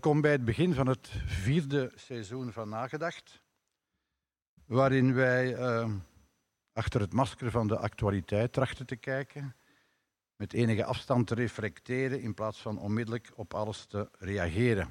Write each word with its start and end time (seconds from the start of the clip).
Welkom 0.00 0.20
bij 0.20 0.32
het 0.32 0.44
begin 0.44 0.74
van 0.74 0.86
het 0.86 1.10
vierde 1.26 1.92
seizoen 1.94 2.52
van 2.52 2.68
Nagedacht, 2.68 3.42
waarin 4.66 5.14
wij 5.14 5.58
uh, 5.58 5.90
achter 6.72 7.00
het 7.00 7.12
masker 7.12 7.50
van 7.50 7.66
de 7.66 7.78
actualiteit 7.78 8.52
trachten 8.52 8.86
te 8.86 8.96
kijken, 8.96 9.56
met 10.36 10.52
enige 10.52 10.84
afstand 10.84 11.26
te 11.26 11.34
reflecteren 11.34 12.20
in 12.20 12.34
plaats 12.34 12.60
van 12.60 12.78
onmiddellijk 12.78 13.30
op 13.34 13.54
alles 13.54 13.84
te 13.84 14.08
reageren. 14.18 14.88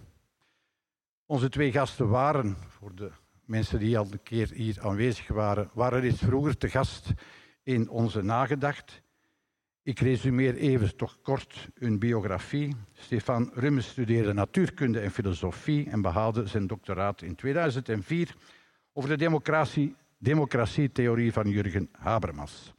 Onze 1.26 1.50
twee 1.50 1.71
gasten 1.71 2.10
waren, 2.10 2.57
voor 2.68 2.96
de 2.96 3.12
mensen 3.46 3.80
die 3.80 3.98
al 3.98 4.07
een 4.12 4.23
keer 4.23 4.52
hier 4.52 4.82
aanwezig 4.82 5.27
waren, 5.27 5.70
waren 5.73 5.99
reeds 5.99 6.20
vroeger 6.20 6.57
te 6.57 6.70
gast 6.70 7.13
in 7.63 7.90
onze 7.90 8.21
Nagedacht. 8.21 9.02
Ik 9.89 9.99
resumeer 9.99 10.55
even 10.55 10.95
toch 10.95 11.17
kort 11.21 11.70
hun 11.73 11.99
biografie. 11.99 12.75
Stefan 12.93 13.52
Rummes 13.53 13.88
studeerde 13.88 14.34
natuurkunde 14.34 14.99
en 14.99 15.12
filosofie 15.12 15.89
en 15.89 16.02
behaalde 16.02 16.48
zijn 16.48 16.67
doctoraat 16.67 17.21
in 17.21 17.35
2004 17.35 18.35
over 18.93 19.09
de 19.09 19.17
democratie, 19.17 19.95
democratietheorie 20.17 21.34
van 21.34 21.49
Jurgen 21.49 21.89
Habermas. 21.91 22.73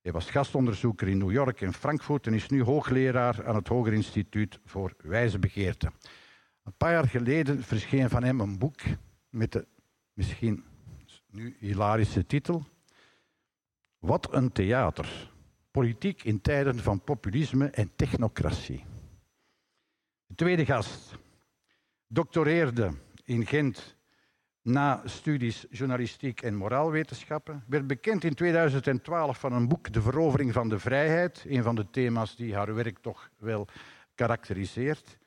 Hij 0.00 0.12
was 0.12 0.30
gastonderzoeker 0.30 1.08
in 1.08 1.18
New 1.18 1.30
York 1.30 1.60
en 1.60 1.72
Frankfurt 1.72 2.26
en 2.26 2.34
is 2.34 2.48
nu 2.48 2.62
hoogleraar 2.62 3.46
aan 3.46 3.54
het 3.54 3.68
Hoger 3.68 3.92
Instituut 3.92 4.58
voor 4.64 4.94
Wijsbegeerte. 5.02 5.92
Een 6.64 6.76
paar 6.76 6.92
jaar 6.92 7.08
geleden 7.08 7.62
verscheen 7.62 8.08
van 8.08 8.22
hem 8.22 8.40
een 8.40 8.58
boek 8.58 8.80
met 9.30 9.52
de 9.52 9.66
misschien 10.12 10.64
nu 11.30 11.56
hilarische 11.58 12.26
titel 12.26 12.64
Wat 13.98 14.34
een 14.34 14.52
theater. 14.52 15.31
Politiek 15.72 16.24
in 16.24 16.40
tijden 16.40 16.78
van 16.78 17.00
populisme 17.00 17.70
en 17.70 17.90
technocratie. 17.96 18.84
De 20.26 20.34
tweede 20.34 20.64
gast 20.64 21.14
doctoreerde 22.06 22.92
in 23.24 23.46
Gent 23.46 23.96
na 24.62 25.02
studies 25.04 25.66
journalistiek 25.70 26.42
en 26.42 26.54
moraalwetenschappen. 26.54 27.64
Werd 27.68 27.86
bekend 27.86 28.24
in 28.24 28.34
2012 28.34 29.38
van 29.38 29.52
een 29.52 29.68
boek 29.68 29.92
De 29.92 30.02
Verovering 30.02 30.52
van 30.52 30.68
de 30.68 30.78
Vrijheid, 30.78 31.44
een 31.48 31.62
van 31.62 31.74
de 31.74 31.90
thema's 31.90 32.36
die 32.36 32.54
haar 32.54 32.74
werk 32.74 32.98
toch 32.98 33.30
wel 33.38 33.68
karakteriseert. 34.14 35.18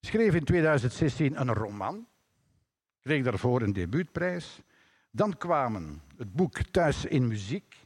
Schreef 0.00 0.34
in 0.34 0.44
2016 0.44 1.40
een 1.40 1.54
roman, 1.54 2.06
kreeg 3.00 3.24
daarvoor 3.24 3.62
een 3.62 3.72
debuutprijs. 3.72 4.60
Dan 5.10 5.36
kwamen 5.36 6.02
het 6.16 6.32
boek 6.32 6.62
Thuis 6.62 7.04
in 7.04 7.26
Muziek. 7.26 7.76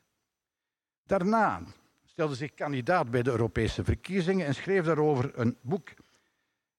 Daarna 1.07 1.63
stelde 2.15 2.35
zich 2.35 2.55
kandidaat 2.55 3.11
bij 3.11 3.23
de 3.23 3.31
Europese 3.31 3.85
verkiezingen 3.85 4.47
en 4.47 4.55
schreef 4.55 4.85
daarover 4.85 5.31
een 5.35 5.57
boek. 5.61 5.89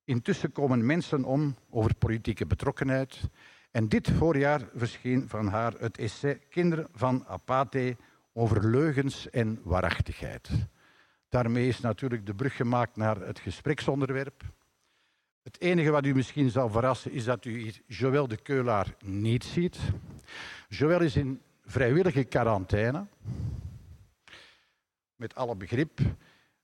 Intussen 0.04 0.52
komen 0.52 0.86
mensen 0.86 1.24
om 1.24 1.56
over 1.70 1.96
politieke 1.96 2.46
betrokkenheid. 2.46 3.20
En 3.72 3.88
dit 3.88 4.12
voorjaar 4.12 4.62
verscheen 4.76 5.30
van 5.30 5.48
haar 5.48 5.74
het 5.80 5.98
essay 5.98 6.40
Kinderen 6.50 6.88
van 6.94 7.26
Apathe 7.28 7.98
over 8.34 8.70
leugens 8.70 9.30
en 9.30 9.60
waarachtigheid. 9.64 10.50
Daarmee 11.30 11.68
is 11.68 11.80
natuurlijk 11.80 12.26
de 12.26 12.36
brug 12.36 12.56
gemaakt 12.56 12.96
naar 12.96 13.20
het 13.20 13.40
gespreksonderwerp. 13.40 14.44
Het 15.44 15.62
enige 15.62 15.90
wat 15.90 16.06
u 16.06 16.14
misschien 16.14 16.50
zal 16.50 16.70
verrassen 16.70 17.12
is 17.12 17.24
dat 17.24 17.46
u 17.46 17.60
hier 17.60 17.82
Joël 17.88 18.28
de 18.28 18.38
Keulaar 18.38 18.96
niet 19.04 19.44
ziet. 19.44 19.78
Joël 20.70 21.02
is 21.02 21.16
in 21.16 21.42
vrijwillige 21.66 22.24
quarantaine 22.24 23.06
met 25.16 25.36
alle 25.36 25.56
begrip. 25.56 26.00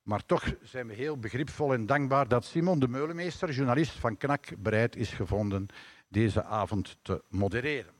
Maar 0.03 0.25
toch 0.25 0.53
zijn 0.61 0.87
we 0.87 0.93
heel 0.93 1.17
begripvol 1.17 1.73
en 1.73 1.85
dankbaar 1.85 2.27
dat 2.27 2.45
Simon 2.45 2.79
de 2.79 2.87
Meulemeester, 2.87 3.51
journalist 3.51 3.99
van 3.99 4.17
KNAK, 4.17 4.47
bereid 4.57 4.95
is 4.95 5.09
gevonden 5.09 5.67
deze 6.07 6.43
avond 6.43 6.97
te 7.01 7.23
modereren. 7.29 7.93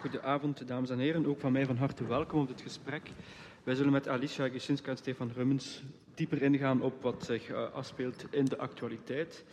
Goedenavond, 0.00 0.68
dames 0.68 0.90
en 0.90 0.98
heren. 0.98 1.26
Ook 1.26 1.40
van 1.40 1.52
mij 1.52 1.66
van 1.66 1.76
harte 1.76 2.06
welkom 2.06 2.40
op 2.40 2.48
dit 2.48 2.60
gesprek. 2.60 3.10
Wij 3.64 3.74
zullen 3.74 3.92
met 3.92 4.08
Alicia 4.08 4.48
Gisinska 4.48 4.90
en 4.90 4.96
Stefan 4.96 5.30
Rummens 5.34 5.82
dieper 6.14 6.42
ingaan 6.42 6.82
op 6.82 7.02
wat 7.02 7.24
zich 7.24 7.50
uh, 7.50 7.72
afspeelt 7.72 8.24
in 8.30 8.44
de 8.44 8.58
actualiteit. 8.58 9.44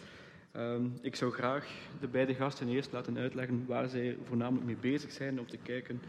Uh, 0.55 0.75
ik 1.01 1.15
zou 1.15 1.31
graag 1.31 1.67
de 1.99 2.07
beide 2.07 2.35
gasten 2.35 2.69
eerst 2.69 2.91
laten 2.91 3.17
uitleggen 3.17 3.65
waar 3.67 3.89
zij 3.89 4.17
voornamelijk 4.23 4.65
mee 4.65 4.77
bezig 4.91 5.11
zijn, 5.11 5.39
om 5.39 5.47
te 5.47 5.57
kijken 5.57 6.01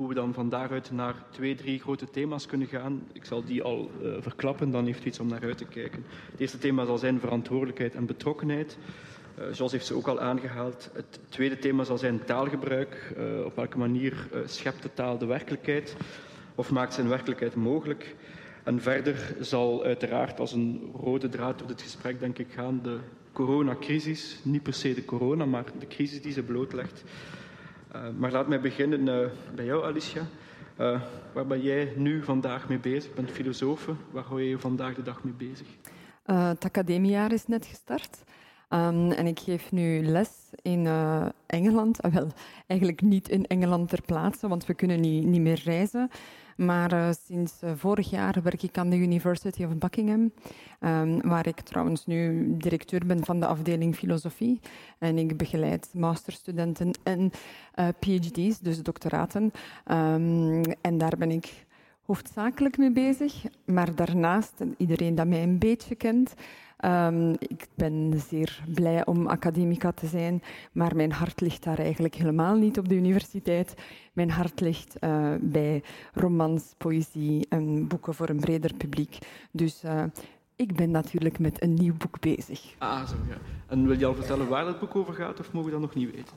hoe 0.00 0.08
we 0.08 0.14
dan 0.14 0.34
van 0.34 0.48
daaruit 0.48 0.90
naar 0.90 1.14
twee, 1.30 1.54
drie 1.54 1.80
grote 1.80 2.10
thema's 2.10 2.46
kunnen 2.46 2.66
gaan. 2.66 3.02
Ik 3.12 3.24
zal 3.24 3.44
die 3.44 3.62
al 3.62 3.90
uh, 4.02 4.14
verklappen, 4.20 4.70
dan 4.70 4.86
heeft 4.86 5.04
u 5.04 5.06
iets 5.06 5.20
om 5.20 5.28
naar 5.28 5.42
uit 5.42 5.58
te 5.58 5.64
kijken. 5.64 6.04
Het 6.30 6.40
eerste 6.40 6.58
thema 6.58 6.84
zal 6.84 6.98
zijn 6.98 7.20
verantwoordelijkheid 7.20 7.94
en 7.94 8.06
betrokkenheid. 8.06 8.78
Uh, 9.38 9.44
zoals 9.52 9.72
heeft 9.72 9.86
ze 9.86 9.94
ook 9.94 10.06
al 10.06 10.20
aangehaald. 10.20 10.90
Het 10.92 11.20
tweede 11.28 11.58
thema 11.58 11.84
zal 11.84 11.98
zijn 11.98 12.24
taalgebruik. 12.24 13.14
Uh, 13.18 13.44
op 13.44 13.56
welke 13.56 13.78
manier 13.78 14.28
schept 14.44 14.82
de 14.82 14.90
taal 14.94 15.18
de 15.18 15.26
werkelijkheid? 15.26 15.96
Of 16.54 16.70
maakt 16.70 16.98
een 16.98 17.08
werkelijkheid 17.08 17.54
mogelijk? 17.54 18.16
En 18.62 18.80
verder 18.80 19.36
zal 19.40 19.84
uiteraard 19.84 20.40
als 20.40 20.52
een 20.52 20.90
rode 20.94 21.28
draad 21.28 21.58
door 21.58 21.68
dit 21.68 21.82
gesprek, 21.82 22.20
denk 22.20 22.38
ik, 22.38 22.48
gaan 22.50 22.80
de 22.82 22.98
coronacrisis. 23.32 24.38
Niet 24.42 24.62
per 24.62 24.74
se 24.74 24.94
de 24.94 25.04
corona, 25.04 25.44
maar 25.44 25.64
de 25.78 25.86
crisis 25.86 26.22
die 26.22 26.32
ze 26.32 26.42
blootlegt. 26.42 27.04
Uh, 27.94 28.02
maar 28.18 28.30
laat 28.30 28.48
mij 28.48 28.60
beginnen 28.60 29.06
uh, 29.06 29.26
bij 29.54 29.64
jou, 29.64 29.84
Alicia. 29.84 30.26
Uh, 30.80 31.00
waar 31.32 31.46
ben 31.46 31.62
jij 31.62 31.92
nu 31.96 32.22
vandaag 32.22 32.68
mee 32.68 32.78
bezig? 32.78 33.08
Je 33.08 33.14
bent 33.14 33.30
filosoof. 33.30 33.88
Waar 34.10 34.24
hou 34.24 34.42
je 34.42 34.48
je 34.48 34.58
vandaag 34.58 34.94
de 34.94 35.02
dag 35.02 35.24
mee 35.24 35.34
bezig? 35.34 35.66
het 36.24 36.64
academiejaar 36.64 37.32
is 37.32 37.46
net 37.46 37.66
gestart. 37.66 38.22
Um, 38.68 39.10
en 39.10 39.26
ik 39.26 39.38
geef 39.38 39.72
nu 39.72 40.02
les 40.02 40.30
in 40.62 40.86
Engeland. 41.46 42.02
Ah, 42.02 42.14
wel, 42.14 42.28
eigenlijk 42.66 43.00
niet 43.00 43.28
in 43.28 43.46
Engeland 43.46 43.88
ter 43.88 44.02
plaatse, 44.02 44.48
want 44.48 44.66
we 44.66 44.74
kunnen 44.74 45.00
niet, 45.00 45.24
niet 45.24 45.40
meer 45.40 45.60
reizen. 45.64 46.10
Maar 46.60 46.92
uh, 46.92 47.08
sinds 47.26 47.52
uh, 47.64 47.70
vorig 47.74 48.10
jaar 48.10 48.42
werk 48.42 48.62
ik 48.62 48.78
aan 48.78 48.90
de 48.90 48.96
University 48.96 49.64
of 49.64 49.76
Buckingham, 49.76 50.32
um, 50.80 51.20
waar 51.20 51.46
ik 51.46 51.60
trouwens 51.60 52.06
nu 52.06 52.46
directeur 52.56 53.06
ben 53.06 53.24
van 53.24 53.40
de 53.40 53.46
afdeling 53.46 53.94
filosofie. 53.94 54.60
En 54.98 55.18
ik 55.18 55.36
begeleid 55.36 55.88
masterstudenten 55.94 56.90
en 57.02 57.30
uh, 57.78 57.88
PhD's, 57.98 58.58
dus 58.58 58.82
doctoraten. 58.82 59.52
Um, 59.90 60.62
en 60.80 60.98
daar 60.98 61.14
ben 61.18 61.30
ik 61.30 61.66
hoofdzakelijk 62.02 62.78
mee 62.78 62.92
bezig. 62.92 63.44
Maar 63.64 63.94
daarnaast, 63.94 64.54
iedereen 64.76 65.14
dat 65.14 65.26
mij 65.26 65.42
een 65.42 65.58
beetje 65.58 65.94
kent, 65.94 66.34
Um, 66.84 67.30
ik 67.38 67.66
ben 67.74 68.20
zeer 68.28 68.62
blij 68.74 69.06
om 69.06 69.26
academica 69.26 69.92
te 69.92 70.06
zijn, 70.06 70.42
maar 70.72 70.96
mijn 70.96 71.12
hart 71.12 71.40
ligt 71.40 71.64
daar 71.64 71.78
eigenlijk 71.78 72.14
helemaal 72.14 72.56
niet 72.56 72.78
op 72.78 72.88
de 72.88 72.94
universiteit. 72.94 73.74
Mijn 74.12 74.30
hart 74.30 74.60
ligt 74.60 74.96
uh, 75.00 75.34
bij 75.40 75.82
romans, 76.12 76.74
poëzie 76.78 77.46
en 77.48 77.88
boeken 77.88 78.14
voor 78.14 78.28
een 78.28 78.40
breder 78.40 78.74
publiek. 78.74 79.18
Dus 79.50 79.84
uh, 79.84 80.04
ik 80.56 80.76
ben 80.76 80.90
natuurlijk 80.90 81.38
met 81.38 81.62
een 81.62 81.74
nieuw 81.74 81.94
boek 81.96 82.20
bezig. 82.20 82.74
Ah, 82.78 83.08
zo 83.08 83.14
ja. 83.28 83.36
En 83.66 83.86
wil 83.86 83.98
je 83.98 84.06
al 84.06 84.14
vertellen 84.14 84.48
waar 84.48 84.66
het 84.66 84.78
boek 84.78 84.96
over 84.96 85.14
gaat, 85.14 85.40
of 85.40 85.52
mogen 85.52 85.68
we 85.68 85.72
dat 85.72 85.80
nog 85.80 85.94
niet 85.94 86.14
weten? 86.14 86.36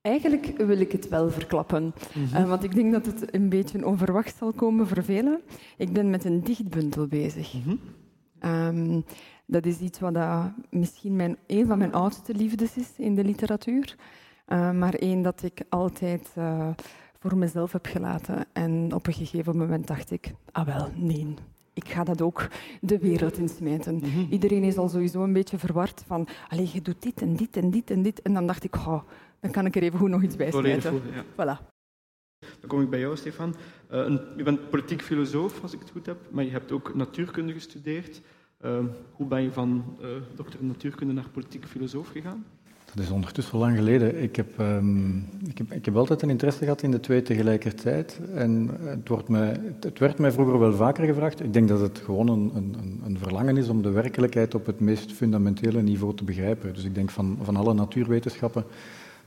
Eigenlijk 0.00 0.54
wil 0.56 0.80
ik 0.80 0.92
het 0.92 1.08
wel 1.08 1.30
verklappen, 1.30 1.82
mm 1.82 1.92
-hmm. 2.12 2.42
uh, 2.42 2.48
want 2.48 2.64
ik 2.64 2.74
denk 2.74 2.92
dat 2.92 3.06
het 3.06 3.34
een 3.34 3.48
beetje 3.48 3.86
onverwacht 3.86 4.36
zal 4.36 4.52
komen 4.52 4.86
voor 4.86 5.04
velen. 5.04 5.40
Ik 5.76 5.92
ben 5.92 6.10
met 6.10 6.24
een 6.24 6.40
dichtbundel 6.44 7.06
bezig. 7.06 7.54
Mm 7.54 7.62
-hmm. 7.62 7.80
um, 8.50 9.04
dat 9.50 9.66
is 9.66 9.78
iets 9.78 10.00
wat 10.00 10.14
dat 10.14 10.52
misschien 10.70 11.16
mijn, 11.16 11.36
een 11.46 11.66
van 11.66 11.78
mijn 11.78 11.92
oudste 11.92 12.34
liefdes 12.34 12.76
is 12.76 12.90
in 12.96 13.14
de 13.14 13.24
literatuur, 13.24 13.96
uh, 14.48 14.72
maar 14.72 14.94
één 14.94 15.22
dat 15.22 15.42
ik 15.42 15.62
altijd 15.68 16.32
uh, 16.38 16.68
voor 17.18 17.36
mezelf 17.36 17.72
heb 17.72 17.86
gelaten. 17.86 18.46
En 18.52 18.94
op 18.94 19.06
een 19.06 19.12
gegeven 19.12 19.56
moment 19.56 19.86
dacht 19.86 20.10
ik, 20.10 20.32
ah 20.52 20.66
wel, 20.66 20.88
nee, 20.94 21.34
ik 21.72 21.88
ga 21.88 22.04
dat 22.04 22.20
ook 22.20 22.48
de 22.80 22.98
wereld 22.98 23.38
insmijten. 23.38 23.94
Mm 23.94 24.02
-hmm. 24.02 24.26
Iedereen 24.30 24.62
is 24.62 24.76
al 24.76 24.88
sowieso 24.88 25.22
een 25.22 25.32
beetje 25.32 25.58
verward 25.58 26.04
van, 26.06 26.28
allee, 26.48 26.70
je 26.72 26.82
doet 26.82 27.02
dit 27.02 27.22
en 27.22 27.36
dit 27.36 27.56
en 27.56 27.70
dit 27.70 27.90
en 27.90 28.02
dit. 28.02 28.22
En 28.22 28.34
dan 28.34 28.46
dacht 28.46 28.64
ik, 28.64 28.76
oh, 28.76 29.02
dan 29.40 29.50
kan 29.50 29.66
ik 29.66 29.76
er 29.76 29.82
even 29.82 29.98
goed 29.98 30.10
nog 30.10 30.22
iets 30.22 30.36
bij 30.36 30.50
smijten. 30.50 30.94
Ja. 30.94 31.24
Voilà. 31.32 31.68
Dan 32.60 32.68
kom 32.68 32.80
ik 32.80 32.90
bij 32.90 33.00
jou, 33.00 33.16
Stefan. 33.16 33.54
Uh, 33.90 33.98
een, 33.98 34.20
je 34.36 34.42
bent 34.42 34.70
politiek 34.70 35.02
filosoof, 35.02 35.62
als 35.62 35.72
ik 35.72 35.80
het 35.80 35.90
goed 35.90 36.06
heb, 36.06 36.18
maar 36.30 36.44
je 36.44 36.50
hebt 36.50 36.72
ook 36.72 36.94
natuurkunde 36.94 37.52
gestudeerd. 37.52 38.20
Uh, 38.64 38.78
hoe 39.12 39.26
ben 39.26 39.42
je 39.42 39.52
van 39.52 39.84
uh, 40.00 40.08
dokter 40.36 40.64
natuurkunde 40.64 41.12
naar 41.12 41.28
politiek 41.32 41.66
filosoof 41.66 42.08
gegaan? 42.08 42.44
Dat 42.94 43.04
is 43.04 43.10
ondertussen 43.10 43.58
lang 43.58 43.76
geleden. 43.76 44.22
Ik 44.22 44.36
heb, 44.36 44.58
um, 44.58 45.28
ik, 45.46 45.58
heb, 45.58 45.72
ik 45.72 45.84
heb 45.84 45.96
altijd 45.96 46.22
een 46.22 46.30
interesse 46.30 46.62
gehad 46.62 46.82
in 46.82 46.90
de 46.90 47.00
twee 47.00 47.22
tegelijkertijd. 47.22 48.20
En 48.34 48.70
het, 48.80 49.08
wordt 49.08 49.28
mij, 49.28 49.56
het 49.80 49.98
werd 49.98 50.18
mij 50.18 50.32
vroeger 50.32 50.58
wel 50.58 50.72
vaker 50.72 51.04
gevraagd. 51.04 51.42
Ik 51.42 51.52
denk 51.52 51.68
dat 51.68 51.80
het 51.80 51.98
gewoon 51.98 52.28
een, 52.28 52.50
een, 52.54 53.00
een 53.04 53.18
verlangen 53.18 53.56
is 53.56 53.68
om 53.68 53.82
de 53.82 53.90
werkelijkheid 53.90 54.54
op 54.54 54.66
het 54.66 54.80
meest 54.80 55.12
fundamentele 55.12 55.82
niveau 55.82 56.16
te 56.16 56.24
begrijpen. 56.24 56.74
Dus 56.74 56.84
ik 56.84 56.94
denk 56.94 57.10
van, 57.10 57.38
van 57.42 57.56
alle 57.56 57.74
natuurwetenschappen 57.74 58.64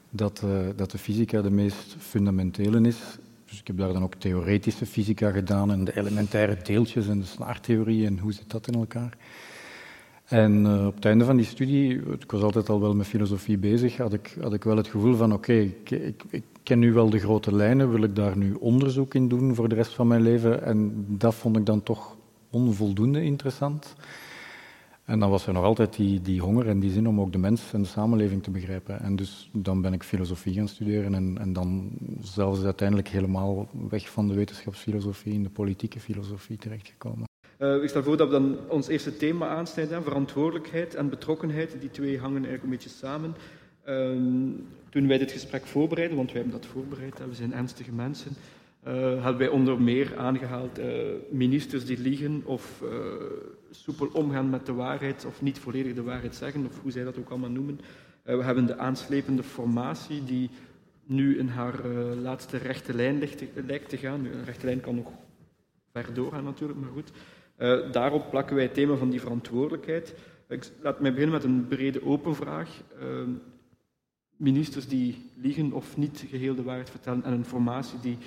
dat, 0.09 0.41
uh, 0.45 0.51
dat 0.75 0.91
de 0.91 0.97
fysica 0.97 1.41
de 1.41 1.51
meest 1.51 1.95
fundamentele 1.99 2.87
is. 2.87 3.17
Dus 3.53 3.61
ik 3.61 3.67
heb 3.67 3.77
daar 3.77 3.93
dan 3.93 4.03
ook 4.03 4.15
theoretische 4.15 4.85
fysica 4.85 5.31
gedaan 5.31 5.71
en 5.71 5.83
de 5.83 5.97
elementaire 5.97 6.57
deeltjes 6.63 7.07
en 7.07 7.19
de 7.19 7.25
snaartheorie 7.25 8.05
en 8.05 8.19
hoe 8.19 8.33
zit 8.33 8.51
dat 8.51 8.67
in 8.67 8.73
elkaar. 8.73 9.17
En 10.25 10.65
uh, 10.65 10.85
op 10.85 10.95
het 10.95 11.05
einde 11.05 11.25
van 11.25 11.35
die 11.35 11.45
studie, 11.45 12.01
ik 12.19 12.31
was 12.31 12.41
altijd 12.41 12.69
al 12.69 12.81
wel 12.81 12.95
met 12.95 13.07
filosofie 13.07 13.57
bezig, 13.57 13.97
had 13.97 14.13
ik, 14.13 14.37
had 14.41 14.53
ik 14.53 14.63
wel 14.63 14.77
het 14.77 14.87
gevoel 14.87 15.15
van 15.15 15.33
oké, 15.33 15.53
ik, 15.53 15.91
ik, 16.29 16.43
ken 16.63 16.79
nu 16.79 16.93
wel 16.93 17.09
de 17.09 17.19
grote 17.19 17.55
lijnen, 17.55 17.91
wil 17.91 18.03
ik 18.03 18.15
daar 18.15 18.37
nu 18.37 18.53
onderzoek 18.53 19.13
in 19.13 19.27
doen 19.27 19.55
voor 19.55 19.69
de 19.69 19.75
rest 19.75 19.93
van 19.93 20.07
mijn 20.07 20.21
leven? 20.21 20.63
En 20.63 21.05
dat 21.07 21.35
vond 21.35 21.57
ik 21.57 21.65
dan 21.65 21.83
toch 21.83 22.17
onvoldoende 22.49 23.23
interessant. 23.23 23.95
En 25.05 25.19
dan 25.19 25.29
was 25.29 25.47
er 25.47 25.53
nog 25.53 25.63
altijd 25.63 25.95
die, 25.95 26.21
die 26.21 26.41
honger 26.41 26.67
en 26.67 26.79
die 26.79 26.91
zin 26.91 27.07
om 27.07 27.19
ook 27.21 27.31
de 27.31 27.37
mens 27.37 27.73
en 27.73 27.81
de 27.81 27.87
samenleving 27.87 28.43
te 28.43 28.51
begrijpen. 28.51 28.99
En 28.99 29.15
dus 29.15 29.49
dan 29.53 29.81
ben 29.81 29.93
ik 29.93 30.03
filosofie 30.03 30.53
gaan 30.53 30.67
studeren 30.67 31.13
en, 31.13 31.37
en 31.39 31.53
dan 31.53 31.91
zelfs 32.21 32.63
uiteindelijk 32.63 33.07
helemaal 33.07 33.67
weg 33.89 34.09
van 34.09 34.27
de 34.27 34.33
wetenschapsfilosofie 34.33 35.33
in 35.33 35.43
de 35.43 35.49
politieke 35.49 35.99
filosofie 35.99 36.57
terechtgekomen. 36.57 37.27
Uh, 37.59 37.83
ik 37.83 37.89
stel 37.89 38.03
voor 38.03 38.17
dat 38.17 38.27
we 38.27 38.33
dan 38.33 38.57
ons 38.69 38.87
eerste 38.87 39.17
thema 39.17 39.47
aansnijden, 39.47 40.03
verantwoordelijkheid 40.03 40.95
en 40.95 41.09
betrokkenheid. 41.09 41.75
Die 41.79 41.91
twee 41.91 42.19
hangen 42.19 42.45
eigenlijk 42.45 42.63
een 42.63 42.69
beetje 42.69 42.89
samen. 42.89 43.35
Uh, 43.87 44.09
toen 44.89 45.07
wij 45.07 45.17
dit 45.17 45.31
gesprek 45.31 45.65
voorbereiden, 45.65 46.17
want 46.17 46.31
wij 46.31 46.41
hebben 46.41 46.61
dat 46.61 46.69
voorbereid, 46.69 47.17
we 47.29 47.35
zijn 47.35 47.53
ernstige 47.53 47.91
mensen, 47.91 48.31
uh, 48.87 48.93
hebben 48.93 49.37
wij 49.37 49.47
onder 49.47 49.81
meer 49.81 50.17
aangehaald 50.17 50.79
uh, 50.79 50.85
ministers 51.29 51.85
die 51.85 51.99
liegen 51.99 52.41
of 52.45 52.83
soepel 53.73 54.09
omgaan 54.13 54.49
met 54.49 54.65
de 54.65 54.73
waarheid 54.73 55.25
of 55.25 55.41
niet 55.41 55.59
volledig 55.59 55.93
de 55.93 56.03
waarheid 56.03 56.35
zeggen, 56.35 56.65
of 56.65 56.81
hoe 56.81 56.91
zij 56.91 57.03
dat 57.03 57.17
ook 57.17 57.29
allemaal 57.29 57.49
noemen. 57.49 57.79
we 58.23 58.43
hebben 58.43 58.65
de 58.65 58.77
aanslepende 58.77 59.43
formatie 59.43 60.23
die 60.23 60.49
nu 61.05 61.37
in 61.37 61.47
haar 61.47 61.85
laatste 62.15 62.57
rechte 62.57 62.93
lijn 62.93 63.19
te, 63.19 63.47
lijkt 63.67 63.89
te 63.89 63.97
gaan. 63.97 64.21
Nu, 64.21 64.31
een 64.31 64.45
rechte 64.45 64.65
lijn 64.65 64.81
kan 64.81 64.95
nog 64.95 65.11
ver 65.91 66.13
doorgaan 66.13 66.43
natuurlijk, 66.43 66.79
maar 66.79 66.89
goed. 66.89 67.11
daarop 67.91 68.29
plakken 68.29 68.55
wij 68.55 68.63
het 68.63 68.73
thema 68.73 68.95
van 68.95 69.09
die 69.09 69.21
verantwoordelijkheid. 69.21 70.15
Ik, 70.49 70.71
laat 70.81 70.99
mij 70.99 71.11
beginnen 71.11 71.35
met 71.35 71.43
een 71.43 71.67
brede 71.67 72.05
open 72.05 72.35
vraag 72.35 72.69
ministers 74.37 74.87
die 74.87 75.31
liegen 75.35 75.71
of 75.71 75.97
niet 75.97 76.25
geheel 76.29 76.55
de 76.55 76.63
waarheid 76.63 76.89
vertellen 76.89 77.23
en 77.23 77.33
een 77.33 77.45
formatie 77.45 77.99
die 77.99 78.17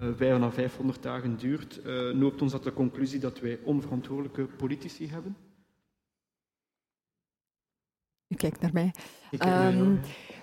uh, 0.00 0.08
eh, 0.08 0.16
5 0.16 0.42
à 0.42 0.50
500 0.50 1.02
dagen 1.02 1.36
duurt, 1.36 1.80
noopt 2.14 2.42
ons 2.42 2.52
tot 2.52 2.62
de 2.62 2.72
conclusie 2.72 3.20
dat 3.20 3.40
wij 3.40 3.58
onverantwoordelijke 3.64 4.44
politici 4.44 5.08
hebben? 5.08 5.36
U 8.28 8.34
kijkt 8.34 8.60
naar 8.60 8.72
mij. 8.72 8.94
Um, 9.38 10.00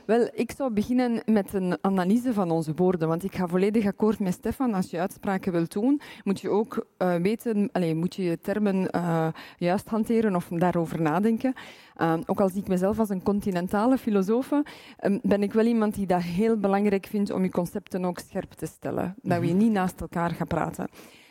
wel, 0.09 0.29
ik 0.33 0.51
zou 0.51 0.73
beginnen 0.73 1.21
met 1.25 1.53
een 1.53 1.77
analyse 1.81 2.33
van 2.33 2.51
onze 2.51 2.73
woorden, 2.75 3.07
want 3.07 3.23
ik 3.23 3.35
ga 3.35 3.47
volledig 3.47 3.85
akkoord 3.85 4.19
met 4.19 4.33
Stefan. 4.33 4.73
Als 4.73 4.89
je 4.89 4.99
uitspraken 4.99 5.51
wilt 5.51 5.71
doen, 5.71 6.01
moet 6.23 6.39
je 6.39 6.49
ook 6.49 6.85
uh, 6.97 7.15
weten, 7.15 7.69
allez, 7.71 7.93
moet 7.93 8.15
je 8.15 8.23
je 8.23 8.39
termen 8.39 8.87
uh, 8.95 9.27
juist 9.57 9.87
hanteren 9.87 10.35
of 10.35 10.47
daarover 10.47 11.01
nadenken. 11.01 11.53
Uh, 11.97 12.13
ook 12.25 12.41
al 12.41 12.49
zie 12.49 12.61
ik 12.61 12.67
mezelf 12.67 12.99
als 12.99 13.09
een 13.09 13.23
continentale 13.23 13.97
filosoof, 13.97 14.51
um, 14.51 15.19
ben 15.23 15.43
ik 15.43 15.53
wel 15.53 15.65
iemand 15.65 15.95
die 15.95 16.07
dat 16.07 16.21
heel 16.21 16.57
belangrijk 16.57 17.05
vindt 17.05 17.31
om 17.31 17.43
je 17.43 17.51
concepten 17.51 18.05
ook 18.05 18.19
scherp 18.19 18.51
te 18.51 18.65
stellen. 18.65 19.15
Dat 19.21 19.39
we 19.39 19.45
mhm. 19.45 19.57
niet 19.57 19.71
naast 19.71 20.01
elkaar 20.01 20.31
gaan 20.31 20.47
praten. 20.47 20.87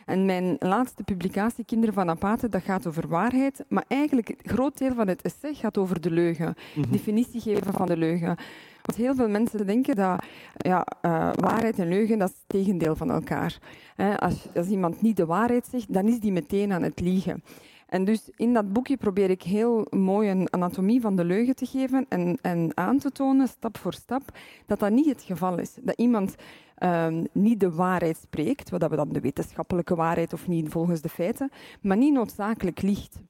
En 0.09 0.25
mijn 0.25 0.57
laatste 0.59 1.03
publicatie, 1.03 1.65
Kinderen 1.65 1.95
van 1.95 2.11
Apathe, 2.11 2.49
dat 2.49 2.63
gaat 2.63 2.87
over 2.87 3.09
waarheid. 3.09 3.65
Maar 3.69 3.85
eigenlijk, 3.89 4.29
het 4.29 4.41
groot 4.45 4.79
deel 4.79 4.95
van 4.95 5.09
het 5.09 5.23
essay 5.23 5.55
gaat 5.55 5.79
over 5.79 6.01
de 6.01 6.11
leugen. 6.11 6.55
Mm 6.75 6.91
Definitie 6.91 7.41
geven 7.41 7.73
van 7.73 7.87
de 7.87 7.97
leugen. 7.97 8.37
Want 8.83 8.99
heel 8.99 9.15
veel 9.15 9.29
mensen 9.29 9.67
denken 9.67 9.97
dat 9.97 10.25
ja, 10.57 10.87
uh, 11.03 11.31
waarheid 11.35 11.79
en 11.79 11.89
leugen, 11.89 12.19
dat 12.19 12.29
is 12.29 12.35
het 12.35 12.49
tegendeel 12.49 12.97
van 12.97 13.11
elkaar. 13.11 13.59
als, 14.17 14.47
als 14.55 14.67
iemand 14.67 15.03
niet 15.03 15.17
de 15.17 15.27
waarheid 15.27 15.67
zegt, 15.71 15.93
dan 15.93 16.09
is 16.09 16.21
die 16.21 16.33
meteen 16.33 16.73
aan 16.73 16.83
het 16.83 17.01
liegen. 17.01 17.43
En 17.87 18.05
dus 18.05 18.31
in 18.37 18.53
dat 18.53 18.73
boekje 18.73 18.97
probeer 18.97 19.31
ik 19.31 19.43
heel 19.43 19.87
mooi 19.91 20.31
een 20.31 20.53
anatomie 20.53 21.01
van 21.01 21.17
de 21.17 21.25
leugen 21.25 21.55
te 21.57 21.67
geven 21.67 22.07
en, 22.09 22.39
en 22.43 22.71
aan 22.75 22.99
te 22.99 23.11
tonen, 23.11 23.49
stap 23.49 23.79
voor 23.79 23.95
stap, 23.95 24.23
dat 24.67 24.79
dat 24.79 24.91
niet 24.91 25.07
het 25.07 25.23
geval 25.23 25.59
is. 25.59 25.75
Dat 25.81 25.97
iemand 25.97 26.35
um, 26.83 27.27
niet 27.33 27.61
de 27.61 27.71
waarheid 27.71 28.17
spreekt, 28.17 28.71
wat 28.71 28.89
we 28.89 28.97
dan 28.97 29.09
de 29.09 29.21
wetenschappelijke 29.21 29.95
waarheid 29.95 30.33
of 30.33 30.49
niet 30.49 30.69
volgens 30.69 31.01
de 31.01 31.09
feiten, 31.09 31.51
maar 31.81 31.97
niet 31.97 32.13
noodzakelijk 32.13 32.83
liegt. 32.83 33.21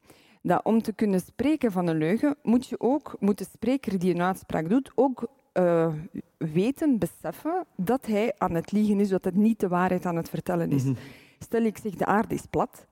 Dat 0.43 0.65
om 0.65 0.83
te 0.83 0.93
kunnen 0.93 1.21
spreken 1.21 1.73
van 1.73 1.87
een 1.87 1.99
leugen, 1.99 2.37
moet, 2.43 2.67
je 2.67 2.81
ook, 2.81 3.17
moet 3.21 3.39
de 3.39 3.47
spreker 3.53 3.99
die 3.99 4.15
een 4.15 4.23
uitspraak 4.23 4.69
doet 4.69 4.93
ook 4.95 5.29
uh, 5.55 5.93
weten, 6.37 6.99
beseffen 6.99 7.65
dat 7.77 8.06
hij 8.06 8.33
aan 8.39 8.55
het 8.55 8.73
liegen 8.73 9.00
is, 9.00 9.09
dat 9.09 9.25
het 9.25 9.35
niet 9.35 9.61
de 9.61 9.69
waarheid 9.69 10.06
aan 10.06 10.17
het 10.17 10.29
vertellen 10.29 10.71
is. 10.71 10.85
Mhm. 10.85 10.95
Stel, 11.39 11.62
ik 11.62 11.79
zeg 11.79 11.93
de 11.93 12.06
aarde 12.06 12.35
is 12.35 12.47
plat. 12.50 12.87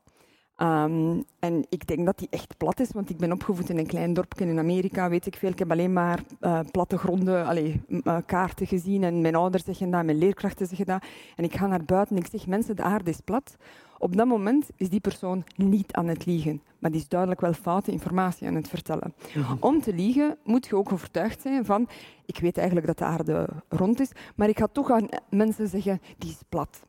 Um, 0.62 1.24
en 1.38 1.66
ik 1.68 1.86
denk 1.86 2.06
dat 2.06 2.18
die 2.18 2.28
echt 2.30 2.56
plat 2.56 2.80
is, 2.80 2.90
want 2.90 3.10
ik 3.10 3.16
ben 3.16 3.32
opgevoed 3.32 3.68
in 3.68 3.78
een 3.78 3.86
klein 3.86 4.14
dorpje 4.14 4.46
in 4.46 4.58
Amerika, 4.58 5.08
weet 5.08 5.26
ik 5.26 5.36
veel. 5.36 5.50
Ik 5.50 5.58
heb 5.58 5.70
alleen 5.70 5.92
maar 5.92 6.20
uh, 6.40 6.60
platte 6.70 6.98
gronden, 6.98 7.46
allee, 7.46 7.80
uh, 7.88 8.16
kaarten 8.26 8.66
gezien 8.66 9.04
en 9.04 9.20
mijn 9.20 9.34
ouders 9.34 9.64
zeggen 9.64 9.90
dat, 9.90 10.04
mijn 10.04 10.18
leerkrachten 10.18 10.66
zeggen 10.66 10.86
dat. 10.86 11.04
En 11.36 11.44
ik 11.44 11.56
ga 11.56 11.66
naar 11.66 11.84
buiten 11.84 12.16
en 12.16 12.22
ik 12.22 12.28
zeg, 12.30 12.46
mensen, 12.46 12.76
de 12.76 12.82
aarde 12.82 13.10
is 13.10 13.20
plat. 13.20 13.56
Op 13.98 14.16
dat 14.16 14.26
moment 14.26 14.68
is 14.76 14.88
die 14.88 15.00
persoon 15.00 15.44
niet 15.56 15.92
aan 15.92 16.06
het 16.06 16.26
liegen, 16.26 16.62
maar 16.78 16.90
die 16.90 17.00
is 17.00 17.08
duidelijk 17.08 17.40
wel 17.40 17.52
foute 17.52 17.90
informatie 17.90 18.46
aan 18.46 18.54
het 18.54 18.68
vertellen. 18.68 19.14
Mhm. 19.34 19.56
Om 19.60 19.80
te 19.80 19.94
liegen 19.94 20.38
moet 20.44 20.66
je 20.66 20.76
ook 20.76 20.92
overtuigd 20.92 21.40
zijn 21.40 21.64
van, 21.64 21.88
ik 22.26 22.38
weet 22.38 22.56
eigenlijk 22.56 22.86
dat 22.86 22.98
de 22.98 23.04
aarde 23.04 23.48
rond 23.68 24.00
is, 24.00 24.10
maar 24.36 24.48
ik 24.48 24.58
ga 24.58 24.66
toch 24.66 24.90
aan 24.90 25.08
mensen 25.30 25.68
zeggen, 25.68 26.00
die 26.18 26.30
is 26.30 26.40
plat. 26.48 26.82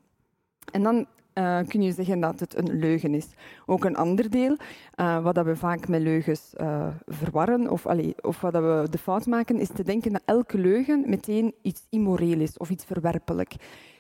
En 0.72 0.84
dan 0.84 1.06
uh, 1.38 1.60
kun 1.68 1.82
je 1.82 1.92
zeggen 1.92 2.20
dat 2.20 2.40
het 2.40 2.58
een 2.58 2.80
leugen 2.80 3.14
is. 3.14 3.28
Ook 3.66 3.86
een 3.86 3.96
ander 3.96 4.30
deel, 4.30 4.58
uh, 4.96 5.24
wat 5.24 5.36
dat 5.36 5.46
we 5.46 5.56
vaak 5.56 5.88
met 5.88 6.02
leugens 6.02 6.54
uh, 6.62 6.88
verwarren, 7.06 7.70
of, 7.70 7.86
allee, 7.86 8.16
of 8.22 8.42
wat 8.42 8.54
dat 8.54 8.64
we 8.64 8.88
de 8.90 8.98
fout 8.98 9.26
maken, 9.26 9.60
is 9.60 9.70
te 9.70 9.84
denken 9.84 10.12
dat 10.12 10.22
elke 10.26 10.58
leugen 10.58 11.04
meteen 11.06 11.54
iets 11.62 11.86
immoreel 11.90 12.40
is 12.40 12.58
of 12.58 12.70
iets 12.70 12.86
verwerpelijk 12.86 13.56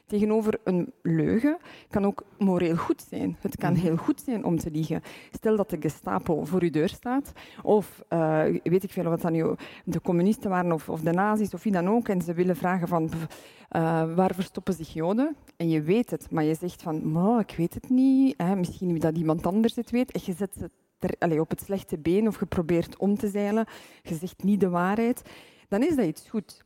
tegenover 0.08 0.60
een 0.64 0.94
leugen 1.02 1.58
kan 1.90 2.06
ook 2.06 2.24
moreel 2.38 2.76
goed 2.76 3.06
zijn. 3.10 3.38
Het 3.42 3.58
kan 3.58 3.72
mhm. 3.72 3.82
heel 3.82 3.96
goed 3.96 4.22
zijn 4.22 4.44
om 4.46 4.58
te 4.58 4.72
liegen. 4.72 5.02
Stel 5.32 5.56
dat 5.56 5.70
de 5.70 5.78
Gestapo 5.80 6.46
voor 6.46 6.62
uw 6.62 6.70
deur 6.70 6.90
staat, 6.90 7.32
of 7.64 8.04
uh, 8.10 8.44
weet 8.64 8.84
ik 8.84 8.92
veel 8.92 9.04
wat 9.04 9.22
dan 9.22 9.32
nu 9.32 9.56
de 9.86 10.02
communisten 10.02 10.50
waren, 10.50 10.72
of, 10.72 10.90
of, 10.90 11.02
de 11.02 11.12
nazi's, 11.12 11.54
of 11.54 11.64
wie 11.64 11.72
dan 11.72 11.90
ook, 11.90 12.08
en 12.08 12.22
ze 12.22 12.34
willen 12.34 12.56
vragen 12.56 12.88
van 12.88 13.04
uh, 13.04 14.14
waar 14.16 14.34
verstoppen 14.34 14.74
zich 14.74 14.94
Joden? 14.94 15.36
En 15.56 15.70
je 15.70 15.82
weet 15.82 16.12
het, 16.12 16.32
maar 16.32 16.44
je 16.44 16.56
zegt 16.56 16.82
van, 16.82 17.40
ik 17.40 17.56
weet 17.58 17.74
het 17.74 17.90
niet, 17.90 18.34
hè, 18.38 18.56
misschien 18.56 19.00
dat 19.00 19.18
iemand 19.18 19.46
anders 19.46 19.76
het 19.76 19.92
weet, 19.92 20.12
en 20.12 20.22
je 20.24 20.34
zet 20.34 20.56
het 20.60 20.72
er, 21.00 21.16
allez, 21.20 21.40
op 21.40 21.50
het 21.50 21.62
slechte 21.62 21.98
been 21.98 22.28
of 22.28 22.40
je 22.40 22.46
probeert 22.46 22.98
om 22.98 23.18
te 23.18 23.28
zeilen, 23.28 23.66
je 24.04 24.16
zegt 24.16 24.44
niet 24.44 24.60
de 24.60 24.70
waarheid, 24.70 25.22
dan 25.68 25.84
is 25.84 25.96
dat 25.96 26.06
iets 26.06 26.30
goed. 26.30 26.66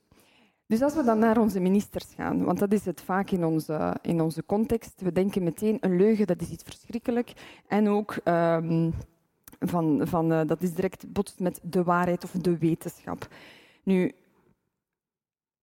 Dus 0.72 0.82
als 0.82 0.96
we 0.96 1.04
dan 1.04 1.20
naar 1.20 1.38
onze 1.38 1.60
ministers 1.60 2.14
gaan, 2.16 2.44
want 2.44 2.60
dat 2.60 2.74
is 2.74 2.86
het 2.86 3.02
vaak 3.02 3.32
in 3.32 3.46
onze, 3.46 3.96
in 4.02 4.22
onze 4.22 4.46
context, 4.46 5.02
we 5.02 5.12
denken 5.12 5.44
meteen 5.44 5.78
een 5.80 5.98
leugen, 5.98 6.28
dat 6.28 6.42
is 6.42 6.50
iets 6.50 6.64
verschrikkelijk. 6.64 7.34
En 7.68 7.90
ook 7.90 8.16
um, 8.26 8.94
van, 9.60 10.02
van, 10.08 10.32
uh, 10.32 10.42
dat 10.46 10.62
is 10.62 10.74
direct 10.74 11.14
botst 11.14 11.40
met 11.40 11.60
de 11.64 11.84
waarheid 11.84 12.24
of 12.24 12.32
de 12.32 12.58
wetenschap. 12.58 13.28
Nu, 13.84 14.12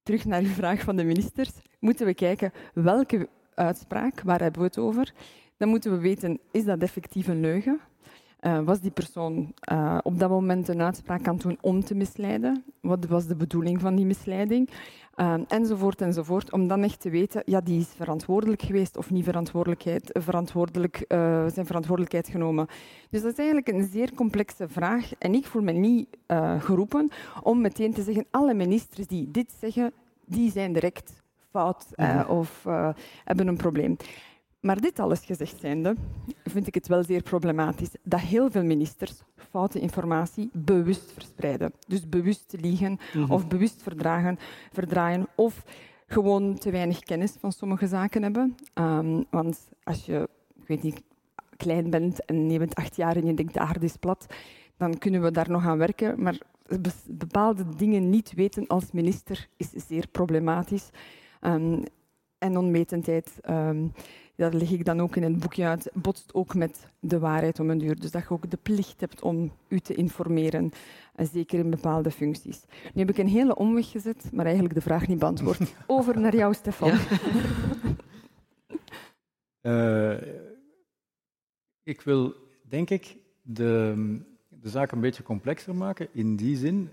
terug 0.03 0.25
naar 0.25 0.43
uw 0.43 0.53
vraag 0.63 0.81
van 0.81 0.97
de 0.97 1.05
ministers, 1.05 1.53
moeten 1.79 2.07
we 2.07 2.15
kijken 2.15 2.53
welke 2.75 3.29
uitspraak, 3.55 4.21
waar 4.21 4.41
hebben 4.41 4.61
we 4.61 4.67
het 4.67 4.79
over? 4.79 5.13
Dan 5.57 5.69
moeten 5.69 5.91
we 5.91 5.99
weten, 5.99 6.41
is 6.51 6.65
dat 6.65 6.83
effectief 6.83 7.29
een 7.29 7.41
leugen? 7.41 7.81
Uh, 8.41 8.61
was 8.61 8.81
die 8.81 8.91
persoon 8.91 9.53
uh, 9.73 9.99
op 10.03 10.19
dat 10.19 10.31
moment 10.31 10.69
een 10.69 10.83
uitspraak 10.83 11.27
aan 11.27 11.35
het 11.35 11.43
doen 11.43 11.59
om 11.61 11.85
te 11.85 11.95
misleiden? 11.95 12.65
Wat 12.81 13.07
was 13.07 13.27
de 13.27 13.37
bedoeling 13.37 13.81
van 13.81 13.95
die 13.95 14.07
misleiding? 14.07 14.71
Uh, 15.17 15.35
enzovoort, 15.49 16.01
enzovoort. 16.01 16.53
Om 16.53 16.69
dan 16.69 16.83
echt 16.83 17.01
te 17.01 17.11
weten, 17.11 17.43
ja, 17.45 17.61
die 17.61 17.81
is 17.81 17.89
verantwoordelijk 17.97 18.63
geweest 18.63 18.97
of 18.97 19.11
niet 19.11 19.25
verantwoordelijkheid, 19.25 20.11
verantwoordelijk, 20.13 21.05
zijn 21.53 21.67
verantwoordelijkheid 21.67 22.29
genomen. 22.29 22.67
Dus 23.11 23.23
dat 23.23 23.33
is 23.33 23.39
eigenlijk 23.39 23.69
een 23.69 23.89
zeer 23.89 24.15
complexe 24.15 24.69
vraag. 24.69 25.11
En 25.19 25.35
ik 25.35 25.47
voel 25.47 25.63
me 25.63 25.73
niet 25.73 26.09
geroepen 26.59 27.11
om 27.43 27.61
meteen 27.61 27.95
te 27.95 28.03
zeggen, 28.03 28.27
alle 28.31 28.55
ministers 28.55 29.07
die 29.07 29.31
dit 29.31 29.53
zeggen, 29.61 29.93
die 30.25 30.51
zijn 30.51 30.73
direct 30.73 31.23
fout 31.51 31.87
mhm. 31.95 32.31
of 32.31 32.65
hebben 33.25 33.47
een 33.49 33.57
probleem. 33.57 33.97
Maar 34.69 34.81
dit 34.81 34.99
alles 34.99 35.25
gezegd 35.25 35.61
zijnde, 35.61 35.95
vind 36.45 36.67
ik 36.67 36.75
het 36.75 36.89
wel 36.89 37.05
zeer 37.05 37.23
problematisch 37.23 37.91
dat 38.03 38.21
heel 38.21 38.51
veel 38.51 38.65
ministers 38.65 39.23
foute 39.51 39.81
informatie 39.81 40.51
bewust 40.53 41.13
verspreiden. 41.13 41.73
Dus 41.87 42.09
bewust 42.09 42.55
liegen 42.61 42.99
mhm. 43.15 43.33
of 43.33 43.49
bewust 43.49 43.83
verdragen, 43.83 44.39
verdraaien 44.73 45.27
of 45.35 45.65
gewoon 46.07 46.59
te 46.59 46.71
weinig 46.71 46.99
kennis 46.99 47.37
van 47.41 47.53
sommige 47.53 47.87
zaken 47.87 48.23
hebben. 48.23 48.57
Um, 48.75 49.25
want 49.31 49.69
als 49.83 50.07
je, 50.07 50.29
ik 50.61 50.67
weet 50.67 50.83
niet, 50.83 51.03
klein 51.57 51.91
bent 51.91 52.25
en 52.25 52.51
je 52.51 52.59
bent 52.59 52.75
acht 52.75 52.97
jaar 52.97 53.17
en 53.17 53.27
je 53.27 53.35
denkt 53.35 53.55
de 53.55 53.61
aarde 53.61 53.85
is 53.85 53.97
plat, 53.97 54.27
dan 54.77 54.99
kunnen 54.99 55.23
we 55.23 55.31
daar 55.31 55.51
nog 55.51 55.67
aan 55.67 55.79
werken. 55.79 56.23
Maar 56.23 56.39
bepaalde 57.07 57.65
dingen 57.77 58.11
niet 58.11 58.33
weten 58.35 58.67
als 58.67 58.93
minister 58.93 59.49
is 59.57 59.71
zeer 59.87 60.09
problematisch. 60.09 60.91
Um, 61.41 61.83
en 62.39 62.57
onwetendheid 62.57 63.39
um, 63.51 63.93
dat 64.39 64.55
leg 64.55 64.71
ik 64.71 64.85
dan 64.85 65.01
ook 65.01 65.17
in 65.17 65.23
het 65.23 65.39
boekje 65.39 65.65
uit, 65.65 65.91
botst 65.95 66.35
ook 66.35 66.55
met 66.55 66.87
de 67.01 67.19
waarheid 67.19 67.61
om 67.61 67.71
een 67.71 67.79
duur. 67.79 68.01
Dus 68.01 68.11
dat 68.11 68.23
je 68.23 68.31
ook 68.31 68.51
de 68.51 68.59
plicht 68.63 69.01
hebt 69.01 69.23
om 69.23 69.53
u 69.69 69.81
te 69.81 69.95
informeren, 69.95 70.73
en 71.15 71.27
zeker 71.27 71.59
in 71.59 71.71
bepaalde 71.71 72.11
functies. 72.11 72.65
Nu 72.95 73.01
heb 73.01 73.11
ik 73.11 73.19
een 73.19 73.29
hele 73.29 73.57
omweg 73.57 73.91
gezet, 73.91 74.33
maar 74.33 74.45
eigenlijk 74.45 74.75
de 74.75 74.81
vraag 74.81 75.09
niet 75.09 75.19
beantwoord. 75.19 75.75
Over 75.87 76.21
naar 76.21 76.37
jou, 76.37 76.55
Stefan. 76.55 76.99
Uh, 79.63 80.17
ik 81.93 82.01
wil, 82.01 82.35
denk 82.69 82.91
ik, 82.91 83.17
de, 83.43 83.95
de 84.49 84.69
zaak 84.69 84.93
een 84.93 85.01
beetje 85.01 85.23
complexer 85.23 85.75
maken. 85.75 86.09
In 86.13 86.37
die 86.37 86.57
zin, 86.57 86.89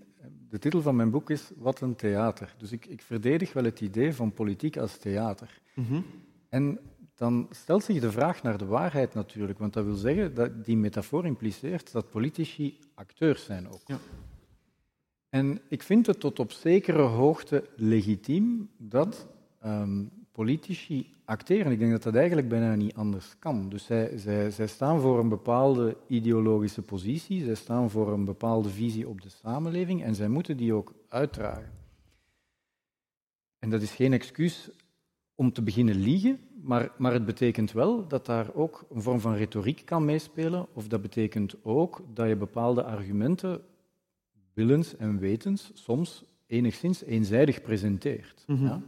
de 0.50 0.60
titel 0.60 0.82
van 0.82 0.96
mijn 0.96 1.10
boek 1.10 1.30
is 1.30 1.52
Wat 1.58 1.82
een 1.82 1.96
theater. 1.96 2.56
Dus 2.58 2.72
ik, 2.72 2.86
ik 2.86 3.02
verdedig 3.02 3.54
wel 3.54 3.64
het 3.64 3.82
idee 3.82 4.14
van 4.14 4.34
politiek 4.34 4.78
als 4.78 4.98
theater. 4.98 5.62
Mm 5.74 6.06
En 6.50 6.80
dan 7.15 7.48
stelt 7.51 7.84
zich 7.84 8.01
de 8.01 8.12
vraag 8.12 8.43
naar 8.43 8.57
de 8.57 8.65
waarheid 8.65 9.13
natuurlijk, 9.13 9.60
want 9.60 9.74
dat 9.74 9.86
wil 9.86 9.95
zeggen 9.95 10.34
dat 10.34 10.65
die 10.65 10.77
metafoor 10.77 11.25
impliceert 11.25 11.91
dat 11.91 12.10
politici 12.10 12.79
acteurs 12.93 13.45
zijn 13.45 13.69
ook. 13.69 13.81
Ja. 13.86 13.98
En 15.29 15.62
ik 15.69 15.84
vind 15.84 16.05
het 16.05 16.19
tot 16.19 16.39
op 16.39 16.51
zekere 16.51 17.01
hoogte 17.01 17.69
legitiem 17.75 18.69
dat 18.77 19.27
ehm, 19.60 20.03
politici 20.31 21.13
acteren. 21.25 21.72
Ik 21.72 21.79
denk 21.79 21.91
dat 21.91 22.03
dat 22.03 22.15
eigenlijk 22.15 22.50
bijna 22.50 22.75
niet 22.75 22.95
anders 22.95 23.36
kan. 23.39 23.69
Dus 23.69 23.86
zij, 23.86 24.17
zij, 24.17 24.51
zij 24.51 24.67
staan 24.67 25.00
voor 25.00 25.19
een 25.19 25.29
bepaalde 25.29 25.98
ideologische 26.07 26.81
positie, 26.81 27.43
zij 27.43 27.55
staan 27.55 27.89
voor 27.89 28.13
een 28.13 28.25
bepaalde 28.25 28.69
visie 28.69 29.07
op 29.07 29.22
de 29.22 29.29
samenleving 29.29 30.03
en 30.03 30.15
zij 30.15 30.27
moeten 30.27 30.57
die 30.57 30.74
ook 30.74 30.93
uitdragen. 31.10 31.72
En 33.60 33.69
dat 33.69 33.81
is 33.81 33.91
geen 33.91 34.13
excuus 34.13 34.69
om 35.36 35.54
te 35.54 35.62
beginnen 35.62 35.96
liegen, 35.96 36.39
maar, 36.62 36.92
maar 36.98 37.13
het 37.13 37.25
betekent 37.25 37.72
wel 37.72 38.08
dat 38.08 38.25
daar 38.25 38.54
ook 38.54 38.86
een 38.92 39.01
vorm 39.01 39.20
van 39.20 39.36
retoriek 39.36 39.82
kan 39.86 40.06
meespelen, 40.06 40.68
of 40.74 40.88
dat 40.88 41.01
betekent 41.01 41.56
ook 41.63 42.01
dat 42.13 42.27
je 42.27 42.36
bepaalde 42.36 42.84
argumenten 42.84 43.62
willens 44.54 44.96
en 44.98 45.20
wetens 45.20 45.72
soms 45.74 46.24
enigszins 46.48 47.04
eenzijdig 47.04 47.62
presenteert. 47.62 48.44
Mhm. 48.48 48.65
ja? 48.65 48.82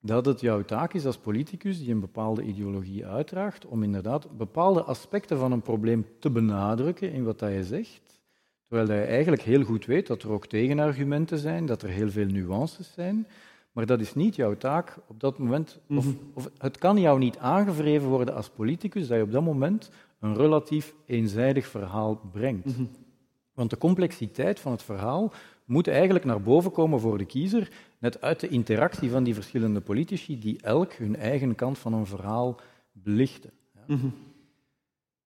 Dat 0.00 0.26
het 0.26 0.40
jouw 0.40 0.64
taak 0.64 0.94
is 0.94 1.06
als 1.06 1.18
politicus 1.18 1.78
die 1.78 1.90
een 1.90 2.00
bepaalde 2.00 2.42
ideologie 2.42 3.06
uitdraagt 3.06 3.66
om 3.66 3.82
inderdaad 3.82 4.36
bepaalde 4.36 4.82
aspecten 4.82 5.38
van 5.38 5.52
een 5.52 5.62
probleem 5.62 6.06
te 6.18 6.30
benadrukken 6.30 7.12
in 7.12 7.24
wat 7.24 7.38
dat 7.38 7.52
je 7.52 7.64
zegt, 7.64 8.20
terwijl 8.68 9.00
je 9.00 9.06
eigenlijk 9.06 9.42
heel 9.42 9.62
goed 9.62 9.86
weet 9.86 10.06
dat 10.06 10.22
er 10.22 10.30
ook 10.30 10.46
tegenargumenten 10.46 11.38
zijn, 11.38 11.66
dat 11.66 11.82
er 11.82 11.88
heel 11.88 12.10
veel 12.10 12.26
nuances 12.26 12.92
zijn, 12.92 13.26
maar 13.72 13.86
dat 13.86 14.00
is 14.00 14.14
niet 14.14 14.36
jouw 14.36 14.56
taak 14.56 14.98
op 15.06 15.20
dat 15.20 15.38
moment. 15.38 15.80
Of, 15.88 16.06
mhm. 16.06 16.16
of, 16.34 16.50
het 16.58 16.78
kan 16.78 17.00
jou 17.00 17.18
niet 17.18 17.38
aangevreven 17.38 18.08
worden 18.08 18.34
als 18.34 18.48
politicus 18.48 19.06
dat 19.06 19.16
je 19.16 19.22
op 19.22 19.32
dat 19.32 19.42
moment 19.42 19.90
een 20.20 20.36
relatief 20.36 20.94
eenzijdig 21.06 21.66
verhaal 21.66 22.20
brengt. 22.32 22.66
Mhm. 22.66 22.84
Want 23.52 23.70
de 23.70 23.78
complexiteit 23.78 24.60
van 24.60 24.72
het 24.72 24.82
verhaal 24.82 25.32
moet 25.64 25.88
eigenlijk 25.88 26.24
naar 26.24 26.42
boven 26.42 26.72
komen 26.72 27.00
voor 27.00 27.18
de 27.18 27.24
kiezer, 27.24 27.70
net 27.98 28.20
uit 28.20 28.40
de 28.40 28.48
interactie 28.48 29.10
van 29.10 29.24
die 29.24 29.34
verschillende 29.34 29.80
politici, 29.80 30.38
die 30.38 30.60
elk 30.60 30.92
hun 30.92 31.16
eigen 31.16 31.54
kant 31.54 31.78
van 31.78 31.92
een 31.92 32.06
verhaal 32.06 32.60
belichten. 32.92 33.50
Ja. 33.74 33.94
Mhm. 33.94 34.06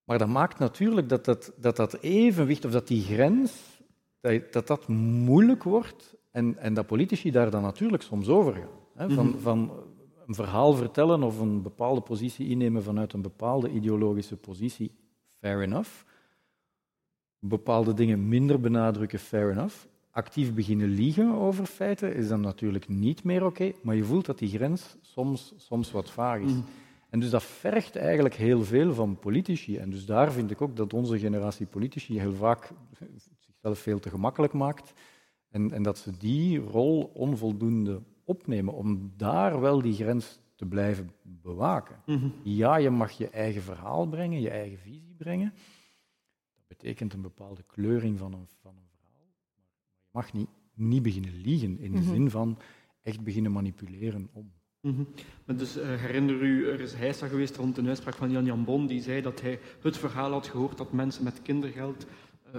Maar 0.05 0.19
dat 0.19 0.29
maakt 0.29 0.59
natuurlijk 0.59 1.09
dat 1.09 1.25
dat, 1.25 1.53
dat 1.57 1.77
dat 1.77 1.99
evenwicht, 2.01 2.65
of 2.65 2.71
dat 2.71 2.89
die 2.89 3.03
grens, 3.03 3.81
dat 4.21 4.53
dat, 4.53 4.67
dat 4.67 4.89
moeilijk 4.89 5.63
wordt 5.63 6.16
en, 6.37 6.59
en 6.59 6.75
dat 6.75 6.87
politici 6.87 7.31
daar 7.31 7.51
dan 7.51 7.63
natuurlijk 7.63 8.03
soms 8.03 8.29
over 8.29 8.55
gaan. 8.55 8.69
Hè? 8.95 9.15
Van, 9.15 9.27
mhm. 9.27 9.39
van 9.39 9.71
een 10.27 10.35
verhaal 10.35 10.73
vertellen 10.73 11.23
of 11.23 11.39
een 11.39 11.63
bepaalde 11.63 12.01
positie 12.01 12.49
innemen 12.49 12.83
vanuit 12.83 13.13
een 13.13 13.23
bepaalde 13.23 13.71
ideologische 13.71 14.37
positie, 14.37 14.91
fair 15.39 15.63
enough. 15.63 15.91
Bepaalde 17.39 17.95
dingen 17.95 18.29
minder 18.29 18.61
benadrukken, 18.61 19.19
fair 19.19 19.51
enough. 19.51 19.75
Actief 20.11 20.55
beginnen 20.55 20.89
liegen 20.89 21.33
over 21.33 21.67
feiten 21.67 22.15
is 22.15 22.29
dan 22.29 22.41
natuurlijk 22.41 22.89
niet 22.89 23.25
meer 23.25 23.45
oké, 23.45 23.73
maar 23.83 23.95
je 23.95 24.05
voelt 24.05 24.27
dat 24.27 24.39
die 24.39 24.49
grens 24.49 24.97
soms, 25.01 25.55
soms 25.57 25.91
wat 25.91 26.11
vaag 26.11 26.41
is. 26.41 26.53
Mhm. 26.53 26.61
En 27.11 27.21
dus 27.21 27.31
dat 27.31 27.43
vergt 27.43 27.97
eigenlijk 27.97 28.35
heel 28.35 28.65
veel 28.65 28.95
van 28.95 29.19
politici. 29.19 29.77
En 29.77 29.91
dus 29.91 30.07
daar 30.07 30.33
vind 30.33 30.51
ik 30.51 30.61
ook 30.61 30.77
dat 30.77 30.93
onze 30.93 31.19
generatie 31.19 31.67
politici 31.67 32.21
heel 32.21 32.35
vaak 32.35 32.71
zichzelf 33.41 33.79
veel 33.79 33.99
te 33.99 34.11
gemakkelijk 34.11 34.53
maakt. 34.53 34.93
En, 35.57 35.73
en 35.73 35.83
dat 35.83 35.99
ze 35.99 36.17
die 36.17 36.59
rol 36.59 37.11
onvoldoende 37.15 38.03
opnemen 38.25 38.75
om 38.75 39.13
daar 39.17 39.61
wel 39.61 39.83
die 39.83 39.95
grens 39.95 40.41
te 40.55 40.67
blijven 40.67 41.11
bewaken. 41.23 42.03
Mhm. 42.07 42.29
Ja, 42.43 42.77
je 42.77 42.91
mag 42.91 43.11
je 43.11 43.29
eigen 43.29 43.63
verhaal 43.63 44.07
brengen, 44.07 44.41
je 44.41 44.51
eigen 44.51 44.79
visie 44.79 45.15
brengen. 45.19 45.53
Dat 46.55 46.67
betekent 46.67 47.13
een 47.13 47.21
bepaalde 47.21 47.63
kleuring 47.67 48.19
van 48.19 48.33
een, 48.33 48.47
van 48.61 48.77
een 48.77 48.89
verhaal. 48.91 49.27
Maar 49.45 49.57
je 49.95 50.09
mag 50.11 50.33
niet, 50.33 50.49
niet 50.75 51.03
beginnen 51.03 51.41
liegen 51.41 51.79
in 51.79 51.93
de 51.93 52.01
mhm. 52.01 52.13
zin 52.13 52.31
van 52.31 52.59
echt 53.03 53.21
beginnen 53.21 53.53
manipuleren 53.53 54.29
om. 54.33 54.53
Mm 54.81 55.07
Dus 55.57 55.77
uh, 55.77 55.85
herinner 55.85 56.43
u, 56.43 56.69
er 56.69 56.81
is 56.81 56.95
heisa 56.95 57.27
geweest 57.27 57.57
rond 57.57 57.79
een 57.79 57.89
uitspraak 57.89 58.15
van 58.15 58.31
Jan 58.31 58.45
Jan 58.45 58.65
Bon, 58.65 58.87
die 58.87 59.03
zei 59.03 59.23
dat 59.23 59.41
hij 59.41 59.59
het 59.81 59.97
verhaal 59.97 60.31
had 60.31 60.47
gehoord 60.47 60.79
dat 60.79 60.93
mensen 60.93 61.25
met 61.25 61.43
kindergeld 61.43 62.05
eh, 62.05 62.13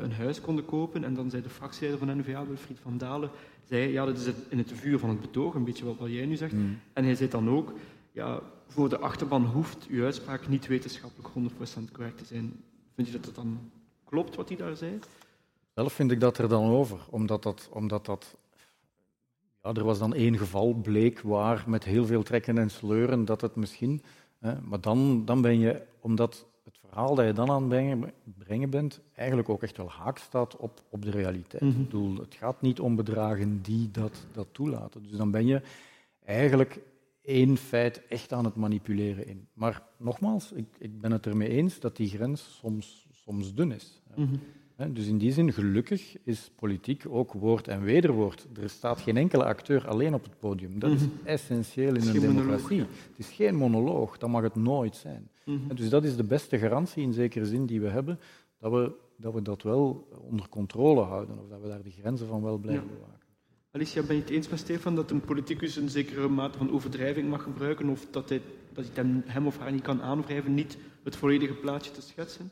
een 0.04 0.14
huis 0.14 0.42
konden 0.42 0.66
kopen. 0.66 1.04
En 1.04 1.14
dan 1.14 1.30
zei 1.30 1.42
de 1.42 1.50
fractieleider 1.50 2.08
van 2.08 2.18
NVA, 2.18 2.46
Wilfried 2.46 2.80
van 2.80 2.98
Dalen, 2.98 3.30
zei, 3.64 3.92
ja, 3.92 4.06
dat 4.06 4.18
is 4.18 4.28
in 4.50 4.58
het 4.58 4.72
vuur 4.74 5.00
van 5.00 5.10
het 5.10 5.22
betoog, 5.22 5.54
een 5.54 5.64
beetje 5.64 5.86
wat, 5.86 5.98
wat 5.98 6.12
jij 6.12 6.26
nu 6.26 6.36
zegt. 6.36 6.54
Mm. 6.54 6.80
En 6.94 7.04
hij 7.04 7.16
zei 7.16 7.30
dan 7.30 7.50
ook, 7.50 7.74
ja, 8.12 8.42
voor 8.68 8.90
de 8.90 8.98
achterban 8.98 9.46
hoeft 9.46 9.86
uw 9.90 10.04
uitspraak 10.04 10.48
niet 10.48 10.68
wetenschappelijk 10.68 11.30
100% 11.30 11.92
correct 11.92 12.18
te 12.18 12.26
zijn. 12.26 12.64
Vind 12.96 13.08
je 13.08 13.14
dat 13.14 13.26
dat 13.26 13.36
dan 13.36 13.60
klopt 14.04 14.36
wat 14.36 14.48
hij 14.48 14.58
daar 14.58 14.76
zei? 14.76 15.00
Zelf 15.76 15.94
vind 15.94 16.12
ik 16.12 16.20
dat 16.20 16.38
er 16.38 16.50
dan 16.50 16.70
over, 16.70 17.00
omdat 17.10 17.44
dat, 17.44 17.70
omdat 17.72 18.06
dat 18.06 18.38
ja, 19.64 19.74
er 19.74 19.84
was 19.84 20.00
dan 20.00 20.14
één 20.14 20.38
geval, 20.38 20.74
bleek 20.74 21.22
waar, 21.22 21.64
met 21.68 21.84
heel 21.84 22.06
veel 22.06 22.24
trekken 22.24 22.58
en 22.58 22.70
sleuren, 22.70 23.26
dat 23.26 23.42
het 23.42 23.56
misschien... 23.56 24.02
Hè, 24.40 24.62
maar 24.62 24.82
dan, 24.82 25.26
dan 25.26 25.42
ben 25.42 25.60
je, 25.60 25.82
omdat 26.00 26.46
verhaal 26.88 27.16
dat 27.16 27.26
je 27.26 27.34
dan 27.34 27.50
aan 27.50 27.72
het 27.72 28.14
brengen, 28.38 28.70
bent, 28.70 29.02
eigenlijk 29.16 29.50
ook 29.50 29.64
echt 29.64 29.78
wel 29.78 29.90
haak 29.90 30.18
staat 30.18 30.58
op, 30.58 30.82
op 30.90 31.02
de 31.02 31.10
realiteit. 31.10 31.62
Mhm. 31.62 31.72
Ik 31.72 31.78
bedoel, 31.78 32.18
het 32.18 32.36
gaat 32.36 32.62
niet 32.62 32.80
om 32.80 32.96
bedragen 32.96 33.62
die 33.62 33.92
dat, 33.92 34.26
dat 34.32 34.48
toelaten. 34.52 35.04
Dus 35.04 35.12
dan 35.12 35.32
ben 35.32 35.46
je 35.46 35.62
eigenlijk 36.26 36.80
één 37.22 37.58
feit 37.58 38.08
echt 38.08 38.34
aan 38.34 38.46
het 38.46 38.56
manipuleren 38.56 39.28
in. 39.28 39.48
Maar 39.54 39.84
nogmaals, 39.98 40.52
ik, 40.52 40.68
ik 40.80 41.02
ben 41.02 41.12
het 41.12 41.26
ermee 41.26 41.50
eens 41.50 41.80
dat 41.80 41.96
die 41.96 42.10
grens 42.10 42.58
soms, 42.62 43.08
soms 43.12 43.54
dun 43.54 43.72
is. 43.72 44.02
Mhm. 44.16 44.36
Dus 44.78 45.08
in 45.08 45.18
die 45.18 45.32
zin, 45.32 45.54
gelukkig 45.54 46.16
is 46.24 46.52
politiek 46.56 47.04
ook 47.10 47.34
woord 47.34 47.68
en 47.68 47.84
wederwoord. 47.84 48.48
Er 48.62 48.70
staat 48.70 49.02
geen 49.02 49.18
enkele 49.18 49.46
acteur 49.46 49.88
alleen 49.88 50.14
op 50.14 50.24
het 50.24 50.40
podium. 50.40 50.80
Dat 50.80 50.92
is 50.92 51.02
mhm. 51.02 51.10
essentieel 51.24 51.96
in 51.96 52.08
een 52.08 52.20
democratie. 52.20 52.80
Het 52.80 53.18
is 53.18 53.30
geen 53.30 53.56
monoloog, 53.56 54.18
dat 54.18 54.30
mag 54.30 54.42
het 54.42 54.56
nooit 54.56 54.96
zijn. 54.96 55.30
Mhm. 55.46 55.76
Dus 55.76 55.90
dat 55.90 56.04
is 56.04 56.16
de 56.16 56.24
beste 56.24 56.58
garantie 56.58 57.04
in 57.04 57.14
zekere 57.14 57.46
zin 57.46 57.66
die 57.66 57.82
we 57.82 57.88
hebben, 57.88 58.20
dat 58.60 58.72
we 58.72 58.92
dat, 59.18 59.34
we 59.34 59.42
dat 59.42 59.64
wel 59.64 60.08
onder 60.22 60.50
controle 60.50 61.02
houden, 61.02 61.40
of 61.40 61.50
dat 61.50 61.62
we 61.62 61.68
daar 61.68 61.84
de 61.84 61.92
grenzen 61.92 62.28
van 62.28 62.42
wel 62.42 62.58
blijven 62.58 62.88
bewaken. 62.88 63.26
Alicia, 63.72 64.04
ben 64.04 64.16
je 64.16 64.22
het 64.22 64.32
eens 64.32 64.50
met 64.50 64.60
Stefan 64.60 64.96
dat 64.96 65.12
een 65.12 65.22
politicus 65.22 65.76
een 65.76 65.90
zekere 65.90 66.28
mate 66.28 66.58
van 66.58 66.72
overdrijving 66.72 67.30
mag 67.30 67.44
gebruiken, 67.44 67.90
of 67.90 68.08
dat 68.12 68.30
hij, 68.30 68.42
dat 68.74 68.86
hij 68.94 69.22
hem 69.26 69.48
of 69.48 69.58
haar 69.58 69.72
niet 69.72 69.82
kan 69.82 70.02
aanwrijven, 70.02 70.54
niet 70.54 70.78
het 71.04 71.16
volledige 71.16 71.54
plaatje 71.54 71.92
te 71.92 72.02
schetsen? 72.02 72.52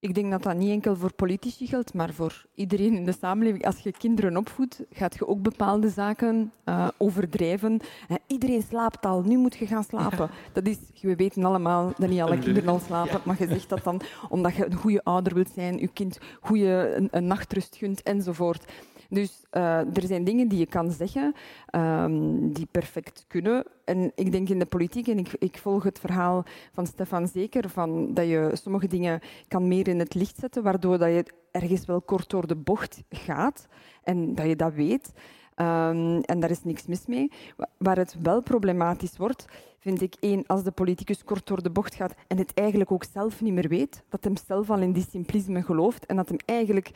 Ik 0.00 0.14
denk 0.14 0.30
dat 0.30 0.42
dat 0.42 0.56
niet 0.56 0.70
enkel 0.70 0.96
voor 0.96 1.12
politici 1.12 1.66
geldt, 1.66 1.94
maar 1.94 2.12
voor 2.12 2.44
iedereen 2.54 2.94
in 2.94 3.04
de 3.04 3.14
samenleving. 3.20 3.66
Als 3.66 3.78
je 3.78 3.92
kinderen 3.92 4.36
opvoedt, 4.36 4.82
gaat 4.90 5.14
je 5.14 5.26
ook 5.26 5.42
bepaalde 5.42 5.88
zaken 5.88 6.52
uh, 6.64 6.88
overdrijven. 6.96 7.80
Uh, 8.08 8.16
iedereen 8.26 8.62
slaapt 8.62 9.06
al, 9.06 9.22
nu 9.22 9.36
moet 9.36 9.56
je 9.56 9.66
gaan 9.66 9.84
slapen. 9.84 10.30
Dat 10.52 10.66
is, 10.66 10.78
we 11.00 11.16
weten 11.16 11.44
allemaal 11.44 11.92
dat 11.98 12.08
niet 12.08 12.20
alle 12.20 12.38
kinderen 12.38 12.68
al 12.68 12.80
slapen, 12.86 13.20
maar 13.24 13.36
je 13.38 13.48
zegt 13.48 13.68
dat 13.68 13.84
dan 13.84 14.00
omdat 14.28 14.54
je 14.54 14.66
een 14.66 14.74
goede 14.74 15.04
ouder 15.04 15.34
wilt 15.34 15.50
zijn, 15.54 15.78
je 15.78 15.88
kind 15.88 16.18
goede 16.40 16.94
een, 16.96 17.08
een 17.10 17.26
nachtrust 17.26 17.76
gunt 17.76 18.02
enzovoort. 18.02 18.72
Dus 19.08 19.44
uh, 19.52 19.96
er 19.96 20.06
zijn 20.06 20.24
dingen 20.24 20.48
die 20.48 20.58
je 20.58 20.66
kan 20.66 20.90
zeggen 20.90 21.34
um, 21.70 22.52
die 22.52 22.66
perfect 22.70 23.24
kunnen. 23.28 23.64
En 23.84 24.12
ik 24.14 24.32
denk 24.32 24.48
in 24.48 24.58
de 24.58 24.66
politiek, 24.66 25.08
en 25.08 25.18
ik, 25.18 25.32
ik, 25.38 25.58
volg 25.58 25.82
het 25.82 25.98
verhaal 25.98 26.44
van 26.72 26.86
Stefan 26.86 27.28
zeker, 27.28 27.68
van 27.68 28.14
dat 28.14 28.26
je 28.26 28.50
sommige 28.52 28.86
dingen 28.86 29.20
kan 29.48 29.68
meer 29.68 29.88
in 29.88 29.98
het 29.98 30.14
licht 30.14 30.38
zetten, 30.38 30.62
waardoor 30.62 30.98
dat 30.98 31.08
je 31.08 31.24
ergens 31.50 31.86
wel 31.86 32.00
kort 32.00 32.30
door 32.30 32.46
de 32.46 32.56
bocht 32.56 33.02
gaat 33.10 33.66
en 34.02 34.34
dat 34.34 34.46
je 34.46 34.56
dat 34.56 34.72
weet. 34.72 35.12
Um, 35.60 36.20
en 36.20 36.40
daar 36.40 36.50
is 36.50 36.64
niks 36.64 36.86
mis 36.86 37.06
mee. 37.06 37.32
Waar 37.78 37.96
het 37.96 38.16
wel 38.22 38.42
problematisch 38.42 39.16
wordt, 39.16 39.46
vind 39.78 40.02
ik 40.02 40.14
één, 40.20 40.46
als 40.46 40.62
de 40.62 40.70
politicus 40.70 41.24
kort 41.24 41.46
door 41.46 41.62
de 41.62 41.70
bocht 41.70 41.94
gaat 41.94 42.14
en 42.26 42.38
het 42.38 42.54
eigenlijk 42.54 42.92
ook 42.92 43.04
zelf 43.12 43.40
niet 43.40 43.52
meer 43.52 43.68
weet, 43.68 44.02
dat 44.08 44.24
hem 44.24 44.36
zelf 44.46 44.70
al 44.70 44.80
in 44.80 44.92
die 44.92 45.06
simplisme 45.10 45.62
gelooft 45.62 46.06
en 46.06 46.16
dat 46.16 46.28
hem 46.28 46.38
eigenlijk, 46.44 46.90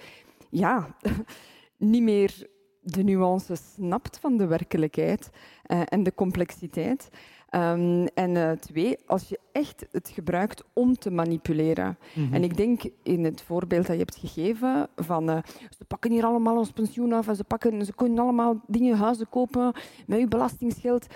ja, 0.50 0.87
niet 1.81 2.03
meer 2.03 2.49
de 2.81 3.03
nuances 3.03 3.73
snapt 3.73 4.19
van 4.19 4.37
de 4.37 4.47
werkelijkheid 4.47 5.31
uh, 5.67 5.83
en 5.85 6.03
de 6.03 6.15
complexiteit. 6.15 7.09
Um, 7.55 8.07
en 8.07 8.35
uh, 8.35 8.51
twee, 8.51 8.99
als 9.07 9.29
je 9.29 9.39
echt 9.53 9.87
het 9.91 10.09
gebruikt 10.09 10.65
om 10.73 10.95
te 10.95 11.11
manipuleren. 11.11 11.99
Mm 12.15 12.25
-hmm. 12.25 12.35
En 12.35 12.43
ik 12.43 12.57
denk 12.57 12.83
in 13.03 13.25
het 13.25 13.43
voorbeeld 13.43 13.87
dat 13.87 13.97
je 13.97 14.03
hebt 14.03 14.17
gegeven 14.17 14.89
van 14.97 15.31
uh, 15.31 15.39
ze 15.79 15.85
pakken 15.85 16.11
hier 16.11 16.25
allemaal 16.25 16.57
ons 16.57 16.71
pensioen 16.71 17.13
af 17.13 17.29
en 17.29 17.37
ze, 17.37 17.45
pakken, 17.45 17.85
ze 17.85 17.95
kunnen 17.95 18.19
allemaal 18.19 18.61
dingen, 18.67 18.97
huizen 18.97 19.29
kopen 19.29 19.73
met 20.07 20.19
uw 20.19 20.29
belastingsgeld 20.29 21.07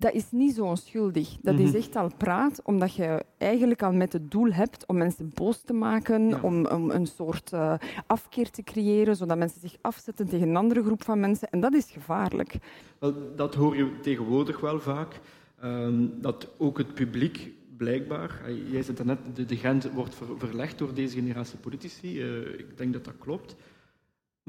dat 0.00 0.12
is 0.12 0.30
niet 0.30 0.54
zo 0.54 0.64
onschuldig. 0.64 1.36
Dat 1.42 1.58
is 1.58 1.68
mhm. 1.68 1.76
echt 1.76 1.96
al 1.96 2.10
praat, 2.16 2.60
omdat 2.64 2.94
je 2.94 3.24
eigenlijk 3.38 3.82
al 3.82 3.92
met 3.92 4.12
het 4.12 4.30
doel 4.30 4.52
hebt 4.52 4.86
om 4.86 4.96
mensen 4.96 5.30
boos 5.34 5.60
te 5.60 5.72
maken, 5.72 6.42
om, 6.42 6.66
om, 6.66 6.90
een 6.90 7.06
soort 7.06 7.52
uh, 7.54 7.74
afkeer 8.06 8.50
te 8.50 8.62
creëren, 8.62 9.16
zodat 9.16 9.38
mensen 9.38 9.60
zich 9.60 9.76
afzetten 9.80 10.28
tegen 10.28 10.48
een 10.48 10.56
andere 10.56 10.82
groep 10.82 11.04
van 11.04 11.20
mensen. 11.20 11.50
En 11.50 11.60
dat 11.60 11.74
is 11.74 11.90
gevaarlijk. 11.90 12.54
Wel, 12.98 13.14
dat 13.36 13.54
hoor 13.54 13.76
je 13.76 14.00
tegenwoordig 14.00 14.60
wel 14.60 14.80
vaak. 14.80 15.20
Um, 15.64 16.12
dat 16.20 16.48
ook 16.58 16.78
het 16.78 16.94
publiek 16.94 17.52
blijkbaar, 17.76 18.40
eh, 18.46 18.72
jij 18.72 18.82
zegt 18.82 19.04
net, 19.04 19.18
de, 19.34 19.44
de 19.44 19.56
grens 19.56 19.86
wordt 19.94 20.14
ver, 20.14 20.26
verlegd 20.38 20.78
door 20.78 20.94
deze 20.94 21.14
generatie 21.14 21.58
politici. 21.58 22.22
Uh, 22.22 22.58
ik 22.58 22.78
denk 22.78 22.92
dat 22.92 23.04
dat 23.04 23.14
klopt. 23.18 23.56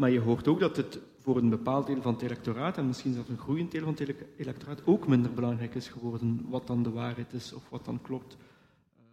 Maar 0.02 0.12
je 0.12 0.20
hoort 0.20 0.48
ook 0.48 0.60
dat 0.60 0.78
het 0.78 1.00
voor 1.20 1.38
een 1.38 1.50
bepaald 1.50 1.88
deel 1.88 2.02
van 2.02 2.14
het 2.14 2.22
electoraat, 2.22 2.78
en 2.78 2.88
misschien 2.88 3.14
zelfs 3.14 3.30
een 3.30 3.38
groeiend 3.38 3.72
deel 3.72 3.84
van 3.84 3.96
het 3.98 4.16
electoraat, 4.38 4.86
ook 4.86 5.08
minder 5.08 5.34
belangrijk 5.34 5.76
is 5.76 5.88
geworden 5.88 6.46
wat 6.50 6.68
dan 6.68 6.84
de 6.84 6.92
waarheid 6.92 7.34
is 7.34 7.54
of 7.54 7.70
wat 7.70 7.86
dan 7.86 8.02
klopt. 8.02 8.38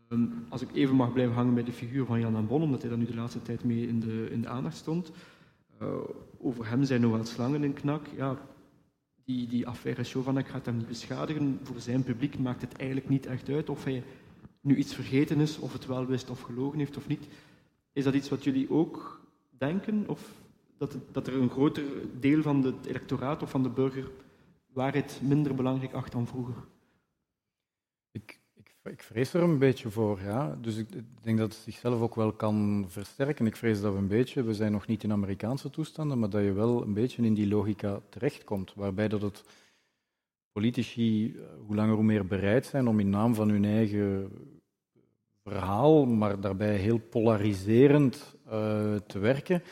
Um, 0.08 0.46
als 0.48 0.62
ik 0.62 0.68
even 0.74 0.94
mag 0.94 1.12
blijven 1.12 1.34
hangen 1.34 1.54
bij 1.54 1.64
de 1.64 1.72
figuur 1.72 2.06
van 2.06 2.20
Jan 2.20 2.46
Bon, 2.46 2.62
omdat 2.62 2.80
hij 2.80 2.90
daar 2.90 2.98
nu 2.98 3.04
de 3.04 3.14
laatste 3.14 3.42
tijd 3.42 3.64
mee 3.64 3.86
in 3.86 4.00
de, 4.00 4.28
in 4.30 4.40
de 4.40 4.48
aandacht 4.48 4.76
stond. 4.76 5.10
Uh, 5.82 5.88
over 6.38 6.68
hem 6.68 6.84
zijn 6.84 7.00
nog 7.00 7.12
wel 7.12 7.24
slangen 7.24 7.64
in 7.64 7.72
knak. 7.72 8.06
Ja, 8.16 8.38
die, 9.24 9.46
die 9.46 9.66
affaire 9.66 10.04
Chovanek 10.04 10.48
gaat 10.48 10.66
hem 10.66 10.76
niet 10.76 10.88
beschadigen. 10.88 11.58
Voor 11.62 11.80
zijn 11.80 12.02
publiek 12.02 12.38
maakt 12.38 12.60
het 12.60 12.76
eigenlijk 12.76 13.08
niet 13.08 13.26
echt 13.26 13.48
uit 13.48 13.68
of 13.68 13.84
hij 13.84 14.02
nu 14.60 14.76
iets 14.76 14.94
vergeten 14.94 15.40
is, 15.40 15.58
of 15.58 15.72
het 15.72 15.86
wel 15.86 16.06
wist 16.06 16.30
of 16.30 16.40
gelogen 16.40 16.78
heeft 16.78 16.96
of 16.96 17.08
niet. 17.08 17.28
Is 17.92 18.04
dat 18.04 18.14
iets 18.14 18.28
wat 18.28 18.44
jullie 18.44 18.70
ook 18.70 19.20
denken? 19.58 20.04
Of 20.06 20.36
dat, 20.78 20.96
dat 21.12 21.26
er 21.26 21.34
een 21.34 21.50
groter 21.50 21.84
deel 22.20 22.42
van 22.42 22.64
het 22.64 22.86
electoraat 22.86 23.42
of 23.42 23.50
van 23.50 23.62
de 23.62 23.68
burger 23.68 24.10
waarheid 24.72 25.20
minder 25.22 25.54
belangrijk 25.54 25.92
acht 25.92 26.12
dan 26.12 26.26
vroeger? 26.26 26.54
Ik, 28.10 28.40
ik, 28.54 28.74
ik, 28.82 29.02
vrees 29.02 29.34
er 29.34 29.42
een 29.42 29.58
beetje 29.58 29.90
voor, 29.90 30.20
ja. 30.20 30.58
Dus 30.60 30.76
ik, 30.76 30.88
denk 31.22 31.38
dat 31.38 31.52
het 31.52 31.62
zichzelf 31.62 32.00
ook 32.00 32.14
wel 32.14 32.32
kan 32.32 32.84
versterken. 32.88 33.46
Ik 33.46 33.56
vrees 33.56 33.80
dat 33.80 33.92
we 33.92 33.98
een 33.98 34.08
beetje, 34.08 34.42
we 34.42 34.54
zijn 34.54 34.72
nog 34.72 34.86
niet 34.86 35.02
in 35.02 35.12
Amerikaanse 35.12 35.70
toestanden, 35.70 36.18
maar 36.18 36.30
dat 36.30 36.42
je 36.42 36.52
wel 36.52 36.82
een 36.82 36.94
beetje 36.94 37.22
in 37.22 37.34
die 37.34 37.48
logica 37.48 38.00
terechtkomt, 38.08 38.74
waarbij 38.74 39.08
dat 39.08 39.22
het 39.22 39.44
politici 40.52 41.34
eh, 41.36 41.42
hoe 41.66 41.74
langer 41.74 41.94
hoe 41.94 42.04
meer 42.04 42.26
bereid 42.26 42.66
zijn 42.66 42.88
om 42.88 43.00
in 43.00 43.10
naam 43.10 43.34
van 43.34 43.48
hun 43.48 43.64
eigen 43.64 44.30
verhaal, 45.42 46.06
maar 46.06 46.40
daarbij 46.40 46.76
heel 46.76 46.98
polariserend 46.98 48.36
uh, 48.46 48.94
te 48.94 49.18
werken, 49.18 49.62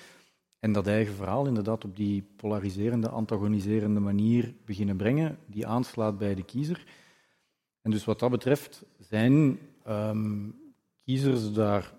en 0.67 0.73
dat 0.73 0.87
eigen 0.87 1.15
verhaal 1.15 1.47
inderdaad 1.47 1.85
op 1.85 1.97
die 1.97 2.25
polariserende, 2.37 3.09
antagoniserende 3.09 4.01
manier 4.01 4.55
beginnen 4.65 4.97
brengen, 4.97 5.39
die 5.47 5.67
aanslaat 5.67 6.19
bij 6.19 6.35
de 6.35 6.43
kiezer. 6.43 6.85
En 7.83 7.91
dus 7.91 8.05
wat 8.05 8.19
dat 8.19 8.31
betreft 8.31 8.85
zijn 8.99 9.59
um, 9.89 10.55
kiezers 11.05 11.53
daar, 11.53 11.95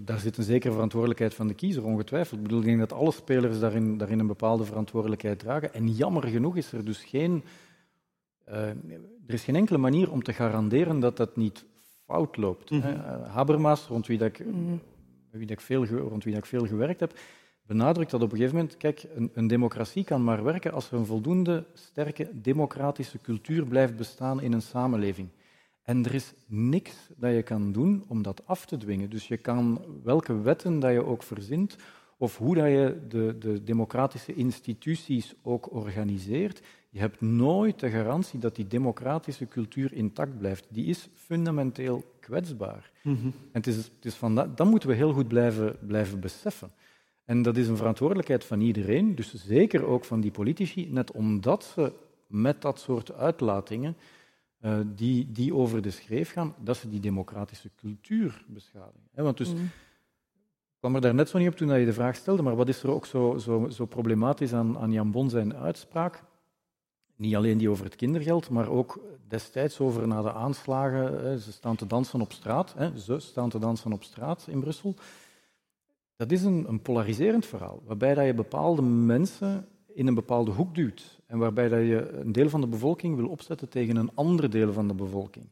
daar 0.00 0.18
zit 0.18 0.36
een 0.36 0.44
zekere 0.44 0.72
verantwoordelijkheid 0.72 1.34
van 1.34 1.48
de 1.48 1.54
kiezer, 1.54 1.84
ongetwijfeld. 1.84 2.36
Ik 2.36 2.42
bedoel, 2.42 2.60
ik 2.60 2.66
denk 2.66 2.78
dat 2.78 2.92
alle 2.92 3.12
spelers 3.12 3.58
daarin, 3.58 3.98
daarin 3.98 4.18
een 4.18 4.26
bepaalde 4.26 4.64
verantwoordelijkheid 4.64 5.38
dragen. 5.38 5.74
En 5.74 5.88
jammer 5.88 6.28
genoeg 6.28 6.56
is 6.56 6.72
er 6.72 6.84
dus 6.84 7.04
geen, 7.04 7.44
uh, 8.48 8.68
er 9.26 9.34
is 9.34 9.44
geen 9.44 9.56
enkele 9.56 9.78
manier 9.78 10.12
om 10.12 10.22
te 10.22 10.32
garanderen 10.32 11.00
dat 11.00 11.16
dat 11.16 11.36
niet 11.36 11.64
fout 12.04 12.36
loopt. 12.36 12.70
Mm 12.70 12.80
-hmm. 12.80 13.22
Habermas, 13.22 13.86
rond 13.86 14.06
wie, 14.06 14.18
dat 14.18 14.28
ik, 14.28 14.46
mm 14.46 14.80
wie 15.30 15.46
dat 15.46 15.58
ik 15.58 15.60
veel, 15.60 15.86
rond 15.86 16.24
wie 16.24 16.34
dat 16.34 16.42
ik 16.42 16.48
veel 16.48 16.66
gewerkt 16.66 17.00
heb, 17.00 17.18
benadrukt 17.68 18.10
dat 18.10 18.22
op 18.22 18.32
een 18.32 18.36
gegeven 18.36 18.56
moment, 18.56 18.76
kijk, 18.76 19.04
een, 19.14 19.30
een, 19.34 19.46
democratie 19.46 20.04
kan 20.04 20.24
maar 20.24 20.44
werken 20.44 20.72
als 20.72 20.90
er 20.90 20.98
een 20.98 21.06
voldoende 21.06 21.64
sterke 21.74 22.30
democratische 22.32 23.18
cultuur 23.18 23.66
blijft 23.66 23.96
bestaan 23.96 24.40
in 24.40 24.52
een 24.52 24.62
samenleving. 24.62 25.28
En 25.82 26.04
er 26.04 26.14
is 26.14 26.32
niks 26.46 26.94
dat 27.16 27.34
je 27.34 27.42
kan 27.42 27.72
doen 27.72 28.04
om 28.06 28.22
dat 28.22 28.46
af 28.46 28.66
te 28.66 28.76
dwingen. 28.76 29.10
Dus 29.10 29.28
je 29.28 29.36
kan 29.36 29.84
welke 30.02 30.40
wetten 30.40 30.78
dat 30.78 30.92
je 30.92 31.04
ook 31.04 31.22
verzint, 31.22 31.76
of 32.16 32.36
hoe 32.36 32.54
dat 32.54 32.66
je 32.66 33.00
de, 33.08 33.36
de 33.38 33.64
democratische 33.64 34.34
instituties 34.34 35.34
ook 35.42 35.72
organiseert, 35.72 36.60
je 36.90 36.98
hebt 36.98 37.20
nooit 37.20 37.80
de 37.80 37.90
garantie 37.90 38.38
dat 38.38 38.56
die 38.56 38.66
democratische 38.66 39.48
cultuur 39.48 39.92
intact 39.92 40.38
blijft. 40.38 40.66
Die 40.68 40.86
is 40.86 41.08
fundamenteel 41.14 42.04
kwetsbaar. 42.20 42.90
Mm 43.02 43.14
-hmm. 43.14 43.32
En 43.52 43.60
het 43.62 43.66
is, 43.66 43.76
het 43.76 44.04
is 44.04 44.14
van 44.14 44.34
dat, 44.34 44.56
dat 44.56 44.66
moeten 44.66 44.88
we 44.88 44.94
heel 44.94 45.12
goed 45.12 45.28
blijven, 45.28 45.76
blijven 45.80 46.20
beseffen. 46.20 46.70
En 47.28 47.42
dat 47.42 47.56
is 47.56 47.68
een 47.68 47.76
verantwoordelijkheid 47.76 48.44
van 48.44 48.60
iedereen, 48.60 49.14
dus 49.14 49.34
zeker 49.34 49.84
ook 49.84 50.04
van 50.04 50.20
die 50.20 50.30
politici, 50.30 50.88
net 50.90 51.12
omdat 51.12 51.64
ze 51.64 51.92
met 52.26 52.62
dat 52.62 52.80
soort 52.80 53.12
uitlatingen 53.12 53.96
uh, 54.60 54.78
die, 54.86 55.32
die 55.32 55.54
over 55.54 55.82
de 55.82 55.90
schreef 55.90 56.32
gaan, 56.32 56.54
dat 56.58 56.76
ze 56.76 56.88
die 56.88 57.00
democratische 57.00 57.70
cultuur 57.76 58.44
beschadigen. 58.46 59.08
Want 59.14 59.36
dus, 59.36 59.52
mm. 59.52 59.60
Ik 59.60 60.78
kwam 60.78 60.94
er 60.94 61.00
daar 61.00 61.14
net 61.14 61.28
zo 61.28 61.38
niet 61.38 61.48
op 61.48 61.56
toen 61.56 61.78
je 61.78 61.84
de 61.84 61.92
vraag 61.92 62.16
stelde, 62.16 62.42
maar 62.42 62.56
wat 62.56 62.68
is 62.68 62.82
er 62.82 62.90
ook 62.90 63.06
zo, 63.06 63.38
zo, 63.38 63.68
zo 63.68 63.86
problematisch 63.86 64.52
aan, 64.52 64.78
aan 64.78 64.92
Jan 64.92 65.10
Bon 65.10 65.30
zijn 65.30 65.54
uitspraak? 65.54 66.24
Niet 67.16 67.36
alleen 67.36 67.58
die 67.58 67.70
over 67.70 67.84
het 67.84 67.96
kindergeld, 67.96 68.50
maar 68.50 68.68
ook 68.68 69.00
destijds 69.26 69.80
over 69.80 70.08
na 70.08 70.22
de 70.22 70.32
aanslagen. 70.32 71.24
Hè, 71.24 71.38
ze 71.38 71.52
staan 71.52 71.76
te 71.76 71.86
dansen 71.86 72.20
op 72.20 72.32
straat. 72.32 72.74
Hè, 72.76 72.98
ze 72.98 73.18
staan 73.18 73.48
te 73.48 73.58
dansen 73.58 73.92
op 73.92 74.02
straat 74.02 74.46
in 74.50 74.60
Brussel. 74.60 74.94
Dat 76.18 76.32
is 76.32 76.42
een, 76.42 76.64
een 76.68 76.82
polariserend 76.82 77.46
verhaal, 77.46 77.82
waarbij 77.84 78.14
dat 78.14 78.26
je 78.26 78.34
bepaalde 78.34 78.82
mensen 78.82 79.66
in 79.94 80.06
een 80.06 80.14
bepaalde 80.14 80.50
hoek 80.50 80.74
duwt 80.74 81.20
en 81.26 81.38
waarbij 81.38 81.68
dat 81.68 81.80
je 81.80 82.10
een 82.10 82.32
deel 82.32 82.48
van 82.48 82.60
de 82.60 82.66
bevolking 82.66 83.16
wil 83.16 83.28
opzetten 83.28 83.68
tegen 83.68 83.96
een 83.96 84.10
ander 84.14 84.50
deel 84.50 84.72
van 84.72 84.88
de 84.88 84.94
bevolking. 84.94 85.46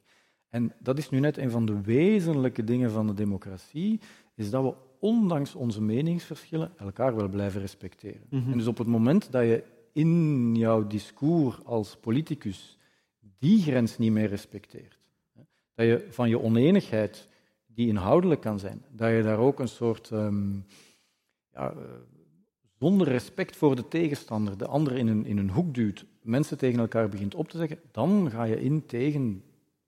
En 0.49 0.73
dat 0.79 0.99
is 0.99 1.11
nu 1.11 1.21
net 1.21 1.39
een 1.39 1.51
van 1.51 1.67
de 1.67 1.81
wezenlijke 1.81 2.65
dingen 2.65 2.91
van 2.91 3.07
de 3.07 3.15
democratie, 3.15 4.01
is 4.35 4.51
dat 4.51 4.63
we 4.63 4.75
ondanks 4.99 5.55
onze 5.55 5.83
meningsverschillen 5.83 6.73
elkaar 6.77 7.17
wel 7.17 7.29
blijven 7.29 7.61
respecteren. 7.61 8.27
Mhm. 8.31 8.51
En 8.51 8.59
dus 8.59 8.67
op 8.67 8.79
het 8.79 8.87
moment 8.87 9.33
dat 9.33 9.43
je 9.43 9.65
in 9.93 10.55
jouw 10.55 10.87
discours 10.87 11.65
als 11.65 11.97
politicus 11.97 12.79
die 13.39 13.63
grens 13.63 13.99
niet 13.99 14.13
meer 14.13 14.29
respecteert, 14.29 14.99
dat 15.75 15.87
je 15.87 16.07
van 16.11 16.29
je 16.29 16.41
oneenigheid 16.41 17.29
die 17.77 17.89
inhoudelijk 17.89 18.41
kan 18.41 18.59
zijn. 18.59 18.85
Dat 18.91 19.11
je 19.11 19.23
daar 19.23 19.39
ook 19.39 19.61
een 19.61 19.69
soort, 19.69 20.11
um, 20.11 20.65
ja, 21.53 21.73
uh, 21.73 21.79
zonder 22.79 23.09
respect 23.09 23.57
voor 23.57 23.77
de 23.77 23.89
tegenstander, 23.89 24.59
de 24.59 24.67
ander 24.67 24.97
in 24.97 25.07
een, 25.07 25.27
in 25.27 25.39
een 25.39 25.51
hoek 25.51 25.75
duwt, 25.75 26.05
mensen 26.23 26.59
tegen 26.59 26.79
elkaar 26.79 27.09
begint 27.09 27.35
op 27.35 27.49
te 27.49 27.57
zeggen, 27.57 27.79
dan 27.91 28.31
ga 28.31 28.45
je 28.45 28.61
in 28.61 28.87
tegen 28.87 29.43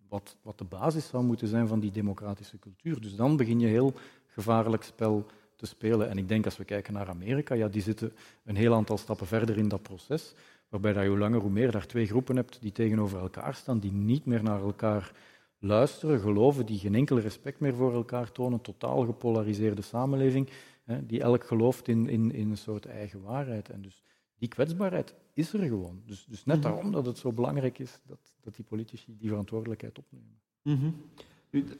wat, 0.08 0.36
wat 0.42 0.58
de 0.58 0.64
basis 0.64 1.08
zou 1.08 1.24
moeten 1.24 1.48
zijn 1.48 1.68
van 1.68 1.80
die 1.80 1.90
democratische 1.90 2.58
cultuur. 2.58 3.00
Dus 3.00 3.16
dan 3.16 3.36
begin 3.36 3.60
je 3.60 3.66
heel 3.66 3.92
gevaarlijk 4.26 4.82
spel 4.82 5.26
te 5.56 5.66
spelen. 5.66 6.10
En 6.10 6.18
ik 6.18 6.28
denk 6.28 6.44
als 6.44 6.56
we 6.56 6.64
kijken 6.64 6.92
naar 6.92 7.08
Amerika, 7.08 7.54
ja, 7.54 7.68
die 7.68 7.82
zitten 7.82 8.12
een 8.44 8.56
heel 8.56 8.74
aantal 8.74 8.98
stappen 8.98 9.26
verder 9.26 9.58
in 9.58 9.68
dat 9.68 9.82
proces, 9.82 10.34
waarbij 10.68 10.92
dat 10.92 11.02
je 11.02 11.08
hoe 11.08 11.18
langer 11.18 11.40
hoe 11.40 11.50
meer 11.50 11.70
daar 11.70 11.86
twee 11.86 12.06
groepen 12.06 12.36
hebt 12.36 12.60
die 12.60 12.72
tegenover 12.72 13.18
elkaar 13.18 13.54
staan, 13.54 13.78
die 13.78 13.92
niet 13.92 14.24
meer 14.24 14.42
naar 14.42 14.60
elkaar 14.60 15.12
luisteren, 15.58 16.20
geloven, 16.20 16.66
die 16.66 16.78
geen 16.78 16.94
enkel 16.94 17.18
respect 17.18 17.60
meer 17.60 17.74
voor 17.74 17.94
elkaar 17.94 18.32
tonen, 18.32 18.60
totaal 18.60 19.04
gepolariseerde 19.04 19.82
samenleving, 19.82 20.48
hè, 20.84 21.06
die 21.06 21.20
elk 21.20 21.44
gelooft 21.44 21.88
in, 21.88 22.08
in, 22.08 22.32
in 22.32 22.50
een 22.50 22.56
soort 22.56 22.86
eigen 22.86 23.22
waarheid. 23.22 23.68
En 23.68 23.82
dus 23.82 24.02
die 24.38 24.48
kwetsbaarheid 24.48 25.14
is 25.32 25.52
er 25.52 25.60
gewoon. 25.60 26.02
Dus, 26.06 26.24
dus 26.24 26.44
net 26.44 26.56
mhm. 26.56 26.68
daarom 26.68 26.92
dat 26.92 27.06
het 27.06 27.18
zo 27.18 27.32
belangrijk 27.32 27.78
is 27.78 28.00
dat, 28.06 28.36
dat 28.40 28.56
die 28.56 28.64
politici 28.64 29.16
die 29.18 29.28
verantwoordelijkheid 29.28 29.98
opnemen. 29.98 30.40
Mm 30.62 30.94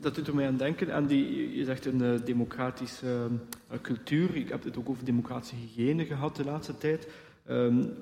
dat 0.01 0.15
doet 0.15 0.27
er 0.27 0.35
mij 0.35 0.47
aan 0.47 0.57
denken 0.57 0.95
aan 0.95 1.07
die, 1.07 1.57
je 1.57 1.65
zegt 1.65 1.87
een 1.87 2.03
uh, 2.03 2.25
democratische 2.25 3.29
uh, 3.73 3.79
cultuur. 3.81 4.37
Ik 4.37 4.49
heb 4.49 4.65
het 4.65 4.77
ook 4.77 4.89
over 4.89 5.05
democratische 5.05 5.57
hygiëne 5.57 6.05
gehad 6.05 6.37
de 6.37 6.45
laatste 6.45 6.79
tijd. 6.79 7.09
Um, 7.49 7.95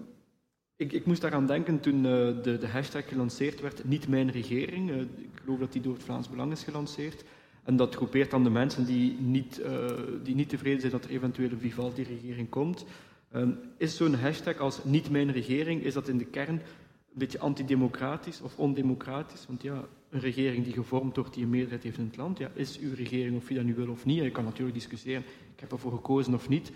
ik, 0.76 0.92
ik, 0.92 1.06
moest 1.06 1.20
daaraan 1.20 1.46
denken 1.46 1.80
toen 1.80 1.96
uh, 1.96 2.02
de, 2.02 2.58
de, 2.60 2.68
hashtag 2.68 3.08
gelanceerd 3.08 3.60
werd, 3.60 3.84
niet 3.84 4.08
mijn 4.08 4.30
regering. 4.30 4.90
Uh, 4.90 5.00
ik 5.00 5.40
geloof 5.42 5.58
dat 5.58 5.72
die 5.72 5.82
door 5.82 5.94
het 5.94 6.02
Vlaams 6.02 6.28
Belang 6.28 6.52
is 6.52 6.62
gelanceerd. 6.62 7.24
En 7.64 7.76
dat 7.76 7.94
groepeert 7.94 8.30
dan 8.30 8.44
de 8.44 8.50
mensen 8.50 8.84
die 8.84 9.16
niet, 9.20 9.60
uh, 9.60 9.86
die 10.22 10.34
niet 10.34 10.48
tevreden 10.48 10.80
zijn 10.80 10.92
dat 10.92 11.04
er 11.04 11.10
eventueel 11.10 11.50
een 11.50 11.58
Vivaldi-regering 11.58 12.48
komt. 12.48 12.84
Um, 13.34 13.58
is 13.76 13.96
zo'n 13.96 14.14
hashtag 14.14 14.58
als 14.58 14.84
niet 14.84 15.10
mijn 15.10 15.32
regering, 15.32 15.82
is 15.82 15.94
dat 15.94 16.08
in 16.08 16.18
de 16.18 16.24
kern 16.24 16.54
een 16.54 16.62
beetje 17.12 17.38
antidemocratisch 17.38 18.40
of 18.40 18.58
ondemocratisch? 18.58 19.44
Want 19.46 19.62
ja, 19.62 19.84
een 20.10 20.20
regering 20.20 20.64
die 20.64 20.72
gevormd 20.72 21.16
wordt, 21.16 21.34
die 21.34 21.42
een 21.44 21.50
meerderheid 21.50 21.82
heeft 21.82 21.98
in 21.98 22.04
het 22.04 22.16
land, 22.16 22.38
ja, 22.38 22.50
is 22.54 22.78
uw 22.78 22.94
regering 22.94 23.36
of 23.36 23.48
je 23.48 23.54
dat 23.54 23.64
nu 23.64 23.74
wil 23.74 23.90
of 23.90 24.04
niet? 24.04 24.22
Je 24.22 24.30
kan 24.30 24.44
natuurlijk 24.44 24.76
discussiëren, 24.76 25.24
ik 25.54 25.60
heb 25.60 25.72
ervoor 25.72 25.92
gekozen 25.92 26.34
of 26.34 26.48
niet. 26.48 26.72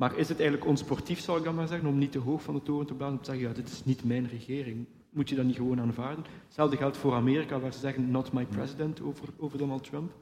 Maar 0.00 0.16
is 0.16 0.28
het 0.28 0.40
eigenlijk 0.40 0.70
onsportief, 0.70 1.20
zal 1.20 1.36
ik 1.36 1.44
dan 1.44 1.54
maar 1.54 1.68
zeggen, 1.68 1.88
om 1.88 1.98
niet 1.98 2.12
te 2.12 2.18
hoog 2.18 2.42
van 2.42 2.54
de 2.54 2.62
toren 2.62 2.86
te 2.86 2.94
blazen, 2.94 3.16
om 3.16 3.22
te 3.22 3.30
zeggen, 3.30 3.48
ja, 3.48 3.54
dit 3.54 3.68
is 3.68 3.84
niet 3.84 4.04
mijn 4.04 4.28
regering. 4.28 4.86
Moet 5.10 5.28
je 5.28 5.34
dat 5.34 5.44
niet 5.44 5.56
gewoon 5.56 5.80
aanvaarden? 5.80 6.24
Hetzelfde 6.44 6.76
geldt 6.76 6.96
voor 6.96 7.14
Amerika, 7.14 7.60
waar 7.60 7.72
ze 7.72 7.78
zeggen, 7.78 8.10
not 8.10 8.32
my 8.32 8.46
president 8.46 9.00
over, 9.00 9.28
over 9.38 9.58
Donald 9.58 9.84
Trump. 9.84 10.12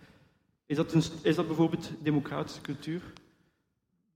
Is 0.67 0.77
dat, 0.77 0.93
een, 0.93 1.03
is 1.23 1.35
dat 1.35 1.47
bijvoorbeeld 1.47 1.93
democratische 2.03 2.61
cultuur? 2.61 3.13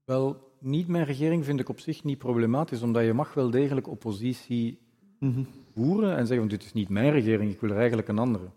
Wel, 0.05 0.53
niet 0.59 0.88
mijn 0.88 1.05
regering 1.05 1.44
vind 1.44 1.61
ik 1.61 1.68
op 1.68 1.81
zich 1.81 2.05
niet 2.05 2.18
problematisch, 2.18 2.83
omdat 2.83 3.05
je 3.05 3.12
mag 3.12 3.35
wel 3.35 3.51
degelijk 3.51 3.88
oppositie 3.88 4.79
mm 5.18 5.46
voeren 5.75 6.16
en 6.16 6.27
zeggen, 6.27 6.48
dit 6.48 6.64
is 6.64 6.72
niet 6.72 6.88
mijn 6.88 7.12
regering, 7.12 7.53
ik 7.53 7.61
wil 7.61 7.70
er 7.70 7.77
eigenlijk 7.77 8.09
een 8.09 8.18
andere. 8.18 8.51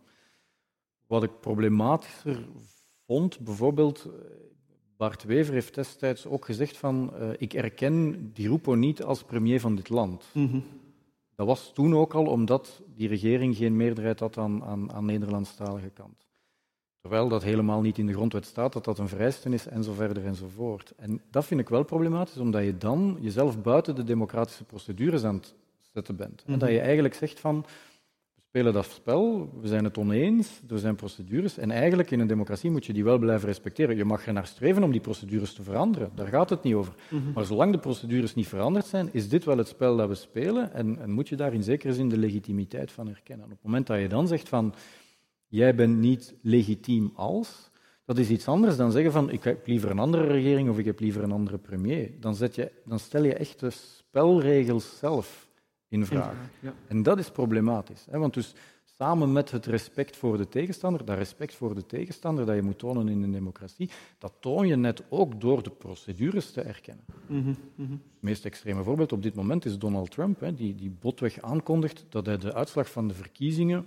Wat 1.07 1.23
ik 1.23 1.39
problematischer 1.39 2.47
vond, 3.05 3.39
bijvoorbeeld, 3.39 4.09
Bart 4.97 5.23
Wever 5.23 5.53
heeft 5.53 5.75
destijds 5.75 6.25
ook 6.25 6.45
gezegd 6.45 6.77
van, 6.77 7.13
uh, 7.19 7.29
ik 7.37 7.53
erken 7.53 8.29
Di 8.33 8.47
Rupo 8.47 8.73
niet 8.73 9.03
als 9.03 9.23
premier 9.23 9.59
van 9.59 9.75
dit 9.75 9.89
land. 9.89 10.25
Mhm. 10.31 10.59
Dat 11.35 11.47
was 11.47 11.73
toen 11.73 11.95
ook 11.95 12.13
al 12.13 12.25
omdat 12.25 12.81
die 12.95 13.07
regering 13.07 13.55
geen 13.55 13.75
meerderheid 13.75 14.19
had 14.19 14.37
aan, 14.37 14.63
aan, 14.63 14.93
aan 14.93 15.05
Nederlandstalige 15.05 15.89
kant. 15.89 16.27
Terwijl 17.01 17.29
dat 17.29 17.43
helemaal 17.43 17.81
niet 17.81 17.97
in 17.97 18.05
de 18.05 18.13
grondwet 18.13 18.45
staat, 18.45 18.73
dat 18.73 18.83
dat 18.85 18.99
een 18.99 19.07
vereiste 19.07 19.49
is, 19.49 19.67
en 19.67 19.83
zo 19.83 19.93
verder 19.93 20.25
enzovoort. 20.25 20.93
En 20.95 21.21
dat 21.29 21.45
vind 21.45 21.59
ik 21.59 21.69
wel 21.69 21.83
problematisch, 21.83 22.37
omdat 22.37 22.63
je 22.63 22.77
dan 22.77 23.17
jezelf 23.21 23.61
buiten 23.61 23.95
de 23.95 24.03
democratische 24.03 24.63
procedures 24.63 25.23
aan 25.23 25.35
het 25.35 25.53
zetten 25.93 26.15
bent. 26.15 26.43
En 26.45 26.59
dat 26.59 26.69
je 26.69 26.75
mhm. 26.75 26.83
eigenlijk 26.85 27.13
zegt 27.13 27.39
van, 27.39 27.65
spelen 28.55 28.73
dat 28.73 28.85
spel, 28.85 29.49
we 29.61 29.67
zijn 29.67 29.83
het 29.83 29.97
oneens, 29.97 30.61
er 30.69 30.79
zijn 30.79 30.95
procedures, 30.95 31.57
en 31.57 31.71
eigenlijk 31.71 32.11
in 32.11 32.19
een 32.19 32.27
democratie 32.27 32.71
moet 32.71 32.85
je 32.85 32.93
die 32.93 33.03
wel 33.03 33.17
blijven 33.17 33.47
respecteren. 33.47 33.95
Je 33.95 34.05
mag 34.05 34.27
er 34.27 34.33
naar 34.33 34.47
streven 34.47 34.83
om 34.83 34.91
die 34.91 35.01
procedures 35.01 35.53
te 35.53 35.63
veranderen, 35.63 36.11
daar 36.15 36.27
gaat 36.27 36.49
het 36.49 36.63
niet 36.63 36.73
over. 36.73 36.93
Mhm. 37.09 37.31
Maar 37.33 37.45
zolang 37.45 37.71
de 37.71 37.77
procedures 37.77 38.35
niet 38.35 38.47
veranderd 38.47 38.85
zijn, 38.85 39.09
is 39.11 39.29
dit 39.29 39.43
wel 39.43 39.57
het 39.57 39.67
spel 39.67 39.97
dat 39.97 40.07
we 40.07 40.15
spelen, 40.15 40.73
en, 40.73 40.99
en 40.99 41.11
moet 41.11 41.29
je 41.29 41.35
daar 41.35 41.53
in 41.53 41.63
zekere 41.63 41.93
zin 41.93 42.09
de 42.09 42.17
legitimiteit 42.17 42.91
van 42.91 43.07
herkennen. 43.07 43.45
op 43.45 43.51
het 43.51 43.63
moment 43.63 43.87
dat 43.87 43.99
je 43.99 44.07
dan 44.07 44.27
zegt 44.27 44.49
van 44.49 44.73
jij 45.47 45.75
bent 45.75 45.97
niet 45.97 46.35
legitiem 46.41 47.11
als, 47.15 47.69
dat 48.05 48.17
is 48.17 48.29
iets 48.29 48.47
anders 48.47 48.77
dan 48.77 48.91
zeggen 48.91 49.11
van 49.11 49.29
ik 49.29 49.43
heb 49.43 49.67
liever 49.67 49.89
een 49.89 49.99
andere 49.99 50.27
regering 50.27 50.69
of 50.69 50.77
ik 50.77 50.85
heb 50.85 50.99
liever 50.99 51.23
een 51.23 51.31
andere 51.31 51.57
premier. 51.57 52.11
Dan, 52.19 52.35
zet 52.35 52.55
je, 52.55 52.71
dan 52.85 52.99
stel 52.99 53.23
je 53.23 53.33
echt 53.33 53.59
de 53.59 53.69
spelregels 53.69 54.97
zelf 54.97 55.44
in 55.87 56.05
vraag. 56.05 56.35
Ja. 56.59 56.73
En 56.87 57.03
dat 57.03 57.19
is 57.19 57.31
problematisch. 57.31 58.05
Hè? 58.09 58.19
Want 58.19 58.33
dus 58.33 58.55
samen 58.83 59.31
met 59.31 59.51
het 59.51 59.65
respect 59.65 60.15
voor 60.15 60.37
de 60.37 60.47
tegenstander, 60.47 61.05
dat 61.05 61.17
respect 61.17 61.55
voor 61.55 61.75
de 61.75 61.85
tegenstander 61.85 62.45
dat 62.45 62.55
je 62.55 62.61
moet 62.61 62.79
tonen 62.79 63.07
in 63.07 63.23
een 63.23 63.31
democratie, 63.31 63.89
dat 64.17 64.33
toon 64.39 64.67
je 64.67 64.75
net 64.75 65.03
ook 65.09 65.41
door 65.41 65.63
de 65.63 65.69
procedures 65.69 66.51
te 66.51 66.61
erkennen. 66.61 67.05
Mm 67.27 67.55
-hmm. 67.75 67.89
Het 67.89 67.99
meest 68.19 68.45
extreme 68.45 68.83
voorbeeld 68.83 69.11
op 69.11 69.23
dit 69.23 69.35
moment 69.35 69.65
is 69.65 69.77
Donald 69.77 70.11
Trump, 70.11 70.39
hè, 70.39 70.53
die, 70.53 70.75
die 70.75 70.89
botweg 70.99 71.41
aankondigt 71.41 72.05
dat 72.09 72.25
hij 72.25 72.37
de 72.37 72.53
uitslag 72.53 72.91
van 72.91 73.07
de 73.07 73.13
verkiezingen 73.13 73.85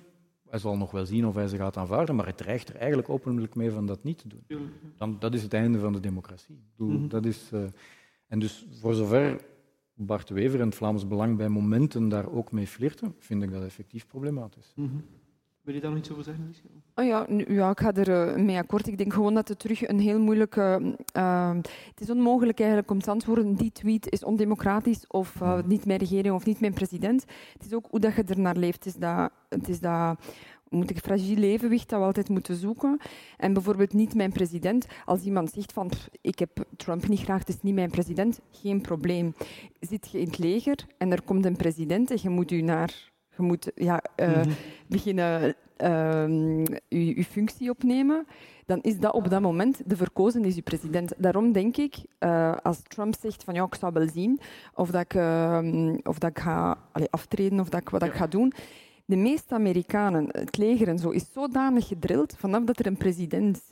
hij 0.50 0.58
zal 0.58 0.76
nog 0.76 0.90
wel 0.90 1.06
zien 1.06 1.26
of 1.26 1.34
hij 1.34 1.48
ze 1.48 1.56
gaat 1.56 1.76
aanvaarden, 1.76 2.14
maar 2.14 2.26
het 2.26 2.36
dreigt 2.36 2.68
er 2.68 2.76
eigenlijk 2.76 3.08
openlijk 3.08 3.54
mee 3.54 3.70
van 3.70 3.86
dat 3.86 4.04
niet 4.04 4.18
te 4.18 4.28
doen. 4.28 4.72
Dan, 4.96 5.16
dat 5.18 5.34
is 5.34 5.42
het 5.42 5.54
einde 5.54 5.78
van 5.78 5.92
de 5.92 6.00
democratie. 6.00 6.58
Mhm. 6.76 7.08
dat 7.08 7.24
is, 7.24 7.50
uh, 7.54 7.64
en 8.26 8.38
dus 8.38 8.66
voor 8.80 8.94
zover 8.94 9.40
Bart 9.98 10.28
Wever 10.28 10.60
en 10.60 10.66
het 10.66 10.74
Vlaams 10.74 11.06
Belang 11.06 11.36
bij 11.36 11.48
momenten 11.48 12.08
daar 12.08 12.30
ook 12.30 12.52
mee 12.52 12.66
flirten, 12.66 13.14
vind 13.18 13.42
ik 13.42 13.52
dat 13.52 13.62
effectief 13.62 14.06
problematisch. 14.06 14.72
Mm 14.76 14.88
-hmm. 14.88 15.04
Wil 15.68 15.76
je 15.76 15.82
daar 15.82 15.90
nog 15.90 16.00
iets 16.00 16.10
over 16.10 16.24
zeggen, 16.24 16.54
Oh 16.94 17.04
ja, 17.04 17.26
nu, 17.28 17.54
ja, 17.54 17.70
ik 17.70 17.80
ga 17.80 17.94
er 17.94 18.36
uh, 18.36 18.44
mee 18.44 18.56
akkoord. 18.56 18.86
Ik 18.86 18.98
denk 18.98 19.12
gewoon 19.12 19.34
dat 19.34 19.48
het 19.48 19.58
terug 19.58 19.88
een 19.88 20.00
heel 20.00 20.18
moeilijke... 20.18 20.96
Uh, 21.16 21.56
het 21.90 22.00
is 22.00 22.10
onmogelijk 22.10 22.58
eigenlijk 22.58 22.90
om 22.90 23.00
te 23.00 23.10
antwoorden, 23.10 23.54
die 23.54 23.72
tweet 23.72 24.10
is 24.10 24.24
ondemocratisch 24.24 25.06
of 25.06 25.40
uh, 25.40 25.58
niet 25.64 25.86
mijn 25.86 25.98
regering 25.98 26.34
of 26.34 26.44
niet 26.44 26.60
mijn 26.60 26.74
president. 26.74 27.24
Het 27.52 27.66
is 27.66 27.74
ook 27.74 27.86
hoe 27.90 28.00
dat 28.00 28.14
je 28.14 28.22
er 28.22 28.40
naar 28.40 28.56
leeft. 28.56 28.84
Het 28.84 28.94
is 28.94 29.00
dat, 29.00 29.30
het 29.48 29.68
is 29.68 29.80
dat 29.80 30.18
moet 30.70 30.90
ik 30.90 30.98
fragiel 30.98 31.42
evenwicht 31.42 31.88
dat 31.88 31.98
we 31.98 32.04
altijd 32.04 32.28
moeten 32.28 32.56
zoeken. 32.56 32.98
En 33.36 33.52
bijvoorbeeld 33.52 33.92
niet 33.92 34.14
mijn 34.14 34.32
president. 34.32 34.86
Als 35.04 35.22
iemand 35.22 35.50
zegt 35.50 35.72
van 35.72 35.90
ik 36.20 36.38
heb 36.38 36.64
Trump 36.76 37.08
niet 37.08 37.20
graag, 37.20 37.38
het 37.38 37.48
is 37.48 37.62
niet 37.62 37.74
mijn 37.74 37.90
president, 37.90 38.40
geen 38.50 38.80
probleem. 38.80 39.34
Zit 39.80 40.10
je 40.10 40.20
in 40.20 40.26
het 40.26 40.38
leger 40.38 40.86
en 40.98 41.12
er 41.12 41.22
komt 41.22 41.44
een 41.44 41.56
president 41.56 42.10
en 42.10 42.18
je 42.22 42.28
moet 42.28 42.50
u 42.50 42.60
naar 42.60 43.10
je 43.36 43.44
moet 43.44 43.72
ja, 43.74 44.02
uh, 44.16 44.26
mm 44.26 44.42
-hmm. 44.42 44.52
beginnen 44.86 45.54
uh, 45.78 46.64
je, 46.88 47.16
je, 47.16 47.24
functie 47.24 47.70
opnemen, 47.70 48.26
dan 48.66 48.78
is 48.82 48.98
dat 48.98 49.12
op 49.12 49.30
dat 49.30 49.40
moment 49.40 49.80
de 49.86 49.96
verkozen 49.96 50.44
is 50.44 50.54
je 50.54 50.62
president. 50.62 51.12
Daarom 51.16 51.52
denk 51.52 51.76
ik, 51.76 51.96
uh, 52.20 52.56
als 52.62 52.82
Trump 52.82 53.14
zegt 53.20 53.44
van 53.44 53.54
ja, 53.54 53.64
ik 53.64 53.74
zou 53.74 53.92
wel 53.92 54.08
zien 54.08 54.40
of 54.74 54.90
dat 54.90 55.00
ik, 55.00 55.14
of 56.06 56.18
dat 56.18 56.30
ik 56.30 56.38
ga 56.38 56.78
allez, 56.92 57.08
aftreden 57.10 57.60
of 57.60 57.68
dat 57.68 57.80
ik, 57.80 57.88
wat 57.88 58.00
ja. 58.00 58.06
ik 58.06 58.14
ga 58.14 58.26
doen. 58.26 58.52
De 59.08 59.16
meeste 59.16 59.54
Amerikanen, 59.54 60.28
het 60.30 60.56
leger 60.56 60.88
en 60.88 60.98
zo, 60.98 61.10
is 61.10 61.32
zodanig 61.32 61.86
gedrild 61.86 62.34
vanaf 62.36 62.64
dat 62.64 62.78
er 62.78 62.86
een 62.86 62.96
president 62.96 63.62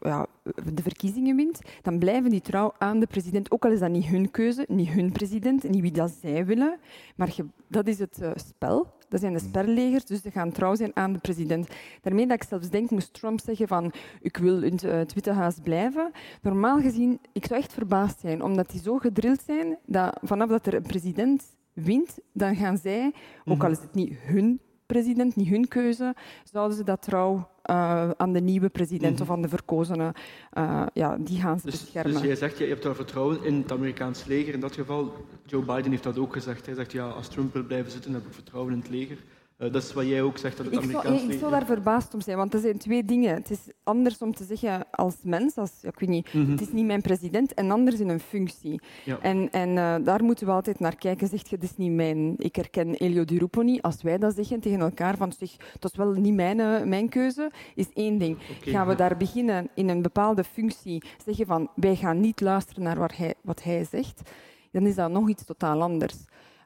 ja, 0.00 0.26
de 0.74 0.82
verkiezingen 0.82 1.36
wint, 1.36 1.60
dan 1.82 1.98
blijven 1.98 2.30
die 2.30 2.40
trouw 2.40 2.72
aan 2.78 3.00
de 3.00 3.06
president. 3.06 3.50
Ook 3.50 3.64
al 3.64 3.70
is 3.70 3.78
dat 3.78 3.90
niet 3.90 4.04
hun 4.04 4.30
keuze, 4.30 4.64
niet 4.68 4.88
hun 4.88 5.12
president, 5.12 5.68
niet 5.68 5.80
wie 5.80 5.90
dat 5.90 6.10
zij 6.20 6.46
willen. 6.46 6.78
Maar 7.14 7.32
je, 7.36 7.44
dat 7.68 7.86
is 7.86 7.98
het 7.98 8.18
uh, 8.22 8.30
spel. 8.34 8.94
Dat 9.08 9.20
zijn 9.20 9.32
de 9.32 9.38
spellegers, 9.38 10.04
dus 10.04 10.22
ze 10.22 10.30
gaan 10.30 10.52
trouw 10.52 10.74
zijn 10.74 10.96
aan 10.96 11.12
de 11.12 11.18
president. 11.18 11.68
Daarmee 12.02 12.26
dat 12.26 12.42
ik 12.42 12.48
zelfs 12.48 12.70
denk, 12.70 12.90
moest 12.90 13.12
Trump 13.12 13.40
zeggen 13.40 13.68
van 13.68 13.92
ik 14.20 14.36
wil 14.36 14.62
in 14.62 14.78
het 14.82 15.14
Witte 15.14 15.32
Huis 15.32 15.56
blijven. 15.62 16.10
Normaal 16.42 16.80
gezien, 16.80 17.20
ik 17.32 17.46
zou 17.46 17.60
echt 17.60 17.72
verbaasd 17.72 18.20
zijn, 18.20 18.42
omdat 18.42 18.70
die 18.70 18.80
zo 18.80 18.98
gedrild 18.98 19.42
zijn 19.46 19.78
dat 19.86 20.18
vanaf 20.22 20.48
dat 20.48 20.66
er 20.66 20.74
een 20.74 20.82
president 20.82 21.44
wint, 21.76 22.18
dan 22.32 22.56
gaan 22.56 22.78
zij, 22.78 23.12
ook 23.44 23.64
al 23.64 23.70
is 23.70 23.80
het 23.80 23.94
niet 23.94 24.14
hun 24.18 24.60
president, 24.86 25.36
niet 25.36 25.48
hun 25.48 25.68
keuze, 25.68 26.14
zouden 26.52 26.76
ze 26.76 26.84
dat 26.84 27.02
trouw 27.02 27.34
uh, 27.70 28.10
aan 28.10 28.32
de 28.32 28.40
nieuwe 28.40 28.68
president 28.68 29.10
mm 29.10 29.16
-hmm. 29.16 29.26
of 29.26 29.36
aan 29.36 29.42
de 29.42 29.48
verkozenen, 29.48 30.12
uh, 30.58 30.86
ja, 30.92 31.16
die 31.20 31.40
gaan 31.40 31.60
ze 31.60 31.66
dus, 31.66 31.80
beschermen. 31.80 32.12
Dus 32.12 32.22
jij 32.22 32.36
zegt, 32.36 32.58
je 32.58 32.64
hebt 32.64 32.82
daar 32.82 32.94
vertrouwen 32.94 33.44
in 33.44 33.54
het 33.54 33.72
Amerikaans 33.72 34.24
leger. 34.24 34.54
In 34.54 34.60
dat 34.60 34.74
geval, 34.74 35.12
Joe 35.46 35.64
Biden 35.64 35.90
heeft 35.90 36.02
dat 36.02 36.18
ook 36.18 36.32
gezegd. 36.32 36.66
Hij 36.66 36.74
zegt, 36.74 36.92
ja, 36.92 37.08
als 37.08 37.28
Trump 37.28 37.52
wil 37.52 37.64
blijven 37.64 37.90
zitten, 37.90 38.12
heb 38.12 38.26
ik 38.26 38.32
vertrouwen 38.32 38.72
in 38.72 38.78
het 38.78 38.88
leger. 38.88 39.18
Uh, 39.58 39.72
dat 39.72 39.82
is 39.82 39.92
wat 39.92 40.06
jij 40.06 40.22
ook 40.22 40.38
zegt, 40.38 40.56
dat 40.56 40.66
het 40.66 40.74
ik 40.74 40.80
Amerikaans 40.80 41.04
zou, 41.06 41.16
leger... 41.16 41.32
Ik 41.32 41.38
zou 41.38 41.50
daar 41.50 41.66
verbaasd 41.66 42.14
om 42.14 42.20
zijn, 42.20 42.36
want 42.36 42.54
er 42.54 42.60
zijn 42.60 42.78
twee 42.78 43.04
dingen. 43.04 43.34
Het 43.34 43.50
is 43.50 43.58
anders 43.82 44.18
om 44.18 44.34
te 44.34 44.44
zeggen 44.44 44.90
als 44.90 45.14
mens, 45.22 45.56
als, 45.56 45.72
ik 45.82 45.98
weet 45.98 46.08
niet, 46.08 46.32
Mm 46.32 46.42
-hmm. 46.42 46.50
het 46.50 46.60
is 46.60 46.72
niet 46.72 46.86
mijn 46.86 47.02
president, 47.02 47.54
en 47.54 47.70
anders 47.70 48.00
in 48.00 48.08
een 48.08 48.20
functie. 48.20 48.80
Ja. 49.04 49.18
En, 49.20 49.50
en 49.50 49.68
uh, 49.68 49.94
daar 50.04 50.24
moeten 50.24 50.46
we 50.46 50.52
altijd 50.52 50.80
naar 50.80 50.96
kijken. 50.96 51.28
Zegt 51.28 51.48
je, 51.48 51.54
het 51.54 51.64
is 51.64 51.76
niet 51.76 51.92
mijn... 51.92 52.34
Ik 52.36 52.56
herken 52.56 52.94
Elio 52.94 53.24
Di 53.24 53.38
Rupo 53.38 53.62
niet. 53.62 53.82
Als 53.82 54.02
wij 54.02 54.18
dat 54.18 54.34
zeggen 54.34 54.60
tegen 54.60 54.80
elkaar, 54.80 55.16
van 55.16 55.32
zeg, 55.32 55.50
dat 55.78 55.90
is 55.90 55.96
wel 55.96 56.12
niet 56.12 56.34
mijn, 56.34 56.58
uh, 56.58 56.82
mijn 56.82 57.08
keuze, 57.08 57.50
is 57.74 57.92
één 57.94 58.18
ding. 58.18 58.38
Okay, 58.58 58.72
gaan 58.72 58.86
we 58.86 58.92
ja. 58.92 58.98
daar 58.98 59.16
beginnen 59.16 59.68
in 59.74 59.88
een 59.88 60.02
bepaalde 60.02 60.44
functie, 60.44 61.02
zeggen 61.24 61.46
van, 61.46 61.70
wij 61.74 61.96
gaan 61.96 62.20
niet 62.20 62.40
luisteren 62.40 62.82
naar 62.82 62.98
wat 62.98 63.16
hij, 63.16 63.34
wat 63.42 63.62
hij 63.62 63.86
zegt, 63.90 64.30
dan 64.70 64.86
is 64.86 64.94
dat 64.94 65.10
nog 65.10 65.28
iets 65.28 65.44
totaal 65.44 65.82
anders. 65.82 66.16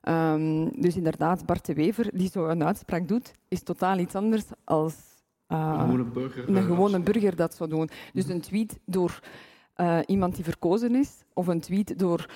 Um, 0.09 0.81
dus 0.81 0.97
inderdaad, 0.97 1.47
Bart 1.47 1.67
de 1.67 1.75
Wever, 1.75 2.11
die 2.13 2.31
zo 2.31 2.47
een 2.47 2.65
uitspraak 2.65 3.09
doet, 3.09 3.33
is 3.49 3.63
totaal 3.63 3.99
iets 3.99 4.15
anders 4.15 4.45
als 4.65 4.95
uh, 5.49 5.71
een 5.75 5.81
gewone 5.81 6.05
burger, 6.05 6.49
een 6.49 6.55
uh, 6.57 6.65
gewone 6.65 6.95
als- 6.97 7.03
burger 7.05 7.37
dat 7.37 7.55
zou 7.55 7.71
doen. 7.71 7.89
Dus 8.13 8.29
een 8.29 8.41
tweet 8.41 8.79
door 8.85 9.21
uh, 9.77 9.99
iemand 10.07 10.35
die 10.35 10.45
verkozen 10.45 10.95
is, 10.95 11.11
of 11.35 11.47
een 11.47 11.61
tweet 11.61 11.99
door 11.99 12.27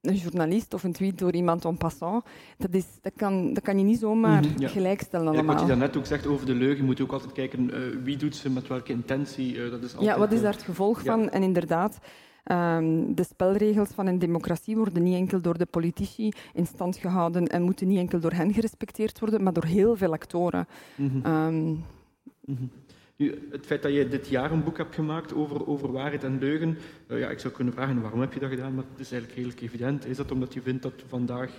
een 0.00 0.14
journalist 0.14 0.74
of 0.74 0.82
een 0.84 0.92
tweet 0.92 1.18
door 1.18 1.32
iemand 1.32 1.64
en 1.64 1.76
passant, 1.76 2.24
dat, 2.58 2.74
is, 2.74 2.84
dat, 3.00 3.12
kan, 3.16 3.52
dat 3.52 3.62
kan 3.62 3.78
je 3.78 3.84
niet 3.84 3.98
zomaar 3.98 4.42
Mhm, 4.42 4.60
ja. 4.60 4.68
gelijkstellen 4.68 5.26
Ja, 5.26 5.30
wat 5.32 5.38
allemaal. 5.44 5.60
je 5.62 5.68
daarnet 5.68 5.96
ook 5.96 6.06
zegt 6.06 6.26
over 6.26 6.46
de 6.46 6.54
leugen, 6.54 6.84
moet 6.84 6.96
je 6.98 7.02
ook 7.02 7.12
altijd 7.12 7.32
kijken 7.32 7.74
eh, 7.74 7.80
wie 8.02 8.16
doet 8.16 8.36
ze, 8.36 8.50
met 8.50 8.66
welke 8.68 8.92
intentie. 8.92 9.64
eh, 9.64 9.70
dat 9.70 9.82
is 9.82 9.92
altijd, 9.94 10.12
Ja, 10.14 10.18
wat 10.18 10.30
is 10.32 10.38
eh, 10.38 10.44
daar 10.44 10.52
het 10.52 10.62
gevolg 10.62 11.02
ja. 11.02 11.12
van? 11.16 11.30
En 11.30 11.42
inderdaad, 11.42 11.98
ehm, 12.44 13.14
de 13.14 13.24
spelregels 13.24 13.90
van 13.90 14.06
een 14.06 14.18
democratie 14.18 14.76
worden 14.76 15.02
niet 15.02 15.14
enkel 15.14 15.40
door 15.40 15.58
de 15.58 15.66
politici 15.66 16.32
in 16.52 16.66
stand 16.66 16.96
gehouden 16.96 17.46
en 17.46 17.62
moeten 17.62 17.86
niet 17.88 17.98
enkel 17.98 18.20
door 18.20 18.32
hen 18.32 18.52
gerespecteerd 18.52 19.20
worden, 19.20 19.42
maar 19.42 19.52
door 19.52 19.64
heel 19.64 19.96
veel 19.96 20.12
actoren. 20.12 20.66
mhm. 20.96 21.20
Ehm, 21.22 21.74
Mhm. 22.46 22.64
Nu, 23.16 23.48
het 23.50 23.66
feit 23.66 23.82
dat 23.82 23.92
je 23.92 24.08
dit 24.08 24.28
jaar 24.28 24.52
een 24.52 24.64
boek 24.64 24.76
hebt 24.76 24.94
gemaakt 24.94 25.34
over, 25.34 25.66
over 25.66 25.92
waarheid 25.92 26.24
en 26.24 26.38
leugen, 26.38 26.78
eh, 27.06 27.18
ja, 27.18 27.28
ik 27.30 27.38
zou 27.38 27.54
kunnen 27.54 27.74
vragen 27.74 28.00
waarom 28.00 28.20
heb 28.20 28.32
je 28.32 28.40
dat 28.40 28.50
gedaan, 28.50 28.74
maar 28.74 28.84
het 28.90 29.00
is 29.00 29.12
eigenlijk 29.12 29.40
redelijk 29.40 29.60
evident. 29.60 30.06
Is 30.06 30.16
dat 30.16 30.30
omdat 30.30 30.54
je 30.54 30.62
vindt 30.62 30.82
dat 30.82 30.92
vandaag 31.08 31.52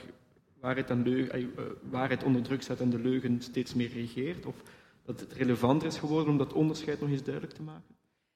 waarheid, 0.59 0.89
en 0.89 1.03
leugen, 1.03 1.31
eh, 1.33 1.41
eh, 1.41 1.47
waarheid 1.89 2.23
onder 2.23 2.41
druk 2.41 2.61
zet 2.63 2.79
en 2.79 2.89
de 2.89 2.99
leugen 2.99 3.41
steeds 3.41 3.73
meer 3.73 3.89
regeert? 3.93 4.45
Of 4.45 4.55
dat 5.03 5.19
het 5.19 5.33
relevanter 5.33 5.87
is 5.87 5.97
geworden 5.97 6.31
om 6.31 6.37
dat 6.37 6.53
onderscheid 6.53 7.01
nog 7.01 7.09
eens 7.09 7.23
duidelijk 7.23 7.53
te 7.53 7.61
maken? 7.61 7.95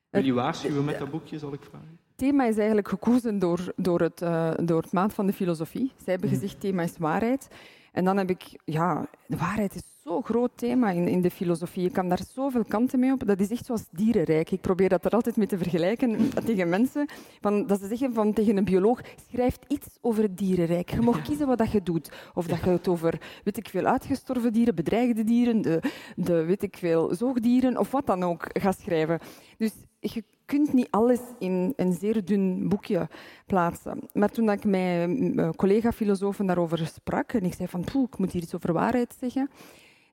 Wil 0.09 0.23
je 0.23 0.33
waarschuwen 0.33 0.85
met 0.85 0.99
dat 0.99 1.11
boekje, 1.11 1.39
zal 1.39 1.53
ik 1.53 1.63
vragen? 1.63 1.98
Thema 2.19 2.45
is 2.45 2.57
eigenlijk 2.57 2.87
gekozen 2.87 3.39
door, 3.39 3.73
door, 3.75 3.99
het, 4.01 4.21
uh, 4.21 4.51
door 4.63 4.81
het 4.81 4.91
maat 4.91 5.13
van 5.13 5.25
de 5.25 5.33
filosofie. 5.33 5.91
Zij 6.03 6.13
hebben 6.13 6.29
Mhm. 6.29 6.39
gezegd, 6.39 6.59
thema 6.61 6.81
is 6.83 6.97
waarheid. 6.97 7.47
En 7.91 8.05
dan 8.05 8.17
heb 8.17 8.29
ik, 8.29 8.43
ja, 8.65 9.05
de 9.27 9.37
waarheid 9.37 9.75
is 9.75 9.81
zo'n 10.03 10.23
groot 10.23 10.51
thema 10.55 10.89
in, 10.91 11.07
in 11.07 11.21
de 11.21 11.31
filosofie. 11.31 11.83
Je 11.83 11.89
kan 11.89 12.09
daar 12.09 12.19
zoveel 12.33 12.63
kanten 12.63 12.99
mee 12.99 13.11
op. 13.11 13.27
Dat 13.27 13.39
is 13.39 13.49
echt 13.49 13.65
zoals 13.65 13.85
dierenrijk. 13.91 14.51
Ik 14.51 14.61
probeer 14.61 14.89
dat 14.89 15.05
er 15.05 15.11
altijd 15.11 15.35
mee 15.37 15.47
te 15.47 15.57
vergelijken 15.57 16.17
tegen 16.45 16.69
mensen. 16.69 17.07
Van, 17.41 17.67
dat 17.67 17.79
ze 17.79 17.87
zeggen 17.87 18.13
van, 18.13 18.33
tegen 18.33 18.57
een 18.57 18.63
bioloog, 18.65 19.01
schrijf 19.31 19.57
iets 19.67 19.87
over 20.01 20.23
het 20.23 20.37
dierenrijk. 20.37 20.89
Je 20.89 21.01
mag 21.01 21.21
kiezen 21.21 21.47
wat 21.47 21.57
dat 21.57 21.71
je 21.71 21.83
doet. 21.83 22.11
Of 22.33 22.47
dat 22.47 22.59
je 22.63 22.69
het 22.69 22.87
over, 22.87 23.21
weet 23.43 23.57
ik 23.57 23.69
veel, 23.69 23.85
uitgestorven 23.85 24.53
dieren, 24.53 24.75
bedreigde 24.75 25.23
dieren, 25.23 25.61
de, 25.61 25.81
de 26.15 26.43
weet 26.43 26.63
ik 26.63 26.77
veel, 26.77 27.13
zoogdieren, 27.15 27.77
of 27.77 27.91
wat 27.91 28.05
dan 28.05 28.23
ook 28.23 28.45
gaat 28.53 28.79
schrijven. 28.79 29.19
Dus 29.57 29.71
je 29.99 30.23
kunt 30.49 30.73
niet 30.73 30.87
alles 30.89 31.19
in 31.39 31.73
een 31.75 31.93
zeer 31.93 32.25
dun 32.25 32.69
boekje 32.69 33.07
plaatsen. 33.45 33.99
Maar 34.13 34.29
toen 34.29 34.49
ik 34.49 34.65
met 34.65 35.55
collega-filosofen 35.55 36.45
daarover 36.45 36.87
sprak 36.87 37.33
en 37.33 37.43
ik 37.43 37.53
zei 37.53 37.67
van, 37.67 37.81
ik 38.03 38.17
moet 38.17 38.31
hier 38.31 38.41
iets 38.41 38.55
over 38.55 38.73
waarheid 38.73 39.15
zeggen, 39.19 39.49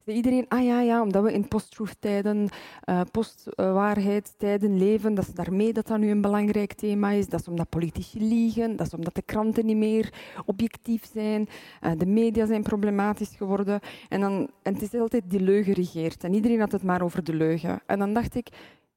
zei 0.04 0.16
iedereen, 0.16 0.44
ah 0.48 0.64
ja, 0.64 0.80
ja, 0.80 1.02
omdat 1.02 1.22
we 1.22 1.32
in 1.32 1.48
post-truth-tijden, 1.48 2.48
uh, 2.84 3.00
post-waarheidstijden 3.10 4.78
leven, 4.78 5.14
dat 5.14 5.26
is 5.26 5.34
daarmee 5.34 5.72
dat 5.72 5.86
dat 5.86 5.98
nu 5.98 6.10
een 6.10 6.20
belangrijk 6.20 6.72
thema 6.72 7.10
is. 7.10 7.28
Dat 7.28 7.40
is 7.40 7.48
omdat 7.48 7.68
politici 7.68 8.20
liegen, 8.20 8.76
dat 8.76 8.86
is 8.86 8.94
omdat 8.94 9.14
de 9.14 9.22
kranten 9.22 9.66
niet 9.66 9.76
meer 9.76 10.12
objectief 10.44 11.10
zijn, 11.12 11.48
uh, 11.82 11.90
de 11.96 12.06
media 12.06 12.46
zijn 12.46 12.62
problematisch 12.62 13.34
geworden. 13.36 13.80
En, 14.08 14.20
dan, 14.20 14.50
en 14.62 14.72
het 14.74 14.82
is 14.82 15.00
altijd 15.00 15.22
die 15.26 15.40
leugen 15.40 15.72
regeert. 15.72 16.24
En 16.24 16.34
iedereen 16.34 16.60
had 16.60 16.72
het 16.72 16.82
maar 16.82 17.02
over 17.02 17.24
de 17.24 17.34
leugen. 17.34 17.80
En 17.86 17.98
dan 17.98 18.12
dacht 18.12 18.34
ik, 18.34 18.48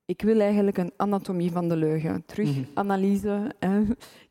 ik 0.10 0.22
wil 0.22 0.39
eigenlijk 0.39 0.78
een 0.78 0.91
anatomie 0.95 1.52
van 1.52 1.67
de 1.67 1.76
leugen. 1.76 2.24
Terug 2.26 2.50
mhm. 2.50 2.63
analyse, 2.74 3.56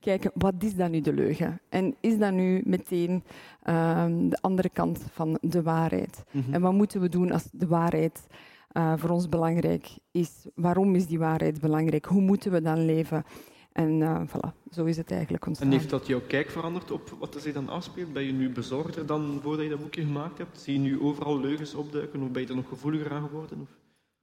kijken, 0.00 0.30
wat 0.34 0.54
is 0.58 0.74
dan 0.74 0.90
nu 0.90 1.00
de 1.00 1.12
leugen? 1.12 1.60
En 1.68 1.94
is 2.00 2.18
dat 2.18 2.32
nu 2.32 2.62
meteen 2.64 3.22
ehm, 3.62 4.28
de 4.28 4.38
andere 4.40 4.68
kant 4.68 5.06
van 5.12 5.38
de 5.40 5.62
waarheid? 5.62 6.24
Mhm. 6.30 6.54
En 6.54 6.60
wat 6.60 6.72
moeten 6.72 7.00
we 7.00 7.08
doen 7.08 7.32
als 7.32 7.48
de 7.52 7.66
waarheid 7.66 8.26
uh, 8.72 8.92
voor 8.96 9.10
ons 9.10 9.28
belangrijk 9.28 9.88
is? 10.10 10.46
Waarom 10.54 10.94
is 10.94 11.06
die 11.06 11.18
waarheid 11.18 11.60
belangrijk? 11.60 12.04
Hoe 12.04 12.20
moeten 12.20 12.52
we 12.52 12.62
dan 12.62 12.84
leven? 12.84 13.24
En 13.72 14.00
uh, 14.00 14.20
voilà, 14.26 14.70
zo 14.70 14.84
is 14.84 14.96
het 14.96 15.10
eigenlijk 15.10 15.46
ontstaan. 15.46 15.68
En 15.68 15.78
heeft 15.78 15.90
dat 15.90 16.06
jouw 16.06 16.22
kijk 16.26 16.50
veranderd 16.50 16.90
op 16.90 17.16
wat 17.18 17.34
er 17.34 17.40
zich 17.40 17.54
dan 17.54 17.68
afspeelt? 17.68 18.12
Ben 18.12 18.22
je 18.22 18.32
nu 18.32 18.50
bezorgder 18.50 19.06
dan 19.06 19.40
voordat 19.42 19.64
je 19.64 19.70
dat 19.70 19.80
boekje 19.80 20.02
gemaakt 20.02 20.38
hebt? 20.38 20.60
Zie 20.60 20.72
je 20.72 20.78
nu 20.78 21.00
overal 21.00 21.40
leugens 21.40 21.74
opduiken 21.74 22.22
of 22.22 22.30
ben 22.30 22.42
je 22.42 22.48
er 22.48 22.54
nog 22.54 22.68
gevoeliger 22.68 23.10
aan 23.10 23.22
geworden? 23.28 23.60
Of? 23.60 23.77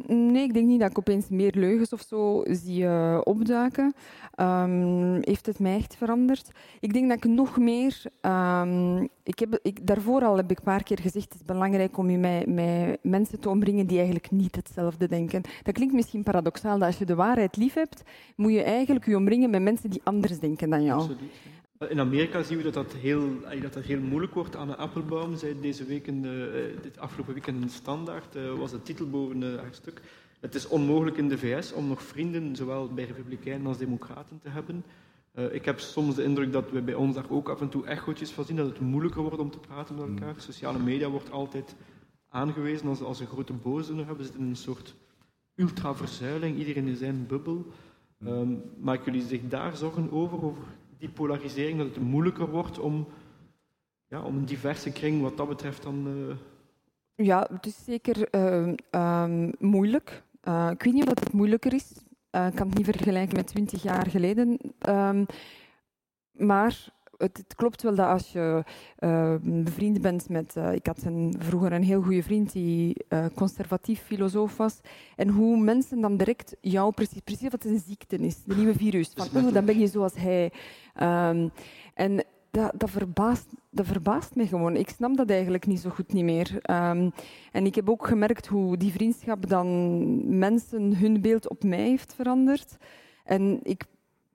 Nee, 0.08 0.44
ik 0.44 0.54
denk 0.54 0.68
niet 0.68 0.80
dat 0.80 0.90
ik 0.90 0.98
opeens 0.98 1.30
meer 1.30 1.54
leugens 1.56 1.94
of 1.94 2.02
zo 2.02 2.44
zie 2.46 2.84
uh, 2.84 3.22
opduiken. 3.24 3.94
Um, 4.40 5.18
heeft 5.22 5.46
het 5.46 5.60
mij 5.60 5.76
echt 5.76 5.96
veranderd? 5.96 6.52
Ik 6.80 6.94
denk 6.94 7.08
dat 7.10 7.18
ik 7.18 7.26
nog 7.26 7.58
meer... 7.58 8.02
Um, 8.22 9.10
ik 9.24 9.40
heb, 9.40 9.60
ik, 9.62 9.88
daarvoor 9.88 10.22
al 10.22 10.38
heb 10.38 10.52
ik 10.52 10.58
een 10.58 10.64
paar 10.64 10.84
keer 10.84 11.00
gezegd, 11.00 11.34
het 11.34 11.42
is 11.42 11.46
belangrijk 11.46 11.98
om 11.98 12.10
je 12.10 12.18
met, 12.18 12.46
met 12.48 12.98
mensen 13.02 13.40
te 13.40 13.50
omringen 13.50 13.88
die 13.88 13.98
eigenlijk 13.98 14.32
niet 14.32 14.56
hetzelfde 14.56 15.08
denken. 15.08 15.42
Dat 15.64 15.74
klinkt 15.74 15.94
misschien 15.94 16.24
paradoxaal, 16.24 16.78
dat 16.78 16.88
als 16.88 16.98
je 16.98 17.06
de 17.06 17.16
waarheid 17.16 17.58
lief 17.58 17.74
hebt, 17.74 18.04
moet 18.36 18.52
je 18.52 18.64
eigenlijk 18.64 19.06
je 19.06 19.16
omringen 19.16 19.50
met 19.50 19.62
mensen 19.62 19.90
die 19.90 20.02
anders 20.04 20.40
denken 20.40 20.70
dan 20.70 20.84
jou. 20.84 21.00
Absoluut. 21.00 21.32
In 21.90 22.00
Amerika 22.00 22.44
zien 22.44 22.58
we 22.58 22.64
dat 22.64 22.74
dat 22.74 22.94
heel, 22.94 23.40
dat 23.62 23.74
dat 23.74 23.84
heel 23.84 24.00
moeilijk 24.00 24.34
wordt. 24.34 24.56
Anne 24.56 24.76
Appelbaum 24.76 25.38
zei 25.38 25.60
deze 25.62 25.86
week, 25.86 26.08
in 26.08 26.22
de, 26.22 26.72
uh, 26.76 26.82
dit 26.82 27.00
afgelopen 27.00 27.34
weekend 27.34 27.56
in 27.56 27.68
de 27.68 27.74
Standaard, 27.74 28.36
uh, 28.36 28.54
was 28.54 28.72
de 28.72 28.82
titel 28.82 29.10
boven 29.10 29.42
haar 29.42 29.74
stuk. 29.74 30.02
Het 30.40 30.56
is 30.56 30.68
onmogelijk 30.68 31.18
in 31.18 31.30
de 31.30 31.38
VS 31.38 31.74
om 31.74 31.88
nog 31.88 32.02
vrienden, 32.02 32.56
zowel 32.56 32.94
bij 32.94 33.06
republikeinen 33.06 33.68
als 33.68 33.78
democraten, 33.78 34.40
te 34.44 34.50
hebben. 34.50 34.84
ik 35.52 35.66
heb 35.66 35.80
soms 35.80 36.16
de 36.16 36.24
indruk 36.24 36.52
dat 36.52 36.72
we 36.72 36.82
bij 36.82 36.94
ons 36.94 37.16
daar 37.16 37.30
ook 37.30 37.50
af 37.50 37.62
en 37.62 37.70
toe 37.70 37.86
echootjes 37.86 38.32
van 38.32 38.46
zien, 38.46 38.56
dat 38.56 38.68
het 38.68 38.80
moeilijker 38.80 39.22
wordt 39.22 39.40
om 39.40 39.52
te 39.52 39.60
praten 39.60 39.96
met 39.96 40.08
elkaar. 40.08 40.34
Sociale 40.38 40.80
media 40.80 41.10
wordt 41.10 41.32
altijd 41.32 41.76
aangewezen 42.30 42.88
als, 42.88 43.02
als 43.02 43.20
een 43.20 43.28
grote 43.28 43.54
boosdoener. 43.54 44.18
We 44.18 44.24
zitten 44.24 44.42
in 44.42 44.48
een 44.48 44.56
soort 44.56 44.96
ultraverzuiling, 45.56 46.58
iedereen 46.58 46.88
in 46.88 46.96
zijn 46.96 47.26
bubbel. 47.28 47.66
Um, 48.26 48.62
maken 48.78 49.06
jullie 49.06 49.28
zich 49.28 49.42
daar 49.48 49.78
zorgen 49.78 50.12
over, 50.12 50.44
over 50.44 50.64
die 50.98 51.10
polarisering, 51.10 51.78
dat 51.78 51.88
het 51.88 52.04
moeilijker 52.04 52.50
wordt 52.50 52.80
om, 52.80 53.08
ja, 54.08 54.22
om 54.22 54.38
een 54.38 54.46
diverse 54.46 54.92
kring 54.92 55.22
wat 55.22 55.38
dat 55.38 55.48
betreft 55.48 55.84
dan... 55.84 56.08
Uh... 56.08 56.36
Ja, 57.26 57.48
het 57.52 57.66
is 57.66 57.84
zeker 57.84 58.28
uh, 58.92 59.50
moeilijk. 59.60 60.24
Uh, 60.44 60.70
ik 60.74 60.84
weet 60.84 60.94
niet 60.94 61.08
of 61.10 61.20
het 61.20 61.32
moeilijker 61.32 61.74
is. 61.74 61.92
ik 62.32 62.56
kan 62.56 62.68
het 62.68 62.78
niet 62.78 62.86
vergelijken 62.86 63.36
met 63.36 63.48
twintig 63.48 63.84
jaar 63.84 64.10
geleden. 64.10 64.60
Um, 64.90 65.26
maar 66.32 66.94
het, 67.18 67.38
het, 67.38 67.56
klopt 67.56 67.82
wel 67.82 67.96
dat 67.96 68.08
als 68.08 68.32
je 68.32 68.64
uh, 69.00 69.36
bevriend 69.42 70.02
bent 70.02 70.30
met... 70.30 70.56
Uh, 70.58 70.74
ik 70.74 70.86
had 70.86 71.04
een, 71.04 71.36
vroeger 71.40 71.72
een 71.72 71.84
heel 71.84 72.02
goede 72.02 72.24
vriend 72.24 72.52
die 72.52 73.06
uh, 73.10 73.26
conservatief 73.36 74.02
filosoof 74.02 74.58
was. 74.58 74.80
En 75.16 75.30
hoe 75.30 75.58
mensen 75.58 76.02
dan 76.02 76.18
direct 76.18 76.56
jou 76.62 76.94
precies... 76.94 77.20
Precies 77.24 77.50
wat 77.50 77.66
een 77.66 77.80
ziekte 77.80 78.18
is, 78.18 78.44
de 78.44 78.56
nieuwe 78.56 78.76
virus. 78.76 79.12
Van, 79.16 79.46
oh, 79.46 79.54
dan 79.54 79.66
ben 79.66 79.80
je 79.80 79.88
zoals 79.88 80.14
hij. 80.16 80.52
Um, 81.02 81.52
en 81.94 82.24
dat, 82.52 82.72
dat, 82.76 82.90
verbaast, 82.90 83.48
dat 83.70 83.86
verbaast 83.86 84.36
me 84.36 84.48
gewoon. 84.48 84.76
Ik 84.76 84.90
snap 84.90 85.18
dat 85.18 85.30
eigenlijk 85.30 85.66
niet 85.66 85.80
zo 85.80 85.90
goed 85.90 86.14
niet 86.14 86.24
meer. 86.24 86.52
Um, 86.72 87.12
en 87.52 87.66
ik 87.66 87.76
heb 87.76 87.90
ook 87.90 88.08
gemerkt 88.08 88.48
hoe 88.48 88.78
die 88.78 88.92
vriendschap 88.92 89.50
dan 89.50 90.38
mensen 90.38 90.96
hun 90.98 91.22
beeld 91.22 91.50
op 91.50 91.64
mij 91.64 91.88
heeft 91.88 92.14
veranderd. 92.14 92.78
En 93.24 93.60
ik 93.64 93.84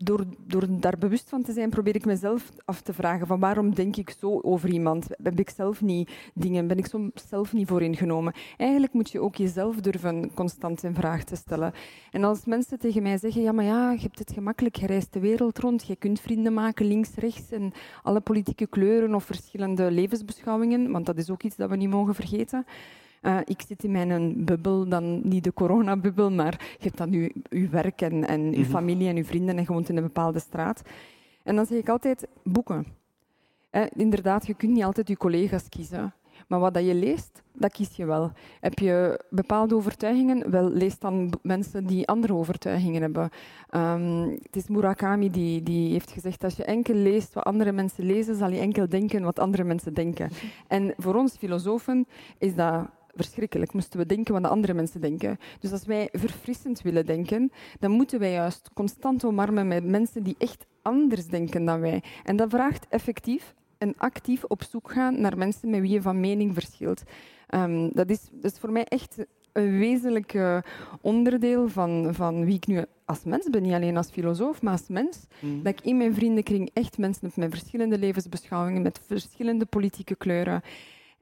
door, 0.03 0.25
door 0.47 0.67
daar 0.81 0.99
bewust 0.99 1.29
van 1.29 1.43
te 1.43 1.53
zijn, 1.53 1.71
probeer 1.71 1.95
ik 1.95 2.05
mezelf 2.05 2.51
af 2.65 2.81
te 2.81 2.93
vragen 2.93 3.27
van 3.27 3.41
waarom 3.41 3.75
denk 3.75 3.97
ik 3.97 4.15
zo 4.19 4.41
over 4.41 4.69
iemand? 4.69 5.07
Heb 5.23 5.39
ik 5.39 5.51
zelf 5.51 5.81
niet 5.81 6.11
dingen? 6.35 6.67
Ben 6.67 6.79
ik 6.79 6.87
soms 6.87 7.11
zelf 7.29 7.53
niet 7.53 7.69
voor 7.69 7.83
ingenomen? 7.83 8.35
Eigenlijk 8.57 8.93
moet 8.93 9.11
je 9.11 9.21
ook 9.21 9.37
jezelf 9.37 9.77
durven 9.77 10.35
constant 10.35 10.83
in 10.83 10.95
vraag 10.95 11.25
te 11.25 11.37
stellen. 11.37 11.73
En 12.11 12.25
als 12.25 12.45
mensen 12.45 12.79
tegen 12.79 13.03
mij 13.03 13.19
zeggen, 13.19 13.43
ja, 13.43 13.53
maar 13.53 13.65
ja, 13.65 13.93
je 13.93 14.01
hebt 14.01 14.19
het 14.19 14.33
gemakkelijk, 14.33 14.77
je 14.77 14.87
reist 14.87 15.13
de 15.13 15.21
wereld 15.21 15.59
rond, 15.59 15.87
je 15.87 15.97
kunt 15.97 16.21
vrienden 16.21 16.55
maken 16.55 16.87
links, 16.87 17.15
rechts 17.15 17.51
en 17.51 17.73
alle 18.03 18.21
politieke 18.21 18.67
kleuren 18.67 19.15
of 19.15 19.25
verschillende 19.25 19.91
levensbeschouwingen, 19.91 20.91
want 20.91 21.07
dat 21.07 21.19
is 21.19 21.31
ook 21.31 21.43
iets 21.43 21.57
dat 21.57 21.71
we 21.71 21.77
niet 21.77 21.91
mogen 21.91 22.15
vergeten. 22.15 22.65
Uh, 23.23 23.39
ik 23.45 23.63
zit 23.67 23.85
in 23.85 23.91
mijn 23.91 24.45
bubbel, 24.45 24.89
dan 24.89 25.29
niet 25.29 25.45
de 25.45 25.53
coronabubbel, 25.53 26.31
maar 26.31 26.77
je 26.79 26.85
hebt 26.85 26.97
dan 26.97 27.13
je, 27.13 27.35
je 27.51 27.69
werk 27.69 28.01
en, 28.01 28.29
en 28.29 28.53
je 28.53 28.59
mhm. 28.59 28.71
familie 28.71 29.09
en 29.09 29.17
je 29.17 29.25
vrienden 29.25 29.57
en 29.57 29.63
je 29.63 29.73
woont 29.73 29.89
in 29.89 29.97
een 29.97 30.03
bepaalde 30.03 30.39
straat. 30.39 30.83
En 31.43 31.57
dan 31.57 31.67
zeg 31.67 31.79
ik 31.79 31.89
altijd 31.89 32.29
boeken. 32.43 32.87
Eh, 33.71 33.83
inderdaad, 33.97 34.47
je 34.47 34.55
kunt 34.55 34.73
niet 34.73 34.85
altijd 34.85 35.09
je 35.09 35.17
collega's 35.17 35.69
kiezen. 35.69 36.15
Maar 36.49 36.61
wat 36.61 36.75
dat 36.75 36.87
je 36.87 36.95
leest, 36.95 37.43
dat 37.53 37.73
kies 37.73 37.97
je 37.97 38.07
wel. 38.07 38.33
Heb 38.61 38.79
je 38.79 39.25
bepaalde 39.31 39.75
overtuigingen, 39.75 40.51
wel 40.51 40.71
lees 40.71 40.99
dan 40.99 41.33
mensen 41.43 41.87
die 41.87 42.09
andere 42.09 42.35
overtuigingen 42.35 43.03
hebben. 43.03 43.31
Um, 43.71 44.39
het 44.43 44.57
is 44.57 44.69
Murakami 44.69 45.31
die, 45.31 45.63
die 45.63 45.93
heeft 45.93 46.11
gezegd, 46.11 46.45
als 46.45 46.57
je 46.57 46.65
enkel 46.65 46.95
leest 46.95 47.35
wat 47.35 47.45
andere 47.45 47.73
mensen 47.73 48.05
lezen, 48.05 48.37
zal 48.37 48.51
je 48.51 48.61
enkel 48.61 48.89
denken 48.89 49.23
wat 49.23 49.39
andere 49.39 49.65
mensen 49.65 49.95
denken. 49.95 50.31
En 50.69 50.95
voor 50.97 51.15
ons 51.15 51.37
filosofen 51.37 52.07
is 52.39 52.55
dat 52.55 52.89
verschrikkelijk. 53.15 53.73
Moesten 53.73 53.99
we 53.99 54.07
denken 54.07 54.33
wat 54.33 54.43
de 54.43 54.49
andere 54.49 54.75
mensen 54.75 55.01
denken. 55.01 55.39
Dus 55.61 55.73
als 55.73 55.85
wij 55.85 56.09
verfrissend 56.13 56.83
willen 56.83 57.07
denken, 57.07 57.53
dan 57.79 57.91
moeten 57.91 58.19
wij 58.19 58.33
juist 58.33 58.71
constant 58.75 59.25
omarmen 59.25 59.69
met 59.69 59.85
mensen 59.85 60.23
die 60.23 60.35
echt 60.39 60.67
anders 60.83 61.27
denken 61.27 61.65
dan 61.65 61.81
wij. 61.81 62.03
En 62.25 62.37
dat 62.37 62.51
vraagt 62.51 62.87
effectief 62.89 63.55
en 63.79 63.95
actief 63.97 64.45
op 64.45 64.63
zoek 64.63 64.91
gaan 64.93 65.21
naar 65.21 65.39
mensen 65.39 65.71
met 65.71 65.81
wie 65.81 65.91
je 65.91 66.03
van 66.03 66.21
mening 66.21 66.55
verschilt. 66.55 67.03
Um, 67.55 67.91
dat, 67.93 68.11
is, 68.11 68.29
dat 68.33 68.53
is 68.53 68.59
voor 68.59 68.73
mij 68.73 68.85
echt 68.85 69.17
een 69.53 69.79
wezenlijk 69.79 70.63
onderdeel 71.01 71.69
van, 71.69 72.15
van 72.15 72.45
wie 72.45 72.55
ik 72.55 72.67
nu 72.67 72.85
als 73.05 73.25
mens 73.25 73.51
ben. 73.51 73.63
Niet 73.63 73.73
alleen 73.73 73.97
als 73.97 74.11
filosoof, 74.11 74.63
maar 74.63 74.73
als 74.73 74.89
mens. 74.89 75.27
Mm. 75.41 75.63
Dat 75.63 75.73
ik 75.73 75.85
in 75.85 75.97
mijn 75.97 76.15
vriendenkring 76.15 76.71
echt 76.73 76.99
mensen 76.99 77.27
heb 77.27 77.37
met 77.37 77.51
verschillende 77.51 77.99
levensbeschouwingen, 77.99 78.83
met 78.83 79.01
verschillende 79.07 79.65
politieke 79.65 80.17
kleuren. 80.17 80.63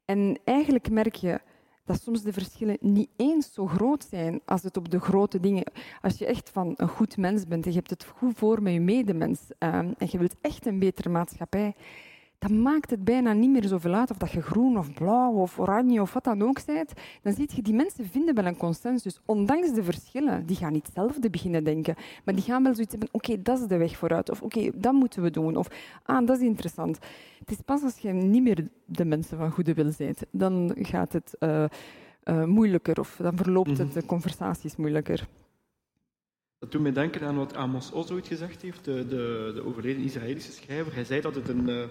En 0.04 0.38
eigenlijk 0.44 0.90
merk 0.90 1.14
je 1.14 1.40
dat 1.88 2.02
soms 2.02 2.22
de 2.22 2.32
verschillen 2.32 2.76
niet 2.80 3.08
eens 3.16 3.52
zo 3.52 3.66
groot 3.66 4.06
zijn 4.10 4.40
als 4.44 4.62
het 4.62 4.76
op 4.76 4.90
de 4.90 5.00
grote 5.00 5.40
dingen. 5.40 5.72
Als 6.00 6.18
je 6.18 6.26
echt 6.26 6.50
van 6.50 6.74
een 6.76 6.88
goed 6.88 7.16
mens 7.16 7.46
bent 7.46 7.64
en 7.64 7.70
je 7.70 7.76
hebt 7.76 7.90
het 7.90 8.04
goed 8.04 8.36
voor 8.36 8.62
met 8.62 8.72
je 8.72 8.80
medemens 8.80 9.40
um, 9.58 9.94
en 9.98 10.08
je 10.10 10.18
wilt 10.18 10.34
echt 10.40 10.66
een 10.66 10.78
betere 10.78 11.08
maatschappij, 11.08 11.74
dan 12.38 12.62
maakt 12.62 12.90
het 12.90 13.04
bijna 13.04 13.32
niet 13.32 13.50
meer 13.50 13.64
zoveel 13.64 13.94
uit 13.94 14.10
of 14.10 14.16
dat 14.16 14.30
je 14.30 14.42
groen 14.42 14.78
of 14.78 14.92
blauw 14.92 15.32
of 15.32 15.58
oranje 15.58 16.00
of 16.00 16.12
wat 16.12 16.24
dan 16.24 16.42
ook 16.42 16.64
bent. 16.66 16.92
Dan 17.22 17.32
zie 17.32 17.48
je, 17.54 17.62
die 17.62 17.74
mensen 17.74 18.06
vinden 18.06 18.34
wel 18.34 18.44
een 18.44 18.56
consensus, 18.56 19.20
ondanks 19.24 19.72
de 19.72 19.82
verschillen. 19.82 20.46
Die 20.46 20.56
gaan 20.56 20.72
niet 20.72 20.86
hetzelfde 20.86 21.30
beginnen 21.30 21.64
denken, 21.64 21.94
maar 22.24 22.34
die 22.34 22.44
gaan 22.44 22.62
wel 22.62 22.74
zoiets 22.74 22.92
hebben, 22.92 23.08
oké, 23.12 23.42
dat 23.42 23.60
is 23.60 23.66
de 23.66 23.76
weg 23.76 23.96
vooruit. 23.96 24.30
Of 24.30 24.42
oké, 24.42 24.70
dat 24.74 24.92
moeten 24.92 25.22
we 25.22 25.30
doen. 25.30 25.56
Of 25.56 25.68
ah, 26.02 26.26
dat 26.26 26.36
is 26.38 26.46
interessant. 26.46 26.98
Het 27.38 27.50
is 27.50 27.60
pas 27.64 27.82
als 27.82 27.98
je 27.98 28.12
niet 28.12 28.42
meer 28.42 28.68
de 28.84 29.04
mensen 29.04 29.38
van 29.38 29.50
goede 29.50 29.74
wil 29.74 29.92
bent, 29.98 30.22
dan 30.30 30.76
gaat 30.78 31.12
het 31.12 31.36
uh, 31.40 31.64
uh, 32.24 32.44
moeilijker 32.44 33.00
of 33.00 33.16
dan 33.22 33.36
verloopt 33.36 33.78
het, 33.78 33.86
mhm. 33.86 33.98
de 33.98 34.06
conversaties 34.06 34.76
moeilijker. 34.76 35.28
Dat 36.58 36.72
doet 36.72 36.82
mij 36.82 36.92
denken 36.92 37.22
aan 37.22 37.36
wat 37.36 37.54
Amos 37.54 37.92
Oz 37.92 38.10
ooit 38.10 38.26
gezegd 38.26 38.62
heeft, 38.62 38.84
de, 38.84 39.06
de, 39.08 39.52
de 39.54 39.64
overleden 39.64 40.02
Israëlische 40.02 40.52
schrijver. 40.52 40.94
Hij 40.94 41.04
zei 41.04 41.20
dat 41.20 41.34
het 41.34 41.48
een... 41.48 41.90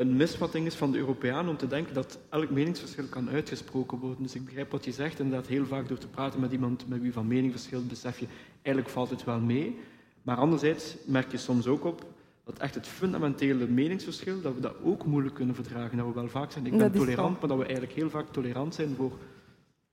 Een 0.00 0.16
misvatting 0.16 0.66
is 0.66 0.74
van 0.74 0.92
de 0.92 0.98
Europeanen 0.98 1.50
om 1.50 1.56
te 1.56 1.66
denken 1.66 1.94
dat 1.94 2.18
elk 2.28 2.50
meningsverschil 2.50 3.06
kan 3.06 3.30
uitgesproken 3.30 3.98
worden. 3.98 4.22
Dus 4.22 4.34
ik 4.34 4.44
begrijp 4.44 4.70
wat 4.70 4.84
je 4.84 4.92
zegt, 4.92 5.18
inderdaad 5.18 5.46
heel 5.46 5.66
vaak 5.66 5.88
door 5.88 5.98
te 5.98 6.08
praten 6.08 6.40
met 6.40 6.52
iemand 6.52 6.88
met 6.88 7.00
wie 7.00 7.12
van 7.12 7.26
mening 7.26 7.52
verschilt, 7.52 7.88
besef 7.88 8.18
je, 8.18 8.26
eigenlijk 8.62 8.94
valt 8.94 9.10
het 9.10 9.24
wel 9.24 9.40
mee. 9.40 9.78
Maar 10.22 10.36
anderzijds 10.36 10.96
merk 11.06 11.30
je 11.30 11.36
soms 11.36 11.66
ook 11.66 11.84
op 11.84 12.06
dat 12.44 12.58
echt 12.58 12.74
het 12.74 12.86
fundamentele 12.86 13.66
meningsverschil, 13.66 14.40
dat 14.40 14.54
we 14.54 14.60
dat 14.60 14.74
ook 14.82 15.04
moeilijk 15.04 15.34
kunnen 15.34 15.54
verdragen. 15.54 15.96
Dat 15.96 16.06
we 16.06 16.12
wel 16.12 16.28
vaak 16.28 16.52
zijn, 16.52 16.66
ik 16.66 16.78
ben 16.78 16.92
tolerant, 16.92 17.40
maar 17.40 17.48
dat 17.48 17.58
we 17.58 17.64
eigenlijk 17.64 17.94
heel 17.94 18.10
vaak 18.10 18.26
tolerant 18.30 18.74
zijn 18.74 18.94
voor, 18.94 19.12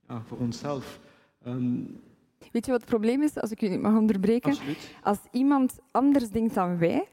ja, 0.08 0.22
voor 0.28 0.38
onszelf. 0.38 1.00
Ehm, 1.44 1.80
Weet 2.52 2.66
je 2.66 2.72
wat 2.72 2.82
het 2.82 2.90
probleem 2.90 3.22
is, 3.22 3.36
als 3.36 3.52
ik 3.52 3.62
u 3.62 3.78
mag 3.78 3.96
onderbreken? 3.96 4.52
Absoluut. 4.52 4.96
Als 5.04 5.20
iemand 5.32 5.80
anders 5.92 6.30
denkt 6.30 6.54
dan 6.54 6.78
wij, 6.78 7.08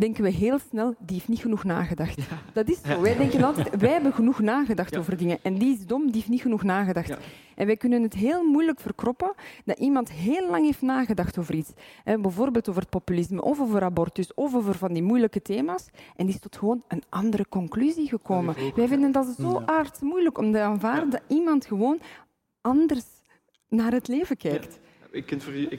denken 0.00 0.22
we 0.22 0.30
heel 0.30 0.58
snel, 0.58 0.94
die 0.98 1.16
heeft 1.16 1.28
niet 1.28 1.40
genoeg 1.40 1.64
nagedacht. 1.64 2.18
Dat 2.52 2.68
is 2.68 2.80
zo. 2.84 3.00
Wij 3.00 3.16
denken 3.16 3.42
altijd, 3.42 3.76
wij 3.80 3.90
hebben 3.92 4.12
genoeg 4.12 4.40
nagedacht 4.40 4.96
over 4.96 5.16
dingen. 5.16 5.38
En 5.42 5.54
die 5.58 5.76
is 5.78 5.86
dom, 5.86 6.04
die 6.04 6.14
heeft 6.14 6.28
niet 6.28 6.40
genoeg 6.40 6.62
nagedacht. 6.62 7.16
En 7.54 7.66
wij 7.66 7.76
kunnen 7.76 8.02
het 8.02 8.14
heel 8.14 8.44
moeilijk 8.44 8.80
verkroppen 8.80 9.32
dat 9.64 9.78
iemand 9.78 10.10
heel 10.10 10.50
lang 10.50 10.64
heeft 10.64 10.82
nagedacht 10.82 11.38
over 11.38 11.54
iets. 11.54 11.72
bijvoorbeeld 12.04 12.68
over 12.68 12.80
het 12.80 12.90
populisme, 12.90 13.42
of 13.42 13.60
over 13.60 13.82
abortus, 13.82 14.34
of 14.34 14.54
over 14.54 14.74
van 14.74 14.92
die 14.92 15.02
moeilijke 15.02 15.42
thema's. 15.42 15.86
En 16.16 16.26
die 16.26 16.34
is 16.34 16.40
tot 16.40 16.56
gewoon 16.56 16.82
een 16.88 17.02
andere 17.08 17.48
conclusie 17.48 18.08
gekomen. 18.08 18.54
Wij 18.74 18.88
vinden 18.88 19.12
dat 19.12 19.34
zo 19.38 19.62
aards 19.66 20.00
moeilijk 20.00 20.38
om 20.38 20.52
te 20.52 20.60
aanvaarden 20.60 21.10
dat 21.10 21.22
iemand 21.28 21.66
gewoon 21.66 22.00
anders 22.60 23.04
naar 23.68 23.92
het 23.92 24.08
leven 24.08 24.36
kijkt. 24.36 24.78
Ik, 25.10 25.30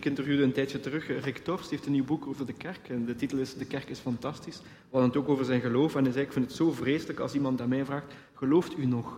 interviewde 0.06 0.44
een 0.44 0.52
tijdje 0.52 0.80
terug 0.80 1.24
Rick 1.24 1.38
Torst, 1.38 1.70
die 1.70 1.78
heeft 1.78 1.86
een 1.86 1.91
nieuw 1.91 2.06
boek 2.06 2.28
over 2.28 2.46
de 2.46 2.54
kerk. 2.54 2.89
En 2.89 3.06
de 3.06 3.15
titel 3.15 3.38
is 3.38 3.54
De 3.54 3.65
kerk 3.65 3.89
is 3.89 4.00
fantastisch. 4.00 4.60
We 4.62 4.67
hadden 4.89 5.10
het 5.10 5.17
ook 5.17 5.30
over 5.30 5.46
zijn 5.46 5.62
geloof. 5.62 5.96
En 5.96 6.04
hij 6.04 6.12
zei, 6.12 6.26
ik 6.26 6.32
vind 6.34 6.46
het 6.46 6.56
zo 6.56 6.72
vreselijk 6.72 7.20
als 7.20 7.34
iemand 7.34 7.62
aan 7.62 7.70
mij 7.70 7.86
vraagt, 7.86 8.13
gelooft 8.34 8.78
u 8.78 8.86
nog? 8.86 9.10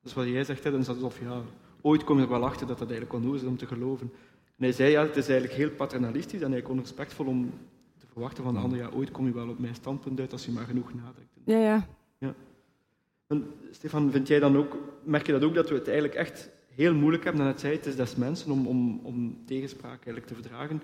Dat 0.00 0.10
is 0.10 0.14
wat 0.14 0.26
jij 0.26 0.44
zegt, 0.44 0.64
hè? 0.64 0.70
dan 0.70 0.80
is 0.80 0.88
alsof, 0.88 1.20
ja, 1.20 1.42
ooit 1.80 2.04
kom 2.04 2.16
je 2.16 2.22
er 2.22 2.28
wel 2.28 2.44
achter 2.44 2.66
dat 2.66 2.78
dat 2.78 2.90
eigenlijk 2.90 3.18
onnozel 3.18 3.44
is 3.44 3.50
om 3.50 3.56
te 3.56 3.66
geloven. 3.66 4.10
En 4.56 4.64
hij 4.64 4.72
zei, 4.72 4.90
ja, 4.90 5.02
het 5.02 5.16
is 5.16 5.28
eigenlijk 5.28 5.58
heel 5.58 5.70
paternalistisch 5.70 6.40
en 6.40 6.52
eigenlijk 6.52 6.68
onrespectvol 6.68 7.26
om 7.26 7.52
te 7.98 8.06
verwachten 8.12 8.44
van 8.44 8.54
de 8.54 8.60
ander, 8.60 8.78
ja, 8.78 8.88
ooit 8.88 9.10
kom 9.10 9.26
je 9.26 9.32
wel 9.32 9.48
op 9.48 9.58
mijn 9.58 9.74
standpunt 9.74 10.20
uit 10.20 10.32
als 10.32 10.44
je 10.44 10.52
maar 10.52 10.66
genoeg 10.66 10.94
nadenkt. 10.94 11.32
Ja, 11.44 11.58
ja. 11.58 11.86
ja. 12.18 12.34
En, 13.26 13.46
Stefan, 13.70 14.10
vind 14.10 14.28
jij 14.28 14.38
dan 14.38 14.56
ook, 14.56 14.76
merk 15.02 15.26
je 15.26 15.32
dat 15.32 15.44
ook, 15.44 15.54
dat 15.54 15.68
we 15.68 15.74
het 15.74 15.88
eigenlijk 15.88 16.16
echt 16.16 16.50
heel 16.76 16.94
moeilijk 16.94 17.24
hebben, 17.24 17.42
dan 17.42 17.50
het 17.50 17.60
zei, 17.60 17.74
het 17.74 17.86
is 17.86 17.96
des 17.96 18.16
mensen 18.16 18.50
om, 18.50 18.66
om, 18.66 19.00
om 19.02 19.38
tegenspraak 19.46 20.04
eigenlijk 20.04 20.26
te 20.26 20.34
verdragen. 20.34 20.82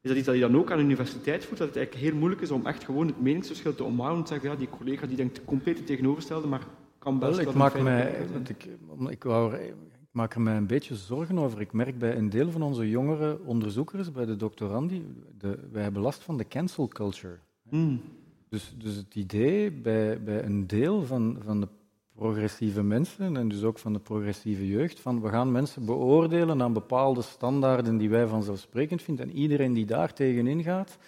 Is 0.00 0.10
dat 0.10 0.16
iets 0.18 0.26
dat 0.26 0.34
je 0.34 0.40
dan 0.40 0.56
ook 0.56 0.70
aan 0.70 0.78
de 0.78 0.84
universiteit 0.84 1.44
voelt, 1.44 1.58
dat 1.58 1.68
het 1.68 1.76
eigenlijk 1.76 2.06
heel 2.06 2.18
moeilijk 2.18 2.42
is 2.42 2.50
om 2.50 2.66
echt 2.66 2.84
gewoon 2.84 3.06
het 3.06 3.20
meningsverschil 3.20 3.74
te 3.74 3.84
omarmen 3.84 4.18
en 4.18 4.22
te 4.22 4.32
zeggen, 4.32 4.50
ja, 4.50 4.56
die 4.56 4.68
collega 4.68 5.06
die 5.06 5.16
denkt 5.16 5.44
compleet 5.44 5.76
het 5.76 5.86
tegenovergestelde, 5.86 6.46
maar 6.46 6.66
kan 6.98 7.18
best 7.18 7.36
wel... 7.36 7.48
Ik 7.48 7.54
maak, 7.54 7.80
mij, 7.80 8.26
ik, 8.48 8.66
ik, 9.08 9.22
wou, 9.22 9.54
ik 9.54 9.74
maak 10.10 10.34
er 10.34 10.40
mij 10.40 10.56
een 10.56 10.66
beetje 10.66 10.94
zorgen 10.94 11.38
over. 11.38 11.60
Ik 11.60 11.72
merk 11.72 11.98
bij 11.98 12.16
een 12.16 12.30
deel 12.30 12.50
van 12.50 12.62
onze 12.62 12.88
jongere 12.88 13.38
onderzoekers, 13.44 14.12
bij 14.12 14.24
de 14.24 14.36
doctorandi, 14.36 15.06
de, 15.38 15.58
wij 15.72 15.82
hebben 15.82 16.02
last 16.02 16.22
van 16.22 16.36
de 16.36 16.48
cancel 16.48 16.88
culture. 16.88 17.38
Hmm. 17.68 18.00
Dus, 18.48 18.74
dus 18.78 18.96
het 18.96 19.14
idee 19.14 19.70
bij, 19.70 20.22
bij 20.22 20.44
een 20.44 20.66
deel 20.66 21.04
van, 21.04 21.38
van 21.40 21.60
de 21.60 21.68
progressieve 22.14 22.82
mensen 22.82 23.36
en 23.36 23.48
dus 23.48 23.62
ook 23.62 23.78
van 23.78 23.92
de 23.92 23.98
progressieve 23.98 24.66
jeugd, 24.66 25.00
van 25.00 25.20
we 25.20 25.28
gaan 25.28 25.52
mensen 25.52 25.84
beoordelen 25.84 26.62
aan 26.62 26.72
bepaalde 26.72 27.22
standaarden 27.22 27.96
die 27.96 28.08
wij 28.08 28.26
vanzelfsprekend 28.26 29.02
vinden. 29.02 29.28
En 29.28 29.36
iedereen 29.36 29.72
die 29.72 29.86
daar 29.86 30.12
tegenin 30.12 30.62
gaat, 30.62 30.98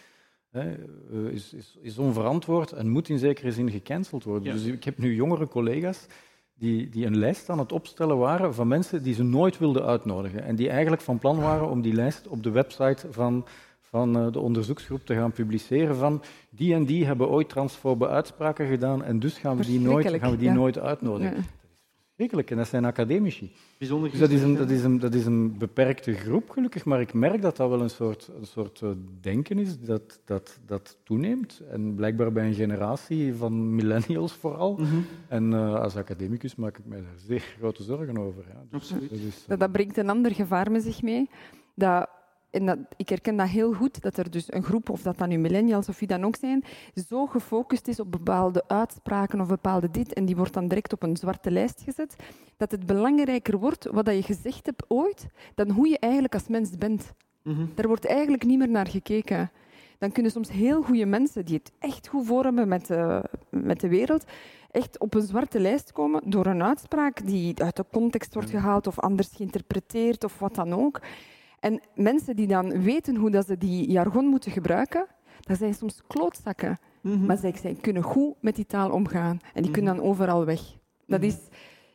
hè, 0.50 0.72
eh, 0.72 1.32
is, 1.32 1.52
is, 1.52 1.78
is, 1.80 1.98
onverantwoord 1.98 2.72
en 2.72 2.88
moet 2.88 3.08
in 3.08 3.18
zekere 3.18 3.52
zin 3.52 3.70
gecanceld 3.70 4.24
worden. 4.24 4.52
Dus 4.52 4.64
ik 4.64 4.84
heb 4.84 4.98
nu 4.98 5.14
jongere 5.14 5.48
collega's 5.48 6.06
die, 6.54 6.88
die 6.88 7.06
een 7.06 7.18
lijst 7.18 7.50
aan 7.50 7.58
het 7.58 7.72
opstellen 7.72 8.18
waren 8.18 8.54
van 8.54 8.68
mensen 8.68 9.02
die 9.02 9.14
ze 9.14 9.22
nooit 9.22 9.58
wilden 9.58 9.84
uitnodigen. 9.84 10.42
En 10.42 10.56
die 10.56 10.68
eigenlijk 10.68 11.02
van 11.02 11.18
plan 11.18 11.38
waren 11.38 11.70
om 11.70 11.82
die 11.82 11.92
lijst 11.92 12.28
op 12.28 12.42
de 12.42 12.50
website 12.50 13.06
van 13.10 13.46
van 13.90 14.16
eh, 14.16 14.32
de 14.32 14.40
onderzoeksgroep 14.40 15.06
te 15.06 15.14
gaan 15.14 15.32
publiceren 15.32 15.96
van 15.96 16.22
die 16.50 16.74
en 16.74 16.84
die 16.84 17.04
hebben 17.04 17.28
ooit 17.28 17.48
transfobe 17.48 18.08
uitspraken 18.08 18.68
gedaan 18.68 19.04
en 19.04 19.18
dus 19.18 19.38
gaan 19.38 19.56
we 19.56 19.64
die 19.64 19.80
nooit, 19.80 20.08
gaan 20.08 20.30
we 20.30 20.36
die 20.36 20.50
nooit 20.50 20.78
uitnodigen. 20.78 21.34
Dat 21.34 21.44
is 21.44 21.50
verschrikkelijk 22.06 22.50
en 22.50 22.56
dat 22.56 22.68
zijn 22.68 22.84
academici. 22.84 23.52
Bijzonder 23.78 24.10
dus 24.10 24.20
dat 24.20 24.30
is, 24.30 24.42
een, 24.42 24.54
dat, 24.54 24.70
is 24.70 24.84
een, 24.84 24.98
dat 24.98 25.14
is 25.14 25.26
een 25.26 25.58
beperkte 25.58 26.12
groep 26.12 26.50
gelukkig, 26.50 26.84
maar 26.84 27.00
ik 27.00 27.14
merk 27.14 27.42
dat 27.42 27.56
dat 27.56 27.68
wel 27.68 27.80
een 27.80 27.90
soort, 27.90 28.30
een 28.38 28.46
soort 28.46 28.82
eh, 28.82 28.90
denken 29.20 29.58
is 29.58 29.80
dat, 29.80 30.20
dat, 30.24 30.58
dat 30.66 30.98
toeneemt. 31.02 31.62
En 31.70 31.94
blijkbaar 31.94 32.32
bij 32.32 32.46
een 32.46 32.54
generatie 32.54 33.34
van 33.34 33.74
millennials 33.74 34.32
vooral. 34.32 34.76
Mhm. 34.76 34.96
En 35.28 35.52
uh, 35.52 35.74
als 35.74 35.96
academicus 35.96 36.54
maak 36.54 36.78
ik 36.78 36.84
mij 36.84 37.00
daar 37.00 37.18
zeer 37.26 37.40
grote 37.58 37.82
zorgen 37.82 38.18
over. 38.18 38.44
Ja. 38.48 38.62
Dus 38.70 38.80
Absoluut. 38.80 39.10
Dat, 39.10 39.18
is, 39.18 39.44
dat, 39.46 39.60
dat 39.60 39.72
brengt 39.72 39.96
een 39.96 40.10
ander 40.10 40.34
gevaar 40.34 40.70
met 40.70 40.82
zich 40.82 41.02
mee. 41.02 41.30
Dat 41.74 42.08
en 42.50 42.66
dat, 42.66 42.78
ik 42.96 43.08
herken 43.08 43.36
dat 43.36 43.48
heel 43.48 43.72
goed, 43.72 44.02
dat 44.02 44.16
er 44.16 44.30
dus 44.30 44.52
een 44.52 44.62
groep, 44.62 44.90
of 44.90 45.02
dat 45.02 45.18
dan 45.18 45.28
nu 45.28 45.38
millennials 45.38 45.88
of 45.88 45.98
wie 45.98 46.08
dan 46.08 46.24
ook 46.24 46.36
zijn, 46.36 46.64
zo 47.08 47.26
gefocust 47.26 47.88
is 47.88 48.00
op 48.00 48.12
bepaalde 48.12 48.64
uitspraken 48.66 49.40
of 49.40 49.48
bepaalde 49.48 49.90
dit, 49.90 50.12
en 50.12 50.24
die 50.24 50.36
wordt 50.36 50.52
dan 50.52 50.68
direct 50.68 50.92
op 50.92 51.02
een 51.02 51.16
zwarte 51.16 51.50
lijst 51.50 51.82
gezet, 51.82 52.16
dat 52.56 52.70
het 52.70 52.86
belangrijker 52.86 53.58
wordt 53.58 53.86
wat 53.90 54.06
je 54.06 54.22
gezegd 54.22 54.66
hebt 54.66 54.84
ooit, 54.88 55.26
dan 55.54 55.70
hoe 55.70 55.88
je 55.88 55.98
eigenlijk 55.98 56.34
als 56.34 56.48
mens 56.48 56.70
bent. 56.78 57.12
Mm 57.42 57.70
Daar 57.74 57.86
wordt 57.86 58.06
eigenlijk 58.06 58.44
niet 58.44 58.58
meer 58.58 58.68
naar 58.68 58.86
gekeken. 58.86 59.50
Dan 59.98 60.12
kunnen 60.12 60.32
soms 60.32 60.50
heel 60.50 60.82
goede 60.82 61.06
mensen, 61.06 61.44
die 61.44 61.56
het 61.56 61.72
echt 61.78 62.08
goed 62.08 62.26
voor 62.26 62.44
hebben 62.44 62.68
met, 62.68 62.90
uh, 62.90 63.22
met 63.50 63.80
de 63.80 63.88
wereld, 63.88 64.24
echt 64.70 64.98
op 64.98 65.14
een 65.14 65.26
zwarte 65.26 65.60
lijst 65.60 65.92
komen 65.92 66.22
door 66.24 66.46
een 66.46 66.62
uitspraak 66.62 67.26
die 67.26 67.62
uit 67.62 67.76
de 67.76 67.84
context 67.92 68.34
wordt 68.34 68.50
gehaald 68.50 68.86
of 68.86 69.00
anders 69.00 69.28
geïnterpreteerd 69.36 70.24
of 70.24 70.38
wat 70.38 70.54
dan 70.54 70.72
ook. 70.72 71.00
En 71.66 71.80
mensen 71.94 72.36
die 72.36 72.46
dan 72.46 72.82
weten 72.82 73.16
hoe 73.16 73.30
dat 73.30 73.46
ze 73.46 73.58
die 73.58 73.90
jargon 73.90 74.26
moeten 74.26 74.52
gebruiken, 74.52 75.06
dat 75.40 75.58
zijn 75.58 75.74
soms 75.74 76.02
klootzakken. 76.06 76.78
Mhm. 77.00 77.26
Maar 77.26 77.36
zij, 77.36 77.76
kunnen 77.80 78.02
goed 78.02 78.34
met 78.40 78.56
die 78.56 78.66
taal 78.66 78.90
omgaan. 78.90 79.38
En 79.54 79.62
die 79.62 79.70
kunnen 79.70 79.94
mhm. 79.94 80.02
dan 80.02 80.10
overal 80.10 80.44
weg. 80.44 80.60
Dat 81.06 81.22
is, 81.22 81.36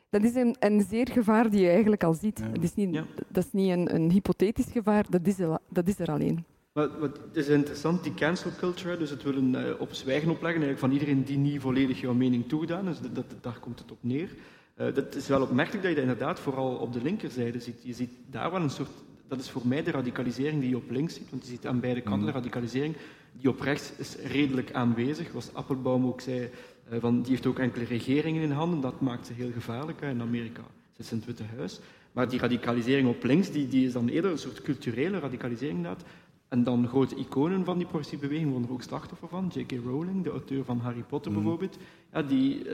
dat 0.09 0.23
is 0.23 0.35
een, 0.35 0.55
een 0.59 0.85
zeer 0.89 1.07
gevaar 1.11 1.49
die 1.49 1.61
je 1.61 1.69
eigenlijk 1.69 2.03
al 2.03 2.13
ziet. 2.13 2.43
Dat 2.53 2.63
is 2.63 2.73
niet, 2.73 3.01
dat 3.27 3.45
is 3.45 3.51
niet 3.51 3.71
een, 3.71 3.95
een 3.95 4.11
hypothetisch 4.11 4.71
gevaar, 4.71 5.05
dat 5.09 5.27
is 5.27 5.39
er, 5.39 5.59
dat 5.69 5.87
is 5.87 5.99
er 5.99 6.11
alleen. 6.11 6.45
Wat, 6.71 6.99
wat, 6.99 7.17
het 7.27 7.35
is 7.35 7.47
interessant, 7.47 8.03
die 8.03 8.13
cancel 8.13 8.51
culture, 8.57 8.97
dus 8.97 9.09
het 9.09 9.23
willen 9.23 9.53
uh, 9.53 9.81
op 9.81 9.93
zwijgen 9.93 10.29
opleggen 10.29 10.61
eigenlijk 10.61 10.79
van 10.79 10.91
iedereen 10.91 11.23
die 11.23 11.37
niet 11.37 11.61
volledig 11.61 12.01
jouw 12.01 12.13
mening 12.13 12.47
toegedaan 12.47 12.87
is. 12.87 12.99
Dat, 12.99 13.15
dat, 13.15 13.25
daar 13.41 13.59
komt 13.59 13.79
het 13.79 13.91
op 13.91 13.97
neer. 14.01 14.29
Uh, 14.77 14.93
dat 14.93 15.15
is 15.15 15.27
wel 15.27 15.41
opmerkelijk 15.41 15.83
dat 15.83 15.91
je 15.91 16.01
dat 16.01 16.09
inderdaad 16.09 16.39
vooral 16.39 16.75
op 16.75 16.93
de 16.93 17.01
linkerzijde 17.01 17.59
ziet. 17.59 17.83
Je 17.83 17.93
ziet 17.93 18.11
daar 18.29 18.51
wel 18.51 18.61
een 18.61 18.69
soort 18.69 18.89
dat 19.31 19.39
is 19.39 19.49
voor 19.49 19.67
mij 19.67 19.83
de 19.83 19.91
radicalisering 19.91 20.59
die 20.59 20.69
je 20.69 20.75
op 20.75 20.89
links 20.89 21.13
ziet, 21.13 21.29
want 21.29 21.43
je 21.43 21.49
ziet 21.49 21.67
aan 21.67 21.79
beide 21.79 22.01
kanten 22.01 22.25
de 22.25 22.31
mm. 22.31 22.37
radicalisering. 22.37 22.95
Die 23.31 23.49
op 23.49 23.59
rechts 23.59 23.91
is 23.97 24.15
redelijk 24.15 24.71
aanwezig, 24.71 25.29
zoals 25.29 25.53
Appelbaum 25.53 26.05
ook 26.05 26.21
zei, 26.21 26.49
eh, 26.89 26.99
van, 26.99 27.21
die 27.21 27.31
heeft 27.31 27.45
ook 27.45 27.59
enkele 27.59 27.85
regeringen 27.85 28.41
in 28.41 28.51
handen, 28.51 28.81
dat 28.81 29.01
maakt 29.01 29.27
ze 29.27 29.33
heel 29.33 29.51
gevaarlijk. 29.51 30.01
In 30.01 30.21
Amerika 30.21 30.61
ze 30.99 31.11
in 31.11 31.17
het 31.17 31.25
Witte 31.25 31.43
Huis. 31.57 31.79
Maar 32.11 32.29
die 32.29 32.39
radicalisering 32.39 33.07
op 33.07 33.23
links, 33.23 33.51
die, 33.51 33.67
die 33.67 33.85
is 33.85 33.93
dan 33.93 34.07
eerder 34.07 34.31
een 34.31 34.37
soort 34.37 34.61
culturele 34.61 35.19
radicalisering 35.19 35.77
inderdaad. 35.77 36.03
En 36.47 36.63
dan 36.63 36.87
grote 36.87 37.15
iconen 37.15 37.65
van 37.65 37.77
die 37.77 37.87
progressieve 37.87 38.27
beweging 38.27 38.49
worden 38.49 38.67
er 38.67 38.73
ook 38.73 38.83
slachtoffer 38.83 39.27
van. 39.27 39.51
J.K. 39.53 39.71
Rowling, 39.85 40.23
de 40.23 40.29
auteur 40.29 40.63
van 40.63 40.79
Harry 40.79 41.03
Potter 41.03 41.31
mm. 41.31 41.37
bijvoorbeeld. 41.37 41.77
Ja, 42.13 42.21
die... 42.21 42.65
Uh, 42.65 42.73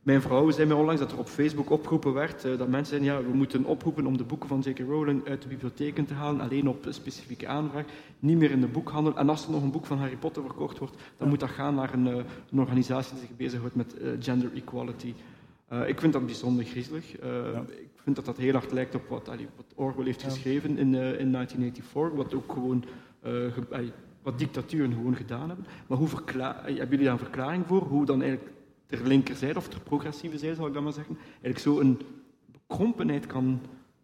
mijn 0.00 0.22
vrouw 0.22 0.50
zei 0.50 0.66
mij 0.68 0.76
onlangs 0.76 1.00
dat 1.00 1.12
er 1.12 1.18
op 1.18 1.28
Facebook 1.28 1.70
opgeroepen 1.70 2.12
werd 2.12 2.44
uh, 2.44 2.58
dat 2.58 2.68
mensen 2.68 3.02
zeiden, 3.02 3.24
ja, 3.24 3.30
we 3.30 3.36
moeten 3.36 3.64
oproepen 3.64 4.06
om 4.06 4.16
de 4.16 4.24
boeken 4.24 4.48
van 4.48 4.60
J.K. 4.60 4.78
Rowling 4.78 5.28
uit 5.28 5.42
de 5.42 5.48
bibliotheken 5.48 6.04
te 6.04 6.14
halen, 6.14 6.40
alleen 6.40 6.68
op 6.68 6.86
specifieke 6.88 7.46
aanvraag, 7.46 7.84
niet 8.18 8.38
meer 8.38 8.50
in 8.50 8.60
de 8.60 8.66
boekhandel. 8.66 9.16
En 9.16 9.28
als 9.28 9.44
er 9.44 9.50
nog 9.50 9.62
een 9.62 9.70
boek 9.70 9.86
van 9.86 9.98
Harry 9.98 10.16
Potter 10.16 10.42
verkocht 10.42 10.78
wordt, 10.78 10.96
dan 11.16 11.28
moet 11.28 11.40
dat 11.40 11.50
gaan 11.50 11.74
naar 11.74 11.94
een, 11.94 12.06
uh, 12.06 12.14
een 12.50 12.60
organisatie 12.60 13.12
die 13.12 13.26
zich 13.26 13.36
bezighoudt 13.36 13.74
met 13.74 13.94
uh, 14.00 14.10
gender 14.20 14.50
equality. 14.54 15.14
ik 15.86 16.00
vind 16.00 16.12
dat 16.12 16.26
bijzonder 16.26 16.64
griezelig. 16.64 17.14
Ik 17.68 18.02
vind 18.02 18.16
dat 18.16 18.24
dat 18.24 18.36
heel 18.36 18.52
hard 18.52 18.72
lijkt 18.72 18.94
op 18.94 19.08
wat, 19.08 19.28
allee, 19.28 19.48
wat 19.56 19.66
Orwell 19.74 20.04
heeft 20.04 20.22
geschreven 20.22 20.70
in, 20.70 20.94
in 20.94 21.32
1984, 21.32 22.16
wat 22.16 22.34
ook 22.34 22.52
gewoon 22.52 22.84
wat 24.22 24.38
dictaturen 24.38 24.92
gewoon 24.92 25.16
gedaan 25.16 25.48
hebben. 25.48 25.66
Maar 25.86 25.98
hoe 25.98 26.08
hebben 26.08 26.88
jullie 26.88 27.04
daar 27.04 27.12
een 27.12 27.18
verklaring 27.18 27.64
voor? 27.66 27.82
Hoe 27.82 28.06
dan 28.06 28.22
eigenlijk 28.22 28.52
ter 28.90 29.06
linkerzijde 29.06 29.58
of 29.58 29.68
ter 29.68 29.80
progressieve 29.80 30.38
zijde, 30.38 30.54
zal 30.54 30.66
ik 30.66 30.74
dat 30.74 30.82
maar 30.82 30.92
zeggen, 30.92 31.16
eigenlijk 31.30 31.58
zo 31.58 31.80
een 31.80 32.00
bekrompenheid 32.50 33.26
kan, 33.26 33.60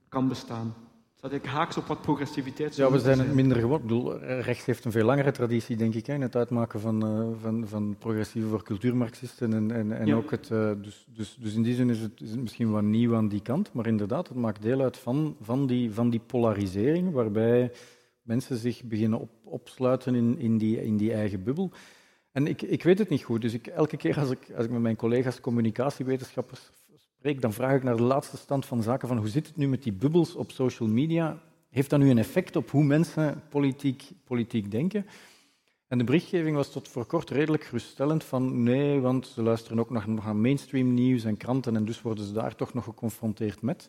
kan 0.08 0.28
bestaan. 0.28 0.74
Dat 1.20 1.30
eigenlijk 1.30 1.60
haaks 1.60 1.76
op 1.76 1.86
wat 1.86 2.00
progressiviteit 2.00 2.76
Ja, 2.76 2.90
we 2.90 2.98
zijn 2.98 3.18
het 3.18 3.34
minder 3.34 3.56
geworden. 3.56 4.18
rechts 4.40 4.64
heeft 4.64 4.84
een 4.84 4.92
veel 4.92 5.04
langere 5.04 5.30
traditie, 5.30 5.76
denk 5.76 5.94
ik, 5.94 6.08
in 6.08 6.20
het 6.22 6.36
uitmaken 6.36 6.80
van, 6.80 7.04
uh, 7.04 7.28
van, 7.40 7.68
van 7.68 7.96
progressieve 7.98 8.48
voor 8.48 8.62
cultuurmarxisten. 8.62 9.52
En, 9.52 9.70
en, 9.70 9.92
en 9.92 10.14
ook 10.14 10.30
het, 10.30 10.50
uh, 10.50 10.70
dus, 10.82 11.06
dus, 11.14 11.36
dus 11.40 11.54
in 11.54 11.62
die 11.62 11.74
zin 11.74 11.90
is 11.90 12.00
het, 12.00 12.20
is 12.20 12.30
het 12.30 12.40
misschien 12.40 12.70
wat 12.70 12.82
nieuw 12.82 13.14
aan 13.14 13.28
die 13.28 13.42
kant, 13.42 13.72
maar 13.72 13.86
inderdaad, 13.86 14.28
het 14.28 14.36
maakt 14.36 14.62
deel 14.62 14.80
uit 14.80 14.96
van, 14.96 15.36
van, 15.40 15.66
die, 15.66 15.92
van 15.92 16.10
die 16.10 16.20
polarisering, 16.26 17.12
waarbij 17.12 17.72
mensen 18.22 18.56
zich 18.56 18.84
beginnen 18.84 19.18
op, 19.18 19.30
opsluiten 19.44 20.14
in, 20.14 20.38
in, 20.38 20.58
die, 20.58 20.82
in 20.82 20.96
die 20.96 21.12
eigen 21.12 21.42
bubbel. 21.42 21.70
En 22.36 22.46
ik, 22.46 22.62
ik 22.62 22.82
weet 22.82 22.98
het 22.98 23.08
niet 23.08 23.24
goed, 23.24 23.40
dus 23.40 23.52
ik, 23.52 23.66
elke 23.66 23.96
keer 23.96 24.18
als 24.18 24.30
ik, 24.30 24.38
als 24.56 24.64
ik 24.64 24.70
met 24.70 24.80
mijn 24.80 24.96
collega's 24.96 25.40
communicatiewetenschappers 25.40 26.70
spreek, 27.18 27.40
dan 27.40 27.52
vraag 27.52 27.76
ik 27.76 27.82
naar 27.82 27.96
de 27.96 28.02
laatste 28.02 28.36
stand 28.36 28.66
van 28.66 28.82
zaken 28.82 29.08
van 29.08 29.16
hoe 29.16 29.28
zit 29.28 29.46
het 29.46 29.56
nu 29.56 29.68
met 29.68 29.82
die 29.82 29.92
bubbels 29.92 30.34
op 30.34 30.50
social 30.50 30.88
media? 30.88 31.40
Heeft 31.70 31.90
dat 31.90 31.98
nu 31.98 32.10
een 32.10 32.18
effect 32.18 32.56
op 32.56 32.70
hoe 32.70 32.84
mensen 32.84 33.42
politiek, 33.48 34.10
politiek 34.24 34.70
denken? 34.70 35.06
En 35.88 35.98
de 35.98 36.04
berichtgeving 36.04 36.56
was 36.56 36.72
tot 36.72 36.88
voor 36.88 37.06
kort 37.06 37.30
redelijk 37.30 37.64
geruststellend 37.64 38.24
van 38.24 38.62
nee, 38.62 39.00
want 39.00 39.26
ze 39.26 39.42
luisteren 39.42 39.78
ook 39.78 39.90
nog 39.90 40.06
naar 40.06 40.36
mainstream 40.36 40.94
nieuws 40.94 41.24
en 41.24 41.36
kranten 41.36 41.76
en 41.76 41.84
dus 41.84 42.02
worden 42.02 42.24
ze 42.24 42.32
daar 42.32 42.54
toch 42.54 42.74
nog 42.74 42.84
geconfronteerd 42.84 43.62
met. 43.62 43.88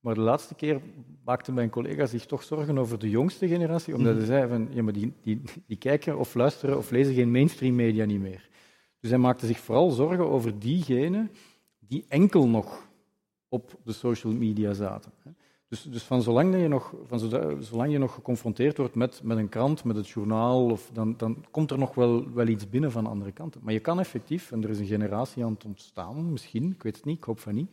Maar 0.00 0.14
de 0.14 0.20
laatste 0.20 0.54
keer 0.54 0.80
maakte 1.24 1.52
mijn 1.52 1.70
collega 1.70 2.06
zich 2.06 2.26
toch 2.26 2.42
zorgen 2.42 2.78
over 2.78 2.98
de 2.98 3.10
jongste 3.10 3.48
generatie, 3.48 3.94
omdat 3.94 4.16
hij 4.16 4.24
zei 4.24 4.48
van 4.48 4.68
ja, 4.70 4.82
maar 4.82 4.92
die, 4.92 5.12
die, 5.22 5.40
die 5.66 5.76
kijken 5.76 6.18
of 6.18 6.34
luisteren 6.34 6.78
of 6.78 6.90
lezen 6.90 7.14
geen 7.14 7.30
mainstream 7.30 7.74
media 7.74 8.04
niet 8.04 8.20
meer. 8.20 8.48
Dus 9.00 9.10
hij 9.10 9.18
maakte 9.18 9.46
zich 9.46 9.58
vooral 9.58 9.90
zorgen 9.90 10.30
over 10.30 10.58
diegenen 10.58 11.30
die 11.78 12.04
enkel 12.08 12.48
nog 12.48 12.88
op 13.48 13.74
de 13.84 13.92
social 13.92 14.32
media 14.32 14.72
zaten. 14.72 15.12
Dus, 15.68 15.82
dus 15.82 16.02
van, 16.02 16.22
zolang 16.22 16.60
je 16.60 16.68
nog, 16.68 16.94
van 17.06 17.18
zolang 17.60 17.92
je 17.92 17.98
nog 17.98 18.14
geconfronteerd 18.14 18.76
wordt 18.76 18.94
met, 18.94 19.20
met 19.22 19.38
een 19.38 19.48
krant, 19.48 19.84
met 19.84 19.96
het 19.96 20.08
journaal, 20.08 20.70
of 20.70 20.90
dan, 20.92 21.14
dan 21.16 21.44
komt 21.50 21.70
er 21.70 21.78
nog 21.78 21.94
wel, 21.94 22.32
wel 22.32 22.46
iets 22.46 22.68
binnen 22.68 22.92
van 22.92 23.06
andere 23.06 23.32
kanten. 23.32 23.60
Maar 23.64 23.72
je 23.72 23.80
kan 23.80 23.98
effectief, 23.98 24.52
en 24.52 24.62
er 24.62 24.70
is 24.70 24.78
een 24.78 24.86
generatie 24.86 25.44
aan 25.44 25.52
het 25.52 25.64
ontstaan, 25.64 26.32
misschien, 26.32 26.70
ik 26.70 26.82
weet 26.82 26.96
het 26.96 27.04
niet, 27.04 27.16
ik 27.16 27.24
hoop 27.24 27.40
van 27.40 27.54
niet, 27.54 27.70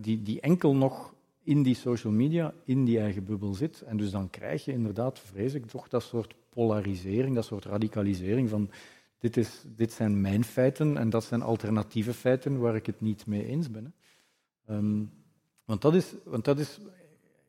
die, 0.00 0.22
die 0.22 0.40
enkel 0.40 0.76
nog 0.76 1.14
in 1.42 1.62
die 1.62 1.74
social 1.74 2.12
media, 2.12 2.54
in 2.64 2.84
die 2.84 2.98
eigen 2.98 3.24
bubbel 3.24 3.54
zit. 3.54 3.80
En 3.80 3.96
dus 3.96 4.10
dan 4.10 4.30
krijg 4.30 4.64
je 4.64 4.72
inderdaad, 4.72 5.18
vrees 5.18 5.54
ik, 5.54 5.66
toch 5.66 5.88
dat 5.88 6.02
soort 6.02 6.34
polarisering, 6.48 7.34
dat 7.34 7.44
soort 7.44 7.64
radicalisering 7.64 8.48
van 8.48 8.70
dit, 9.18 9.36
is, 9.36 9.64
dit 9.76 9.92
zijn 9.92 10.20
mijn 10.20 10.44
feiten 10.44 10.96
en 10.96 11.10
dat 11.10 11.24
zijn 11.24 11.42
alternatieve 11.42 12.14
feiten 12.14 12.58
waar 12.58 12.74
ik 12.74 12.86
het 12.86 13.00
niet 13.00 13.26
mee 13.26 13.46
eens 13.46 13.70
ben. 13.70 13.94
Um, 14.70 15.10
want 15.64 15.82
dat 15.82 15.94
is, 15.94 16.14
want 16.24 16.44
dat 16.44 16.58
is 16.58 16.80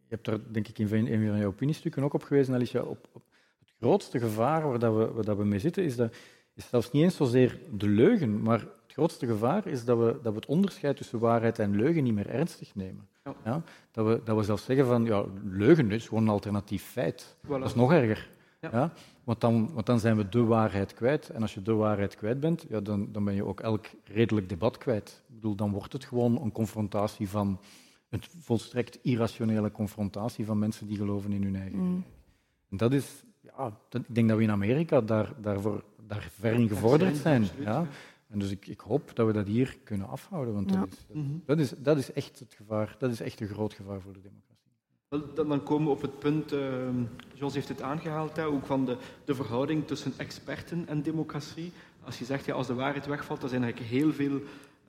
je 0.07 0.15
hebt 0.15 0.27
er 0.27 0.53
denk 0.53 0.67
ik 0.67 0.79
in 0.79 1.05
een 1.05 1.27
van 1.27 1.37
je 1.37 1.45
opiniestukken 1.45 2.03
ook 2.03 2.13
op 2.13 2.23
gewezen, 2.23 2.53
Alicia, 2.53 2.81
op, 2.81 3.07
op 3.11 3.23
het 3.59 3.73
grootste 3.79 4.19
gevaar 4.19 4.67
waar, 4.67 4.79
dat 4.79 5.15
we, 5.15 5.23
dat 5.23 5.37
we 5.37 5.45
mee 5.45 5.59
zitten, 5.59 5.83
is, 5.83 5.95
dat, 5.95 6.15
is 6.53 6.69
zelfs 6.69 6.91
niet 6.91 7.03
eens 7.03 7.15
zozeer 7.15 7.59
de 7.71 7.87
leugen, 7.87 8.41
maar 8.41 8.67
grootste 8.95 9.27
gevaar 9.27 9.67
is 9.67 9.85
dat 9.85 9.97
we, 9.97 10.19
dat 10.21 10.33
we 10.33 10.39
het 10.39 10.45
onderscheid 10.45 10.97
tussen 10.97 11.19
waarheid 11.19 11.59
en 11.59 11.75
leugen 11.75 12.03
niet 12.03 12.13
meer 12.13 12.29
ernstig 12.29 12.75
nemen. 12.75 13.07
Ja. 13.43 13.61
Dat, 13.91 14.05
we, 14.05 14.21
dat 14.23 14.37
we 14.37 14.43
zelfs 14.43 14.65
zeggen 14.65 14.85
van, 14.85 15.05
ja, 15.05 15.25
leugen 15.43 15.91
is 15.91 16.07
gewoon 16.07 16.23
een 16.23 16.29
alternatief 16.29 16.83
feit. 16.83 17.35
Dat 17.47 17.65
is 17.65 17.75
nog 17.75 17.91
erger. 17.91 18.29
Ja. 18.61 18.93
Want, 19.23 19.41
dan, 19.41 19.73
want 19.73 19.85
dan 19.85 19.99
zijn 19.99 20.17
we 20.17 20.29
de 20.29 20.43
waarheid 20.43 20.93
kwijt. 20.93 21.29
En 21.29 21.41
als 21.41 21.53
je 21.53 21.61
de 21.61 21.73
waarheid 21.73 22.15
kwijt 22.15 22.39
bent, 22.39 22.65
ja, 22.69 22.79
dan, 22.79 23.11
dan 23.11 23.23
ben 23.23 23.33
je 23.33 23.45
ook 23.45 23.59
elk 23.59 23.85
redelijk 24.03 24.49
debat 24.49 24.77
kwijt. 24.77 25.23
Ik 25.27 25.35
bedoel, 25.35 25.55
dan 25.55 25.71
wordt 25.71 25.93
het 25.93 26.05
gewoon 26.05 26.41
een 26.41 26.51
confrontatie 26.51 27.29
van 27.29 27.59
een 28.09 28.21
volstrekt 28.39 28.99
irrationele 29.01 29.71
confrontatie 29.71 30.45
van 30.45 30.59
mensen 30.59 30.87
die 30.87 30.97
geloven 30.97 31.31
in 31.31 31.43
hun 31.43 31.55
eigen. 31.55 31.79
Mm. 31.79 32.03
En 32.69 32.77
dat 32.77 32.93
is, 32.93 33.23
ja, 33.41 33.77
ik 33.89 34.15
denk 34.15 34.27
dat 34.27 34.37
we 34.37 34.43
in 34.43 34.51
Amerika 34.51 35.01
daar, 35.01 35.33
daarvoor, 35.41 35.83
daar 36.07 36.29
ver 36.39 36.53
in 36.53 36.67
gevorderd 36.67 37.17
zijn. 37.17 37.47
ja. 37.59 37.87
En 38.27 38.39
dus 38.39 38.51
ik, 38.51 38.67
ik, 38.67 38.79
hoop 38.79 39.11
dat 39.15 39.27
we 39.27 39.33
dat 39.33 39.47
hier 39.47 39.77
kunnen 39.83 40.07
afhouden, 40.07 40.53
want 40.53 40.73
dat, 40.73 40.87
is, 40.87 41.15
mhm. 41.15 41.37
dat, 41.45 41.59
is, 41.59 41.73
dat 41.77 41.97
is 41.97 42.11
echt 42.11 42.39
het 42.39 42.53
gevaar, 42.53 42.95
dat 42.99 43.11
is 43.11 43.19
echt 43.19 43.41
een 43.41 43.47
groot 43.47 43.73
gevaar 43.73 44.01
voor 44.01 44.13
de 44.13 44.21
democratie. 44.21 44.53
Dan, 45.35 45.47
dan 45.47 45.63
komen 45.63 45.87
we 45.87 45.93
op 45.93 46.01
het 46.01 46.19
punt, 46.19 46.53
uh, 46.53 46.89
Jos 47.33 47.53
heeft 47.53 47.67
het 47.67 47.81
aangehaald, 47.81 48.35
hè, 48.35 48.45
ook 48.45 48.65
van 48.65 48.85
de, 48.85 48.97
de 49.25 49.35
verhouding 49.35 49.87
tussen 49.87 50.13
experten 50.17 50.87
en 50.87 51.01
democratie. 51.01 51.71
Als 52.03 52.19
je 52.19 52.25
zegt, 52.25 52.45
ja, 52.45 52.53
als 52.53 52.67
de 52.67 52.73
waarheid 52.73 53.05
wegvalt, 53.05 53.39
dan 53.39 53.49
zijn 53.49 53.61
er 53.61 53.67
eigenlijk 53.67 53.93
heel 53.93 54.13
veel 54.13 54.41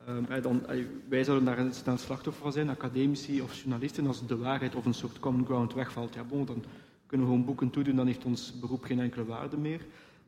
Ehm, 0.07 0.43
dan, 0.43 0.62
wij 1.09 1.24
zouden 1.24 1.47
daar 1.47 1.59
een, 1.59 1.72
een 1.84 1.99
slachtoffer 1.99 2.43
van 2.43 2.53
zijn, 2.53 2.68
academici 2.68 3.43
of 3.43 3.55
journalisten. 3.55 4.07
Als 4.07 4.26
de 4.26 4.37
waarheid 4.37 4.74
of 4.74 4.84
een 4.84 4.95
soort 4.95 5.18
common 5.18 5.45
ground 5.45 5.74
wegvalt, 5.74 6.14
ja, 6.14 6.24
bon, 6.24 6.45
dan 6.45 6.64
kunnen 7.07 7.26
we 7.26 7.32
gewoon 7.32 7.47
boeken 7.47 7.70
toedoen, 7.70 7.97
dan 7.97 8.07
heeft 8.07 8.24
ons 8.24 8.59
beroep 8.61 8.84
geen 8.84 9.01
enkele 9.01 9.24
waarde 9.24 9.57
meer. 9.57 9.80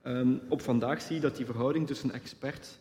Ehm, 0.02 0.32
op 0.48 0.60
vandaag 0.60 1.02
zie 1.02 1.14
je 1.14 1.20
dat 1.20 1.36
die 1.36 1.46
verhouding 1.46 1.86
tussen 1.86 2.12
expert 2.12 2.78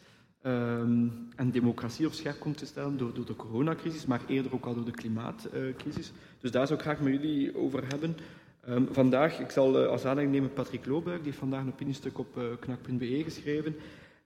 ehm, 0.47 1.07
en 1.35 1.51
democratie 1.51 2.05
op 2.05 2.13
scherp 2.13 2.39
komt 2.39 2.57
te 2.57 2.65
stellen 2.65 2.97
door, 2.97 3.13
door 3.13 3.25
de 3.25 3.35
coronacrisis, 3.35 4.05
maar 4.05 4.21
eerder 4.27 4.53
ook 4.53 4.65
al 4.65 4.75
door 4.75 4.85
de 4.85 4.91
klimaatcrisis. 4.91 6.11
dus 6.39 6.51
daar 6.51 6.67
zou 6.67 6.79
ik 6.79 6.85
graag 6.85 6.99
met 6.99 7.13
jullie 7.13 7.57
over 7.57 7.87
hebben. 7.87 8.17
vandaag, 8.91 9.39
ik 9.39 9.49
zal 9.49 9.81
uh, 9.81 9.87
als 9.87 10.05
aanleiding 10.05 10.37
nemen 10.37 10.53
Patrick 10.53 10.85
Looberg, 10.85 11.15
die 11.15 11.25
heeft 11.25 11.37
vandaag 11.37 11.61
een 11.61 11.71
opiniestuk 11.71 12.17
op 12.19 12.37
uh, 12.37 12.43
knak.be 12.59 13.23
geschreven. 13.23 13.75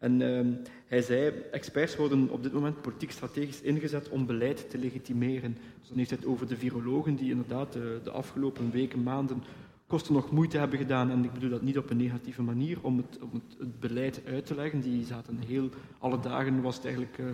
En 0.01 0.22
uh, 0.22 0.39
hij 0.88 1.01
zei, 1.01 1.32
experts 1.51 1.95
worden 1.95 2.30
op 2.30 2.43
dit 2.43 2.53
moment 2.53 2.82
politiek 2.82 3.11
strategisch 3.11 3.61
ingezet 3.61 4.09
om 4.09 4.26
beleid 4.26 4.69
te 4.69 4.78
legitimeren. 4.78 5.57
Dus 5.80 5.88
dan 5.88 5.97
heeft 5.97 6.09
hij 6.09 6.19
het 6.19 6.28
over 6.28 6.47
de 6.47 6.57
virologen 6.57 7.15
die 7.15 7.30
inderdaad 7.30 7.74
de, 7.74 7.99
de, 8.03 8.09
afgelopen 8.11 8.72
weken, 8.72 9.03
maanden 9.03 9.43
kosten 9.91 10.13
nog 10.13 10.31
moeite 10.31 10.57
hebben 10.57 10.77
gedaan. 10.77 11.11
En 11.11 11.23
ik 11.23 11.33
bedoel 11.33 11.49
dat 11.49 11.61
niet 11.61 11.77
op 11.77 11.89
een 11.89 11.97
negatieve 11.97 12.41
manier, 12.41 12.77
om 12.81 12.97
het, 12.97 13.19
om 13.21 13.29
het, 13.33 13.79
beleid 13.79 14.21
uit 14.25 14.45
te 14.45 14.55
leggen. 14.55 14.81
Die 14.81 15.05
zaten 15.05 15.37
heel, 15.47 15.69
alle 15.99 16.19
dagen 16.19 16.61
was 16.61 16.75
het 16.75 16.85
eigenlijk 16.85 17.17
uh, 17.17 17.25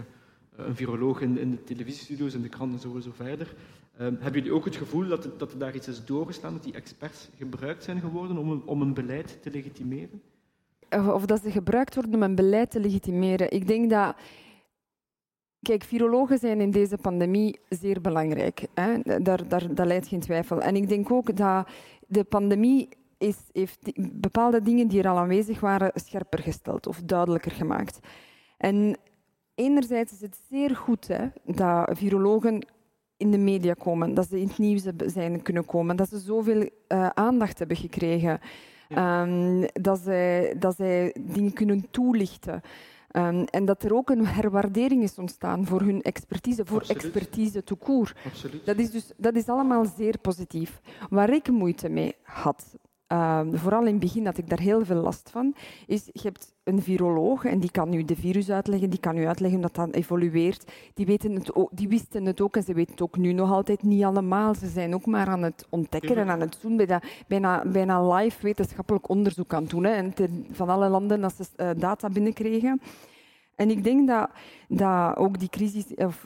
een 0.55 0.75
viroloog 0.75 1.21
in, 1.21 1.37
in, 1.37 1.51
de 1.51 1.63
televisiestudio's, 1.63 2.33
in 2.33 2.41
de 2.41 2.49
kranten 2.49 2.75
en 2.75 2.81
zo 2.81 2.95
en 2.95 3.01
zo 3.01 3.11
verder. 3.13 3.47
Uh, 3.47 4.01
hebben 4.01 4.33
jullie 4.33 4.51
ook 4.51 4.65
het 4.65 4.75
gevoel 4.75 5.07
dat, 5.07 5.23
het, 5.23 5.39
dat 5.39 5.51
er 5.51 5.59
daar 5.59 5.75
iets 5.75 5.87
is 5.87 6.05
doorgestaan, 6.05 6.53
dat 6.53 6.63
die 6.63 6.73
experts 6.73 7.29
gebruikt 7.37 7.83
zijn 7.83 7.99
geworden 7.99 8.37
om 8.37 8.51
een, 8.51 8.63
om 8.65 8.81
een 8.81 8.93
beleid 8.93 9.41
te 9.41 9.51
legitimeren? 9.51 10.21
of 10.89 11.25
dat 11.25 11.41
ze 11.41 11.51
gebruikt 11.51 11.95
worden 11.95 12.13
om 12.13 12.23
een 12.23 12.35
beleid 12.35 12.71
te 12.71 12.79
legitimeren. 12.79 13.51
Ik 13.51 13.67
denk 13.67 13.89
dat. 13.89 14.15
Kijk, 15.61 15.83
virologen 15.83 16.37
zijn 16.37 16.61
in 16.61 16.71
deze 16.71 16.97
pandemie 16.97 17.59
zeer 17.69 18.01
belangrijk. 18.01 18.67
Hè? 18.73 19.19
Daar, 19.21 19.47
daar, 19.47 19.75
dat 19.75 19.85
leidt 19.85 20.07
geen 20.07 20.19
twijfel. 20.19 20.61
En 20.61 20.75
ik 20.75 20.87
denk 20.87 21.11
ook 21.11 21.35
dat 21.35 21.67
de 22.07 22.23
pandemie 22.23 22.89
is, 23.17 23.37
heeft 23.51 23.91
bepaalde 24.11 24.61
dingen 24.61 24.87
die 24.87 25.01
er 25.01 25.09
al 25.09 25.17
aanwezig 25.17 25.59
waren 25.59 25.91
scherper 25.93 26.39
gesteld 26.39 26.87
of 26.87 27.01
duidelijker 27.01 27.51
gemaakt. 27.51 27.99
En 28.57 28.97
enerzijds 29.55 30.13
is 30.13 30.21
het 30.21 30.39
zeer 30.49 30.75
goed 30.75 31.07
hè, 31.07 31.27
dat 31.45 31.97
virologen 31.97 32.65
in 33.17 33.31
de 33.31 33.37
media 33.37 33.73
komen, 33.73 34.13
dat 34.13 34.27
ze 34.27 34.39
in 34.39 34.47
het 34.47 34.57
nieuws 34.57 34.83
zijn 35.05 35.41
kunnen 35.41 35.65
komen, 35.65 35.95
dat 35.95 36.09
ze 36.09 36.19
zoveel 36.19 36.61
uh, 36.61 37.07
aandacht 37.07 37.59
hebben 37.59 37.77
gekregen. 37.77 38.39
Ehm, 38.89 39.67
dat, 39.73 39.99
zij, 39.99 40.55
dat 40.59 40.75
zij 40.75 41.15
dingen 41.19 41.53
kunnen 41.53 41.87
toelichten. 41.91 42.61
Um, 43.17 43.43
en 43.43 43.65
dat 43.65 43.83
er 43.83 43.93
ook 43.93 44.09
een 44.09 44.25
herwaardering 44.25 45.03
is 45.03 45.17
ontstaan 45.17 45.65
voor 45.65 45.81
hun 45.81 46.01
expertise, 46.01 46.65
voor 46.65 46.83
expertise 46.87 47.63
tout 47.63 47.83
court. 47.83 48.15
Dat 48.65 48.77
is, 48.77 48.91
dus, 48.91 49.11
dat 49.17 49.35
is 49.35 49.47
allemaal 49.47 49.85
zeer 49.85 50.17
positief. 50.17 50.81
Waar 51.09 51.33
ik 51.33 51.49
moeite 51.49 51.89
mee 51.89 52.15
had, 52.23 52.75
Ehm, 53.07 53.55
vooral 53.55 53.85
in 53.85 53.91
het 53.91 53.99
begin 53.99 54.25
had 54.25 54.37
ik 54.37 54.49
daar 54.49 54.59
heel 54.59 54.85
veel 54.85 55.01
last 55.01 55.29
van, 55.29 55.55
is 55.85 56.05
je 56.05 56.21
hebt 56.21 56.55
een 56.63 56.81
viroloog 56.81 57.45
en 57.45 57.59
die 57.59 57.71
kan 57.71 57.89
nu 57.89 58.05
de 58.05 58.15
virus 58.15 58.49
uitleggen, 58.49 58.89
die 58.89 58.99
kan 58.99 59.17
u 59.17 59.27
uitleggen 59.27 59.61
dat 59.61 59.75
dat 59.75 59.93
evolueert. 59.93 60.71
Die, 60.93 61.05
weten 61.05 61.31
het 61.31 61.55
ook, 61.55 61.69
die 61.73 61.87
wisten 61.87 62.25
het 62.25 62.41
ook 62.41 62.55
en 62.55 62.63
ze 62.63 62.73
weten 62.73 62.91
het 62.91 63.01
ook 63.01 63.17
nu 63.17 63.33
nog 63.33 63.51
altijd 63.51 63.83
niet 63.83 64.03
allemaal. 64.03 64.55
Ze 64.55 64.67
zijn 64.67 64.93
ook 64.93 65.05
maar 65.05 65.27
aan 65.27 65.43
het 65.43 65.65
ontdekken 65.69 66.17
en 66.17 66.29
aan 66.29 66.39
het 66.39 66.57
doen, 66.61 66.77
bijna, 66.77 67.01
bijna, 67.27 67.65
bijna 67.65 68.13
live 68.13 68.41
wetenschappelijk 68.41 69.09
onderzoek 69.09 69.53
aan 69.53 69.61
het 69.61 69.71
doen. 69.71 69.83
Hè. 69.83 69.91
En 69.91 70.13
van 70.51 70.69
alle 70.69 70.89
landen 70.89 71.23
als 71.23 71.35
ze 71.35 71.43
uh, 71.57 71.69
data 71.77 72.09
binnenkregen. 72.09 72.81
En 73.57 73.69
ik 73.69 73.83
denk 73.83 74.07
dat, 74.07 74.29
dat 74.67 75.15
ook 75.15 75.39
die 75.39 75.49
crisis, 75.49 75.85
of 75.95 76.25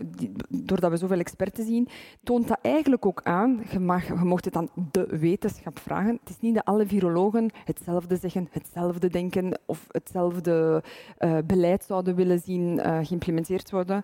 doordat 0.49 0.91
we 0.91 0.97
zoveel 0.97 1.19
experten 1.19 1.65
zien, 1.65 1.87
toont 2.23 2.47
dat 2.47 2.59
eigenlijk 2.61 3.05
ook 3.05 3.21
aan. 3.23 3.63
Je, 3.71 3.79
je 4.07 4.23
mocht 4.23 4.45
het 4.45 4.55
aan 4.55 4.69
de 4.91 5.05
wetenschap 5.19 5.79
vragen. 5.79 6.17
Het 6.19 6.29
is 6.29 6.39
niet 6.39 6.55
dat 6.55 6.65
alle 6.65 6.85
virologen 6.85 7.49
hetzelfde 7.65 8.15
zeggen, 8.15 8.47
hetzelfde 8.51 9.09
denken 9.09 9.59
of 9.65 9.87
hetzelfde 9.87 10.83
uh, 11.19 11.37
beleid 11.45 11.83
zouden 11.83 12.15
willen 12.15 12.39
zien 12.39 12.79
uh, 12.79 12.99
geïmplementeerd 13.03 13.71
worden. 13.71 14.03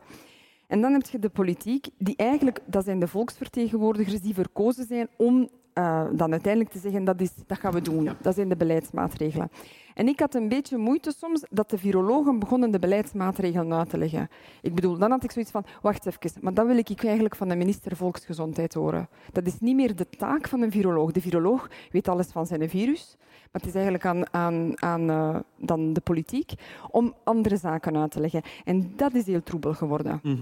En 0.67 0.81
dan 0.81 0.93
heb 0.93 1.05
je 1.05 1.19
de 1.19 1.29
politiek, 1.29 1.87
die 1.97 2.15
eigenlijk, 2.15 2.59
dat 2.65 2.83
zijn 2.83 2.99
de 2.99 3.07
volksvertegenwoordigers 3.07 4.21
die 4.21 4.33
verkozen 4.33 4.85
zijn 4.85 5.07
om 5.17 5.49
uh, 5.77 6.05
dan 6.11 6.31
uiteindelijk 6.31 6.73
te 6.73 6.79
zeggen 6.79 7.03
dat, 7.03 7.21
is, 7.21 7.31
dat 7.47 7.59
gaan 7.59 7.73
we 7.73 7.81
doen. 7.81 8.09
Dat 8.21 8.35
zijn 8.35 8.49
de 8.49 8.55
beleidsmaatregelen. 8.55 9.49
En 9.93 10.07
ik 10.07 10.19
had 10.19 10.35
een 10.35 10.49
beetje 10.49 10.77
moeite 10.77 11.13
soms 11.17 11.43
dat 11.49 11.69
de 11.69 11.77
virologen 11.77 12.39
begonnen 12.39 12.71
de 12.71 12.79
beleidsmaatregelen 12.79 13.73
uit 13.73 13.89
te 13.89 13.97
leggen. 13.97 14.29
Ik 14.61 14.75
bedoel, 14.75 14.97
dan 14.97 15.11
had 15.11 15.23
ik 15.23 15.31
zoiets 15.31 15.51
van, 15.51 15.65
wacht 15.81 16.05
even, 16.05 16.31
maar 16.41 16.53
dat 16.53 16.67
wil 16.67 16.77
ik 16.77 17.03
eigenlijk 17.03 17.35
van 17.35 17.47
de 17.47 17.55
minister 17.55 17.95
Volksgezondheid 17.95 18.73
horen. 18.73 19.09
Dat 19.31 19.45
is 19.45 19.59
niet 19.59 19.75
meer 19.75 19.95
de 19.95 20.09
taak 20.09 20.47
van 20.47 20.61
een 20.61 20.71
viroloog. 20.71 21.11
De 21.11 21.21
viroloog 21.21 21.69
weet 21.91 22.07
alles 22.07 22.27
van 22.27 22.45
zijn 22.45 22.69
virus, 22.69 23.15
maar 23.19 23.61
het 23.61 23.65
is 23.65 23.73
eigenlijk 23.73 24.05
aan, 24.05 24.33
aan, 24.33 24.81
aan 24.81 25.09
uh, 25.09 25.35
dan 25.57 25.93
de 25.93 26.01
politiek 26.01 26.53
om 26.89 27.13
andere 27.23 27.57
zaken 27.57 27.97
uit 27.97 28.11
te 28.11 28.19
leggen. 28.19 28.41
En 28.63 28.93
dat 28.95 29.13
is 29.13 29.25
heel 29.25 29.43
troebel 29.43 29.73
geworden. 29.73 30.19
Mm 30.23 30.37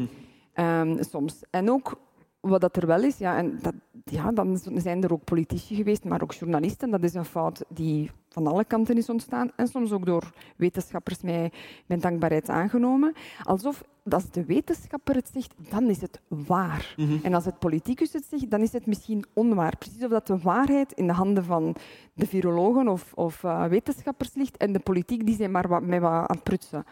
-hmm. 0.53 0.89
um, 0.89 1.03
soms. 1.03 1.43
En 1.49 1.71
ook 1.71 1.97
wat 2.49 2.61
dat 2.61 2.75
er 2.75 2.87
wel 2.87 3.03
is, 3.03 3.17
ja, 3.17 3.37
en 3.37 3.59
dat, 3.61 3.73
ja, 4.03 4.31
dan 4.31 4.59
zijn 4.75 5.03
er 5.03 5.13
ook 5.13 5.23
politici 5.23 5.75
geweest, 5.75 6.03
maar 6.03 6.21
ook 6.21 6.33
journalisten. 6.33 6.89
Dat 6.89 7.03
is 7.03 7.13
een 7.13 7.25
fout 7.25 7.63
die 7.67 8.11
van 8.29 8.47
alle 8.47 8.65
kanten 8.65 8.97
is 8.97 9.09
ontstaan 9.09 9.51
en 9.55 9.67
soms 9.67 9.91
ook 9.91 10.05
door 10.05 10.31
wetenschappers 10.55 11.21
mij 11.21 11.51
met 11.85 12.01
dankbaarheid 12.01 12.49
aangenomen. 12.49 13.13
Alsof 13.43 13.83
als 14.09 14.31
de 14.31 14.45
wetenschapper 14.45 15.15
het 15.15 15.29
zegt, 15.33 15.53
dan 15.69 15.89
is 15.89 16.01
het 16.01 16.19
waar. 16.27 16.93
Mhm. 16.97 17.17
En 17.23 17.33
als 17.33 17.45
het 17.45 17.59
politicus 17.59 18.13
het 18.13 18.25
zegt, 18.29 18.49
dan 18.49 18.61
is 18.61 18.73
het 18.73 18.85
misschien 18.85 19.25
onwaar. 19.33 19.77
Precies 19.77 20.03
of 20.03 20.09
dat 20.09 20.27
de 20.27 20.37
waarheid 20.37 20.91
in 20.91 21.07
de 21.07 21.13
handen 21.13 21.43
van 21.43 21.75
de 22.13 22.27
virologen 22.27 22.87
of, 22.87 23.13
of 23.13 23.43
uh, 23.43 23.65
wetenschappers 23.65 24.33
ligt 24.33 24.57
en 24.57 24.73
de 24.73 24.79
politiek 24.79 25.25
die 25.25 25.35
zijn 25.35 25.51
maar 25.51 25.67
wat, 25.67 25.81
met 25.81 26.01
wat 26.01 26.11
aan 26.11 26.25
het 26.27 26.43
prutsen. 26.43 26.85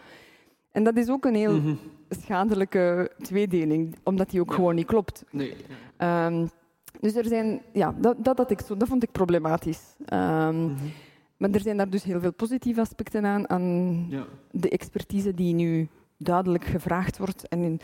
En 0.73 0.83
dat 0.83 0.97
is 0.97 1.09
ook 1.09 1.25
een 1.25 1.35
heel 1.35 1.61
mhm. 1.61 1.75
schadelijke 2.09 3.11
tweedeling, 3.21 3.95
omdat 4.03 4.29
die 4.29 4.41
ook 4.41 4.53
gewoon 4.53 4.75
niet 4.75 4.85
klopt. 4.85 5.23
Nee. 5.31 5.55
Um, 5.97 6.49
dus 6.99 7.15
er 7.15 7.25
zijn, 7.25 7.61
ja, 7.73 7.95
dat, 7.99 8.15
dat, 8.25 8.37
dat, 8.37 8.51
ik 8.51 8.61
zo, 8.61 8.77
dat 8.77 8.87
vond 8.87 9.03
ik 9.03 9.11
problematisch. 9.11 9.95
Um, 10.13 10.75
Maar 11.37 11.51
er 11.51 11.59
zijn 11.59 11.77
daar 11.77 11.89
dus 11.89 12.03
heel 12.03 12.19
veel 12.19 12.33
positieve 12.33 12.81
aspecten 12.81 13.25
aan, 13.25 13.49
aan 13.49 14.05
ja. 14.09 14.25
de 14.51 14.69
expertise 14.69 15.33
die 15.33 15.53
nu 15.53 15.87
duidelijk 16.17 16.65
gevraagd 16.65 17.17
wordt. 17.17 17.47
En 17.47 17.63
in, 17.63 17.79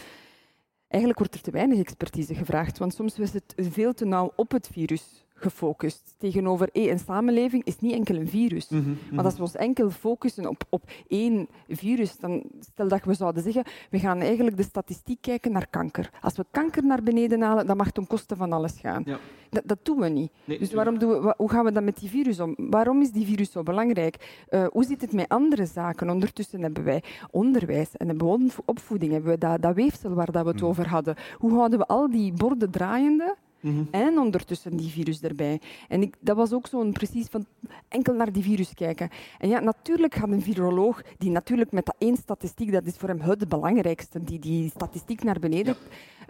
eigenlijk 0.87 1.19
wordt 1.19 1.35
er 1.35 1.41
te 1.41 1.51
weinig 1.51 1.79
expertise 1.79 2.35
gevraagd, 2.35 2.77
want 2.77 2.93
soms 2.93 3.19
is 3.19 3.33
het 3.33 3.53
veel 3.57 3.93
te 3.93 4.05
nauw 4.05 4.31
op 4.35 4.51
het 4.51 4.69
virus 4.71 5.25
gefocust. 5.41 6.15
Tegenover 6.17 6.69
hey, 6.71 6.91
een 6.91 6.99
samenleving 6.99 7.63
is 7.63 7.79
niet 7.79 7.93
enkel 7.93 8.15
een 8.15 8.27
virus. 8.27 8.69
Mm 8.69 8.97
Maar 9.11 9.25
als 9.25 9.35
we 9.35 9.41
ons 9.41 9.55
enkel 9.55 9.89
focussen 9.89 10.47
op, 10.47 10.63
op 10.69 10.83
één 11.07 11.47
virus, 11.67 12.17
dan 12.17 12.43
stel 12.59 12.87
dat 12.87 13.03
we 13.03 13.13
zouden 13.13 13.43
zeggen, 13.43 13.63
we 13.89 13.99
gaan 13.99 14.19
eigenlijk 14.19 14.57
de 14.57 14.63
statistiek 14.63 15.21
kijken 15.21 15.51
naar 15.51 15.67
kanker. 15.69 16.09
Als 16.21 16.37
we 16.37 16.45
kanker 16.51 16.85
naar 16.85 17.03
beneden 17.03 17.41
halen, 17.41 17.67
dan 17.67 17.77
mag 17.77 17.85
het 17.85 17.95
ten 17.95 18.07
koste 18.07 18.35
van 18.35 18.53
alles 18.53 18.79
gaan. 18.79 19.03
Ja. 19.05 19.19
Dat, 19.49 19.63
dat, 19.65 19.79
doen 19.83 19.99
we 19.99 20.09
niet. 20.09 20.31
dus 20.45 20.73
waarom 20.73 20.99
doen 20.99 21.21
we, 21.21 21.33
hoe 21.37 21.49
gaan 21.49 21.65
we 21.65 21.71
dan 21.71 21.83
met 21.83 21.99
die 21.99 22.09
virus 22.09 22.39
om? 22.39 22.55
Waarom 22.57 23.01
is 23.01 23.11
die 23.11 23.25
virus 23.25 23.51
zo 23.51 23.63
belangrijk? 23.63 24.45
Uh, 24.49 24.67
hoe 24.71 24.83
zit 24.83 25.01
het 25.01 25.13
met 25.13 25.29
andere 25.29 25.65
zaken? 25.65 26.09
Ondertussen 26.09 26.61
hebben 26.61 26.83
wij 26.83 27.03
onderwijs 27.31 27.97
en 27.97 28.07
hebben 28.07 28.27
we 28.27 28.51
opvoeding, 28.65 29.11
hebben 29.11 29.31
we 29.31 29.37
dat, 29.37 29.61
dat 29.61 29.75
weefsel 29.75 30.13
waar 30.13 30.31
dat 30.31 30.43
we 30.43 30.49
het 30.49 30.61
mm. 30.61 30.67
over 30.67 30.87
hadden. 30.87 31.15
Hoe 31.37 31.53
houden 31.53 31.79
we 31.79 31.85
al 31.85 32.09
die 32.09 32.33
borden 32.33 32.71
draaiende? 32.71 33.35
Mhm. 33.59 33.83
En 33.91 34.19
ondertussen 34.19 34.77
die 34.77 34.89
virus 34.89 35.21
erbij. 35.21 35.61
En 35.87 36.01
ik, 36.01 36.15
dat 36.19 36.35
was 36.35 36.53
ook 36.53 36.67
zo'n 36.67 36.91
precies 36.91 37.27
van 37.27 37.45
enkel 37.87 38.13
naar 38.13 38.31
die 38.31 38.43
virus 38.43 38.73
kijken. 38.73 39.09
En 39.37 39.49
ja, 39.49 39.59
natuurlijk 39.59 40.15
gaat 40.15 40.29
een 40.29 40.41
viroloog, 40.41 41.01
die 41.17 41.31
natuurlijk 41.31 41.71
met 41.71 41.85
dat 41.85 41.95
één 41.97 42.17
statistiek, 42.17 42.71
dat 42.71 42.85
is 42.85 42.95
voor 42.95 43.09
hem 43.09 43.21
het 43.21 43.49
belangrijkste, 43.49 44.23
die 44.23 44.39
die 44.39 44.69
statistiek 44.69 45.23
naar 45.23 45.39
beneden 45.39 45.75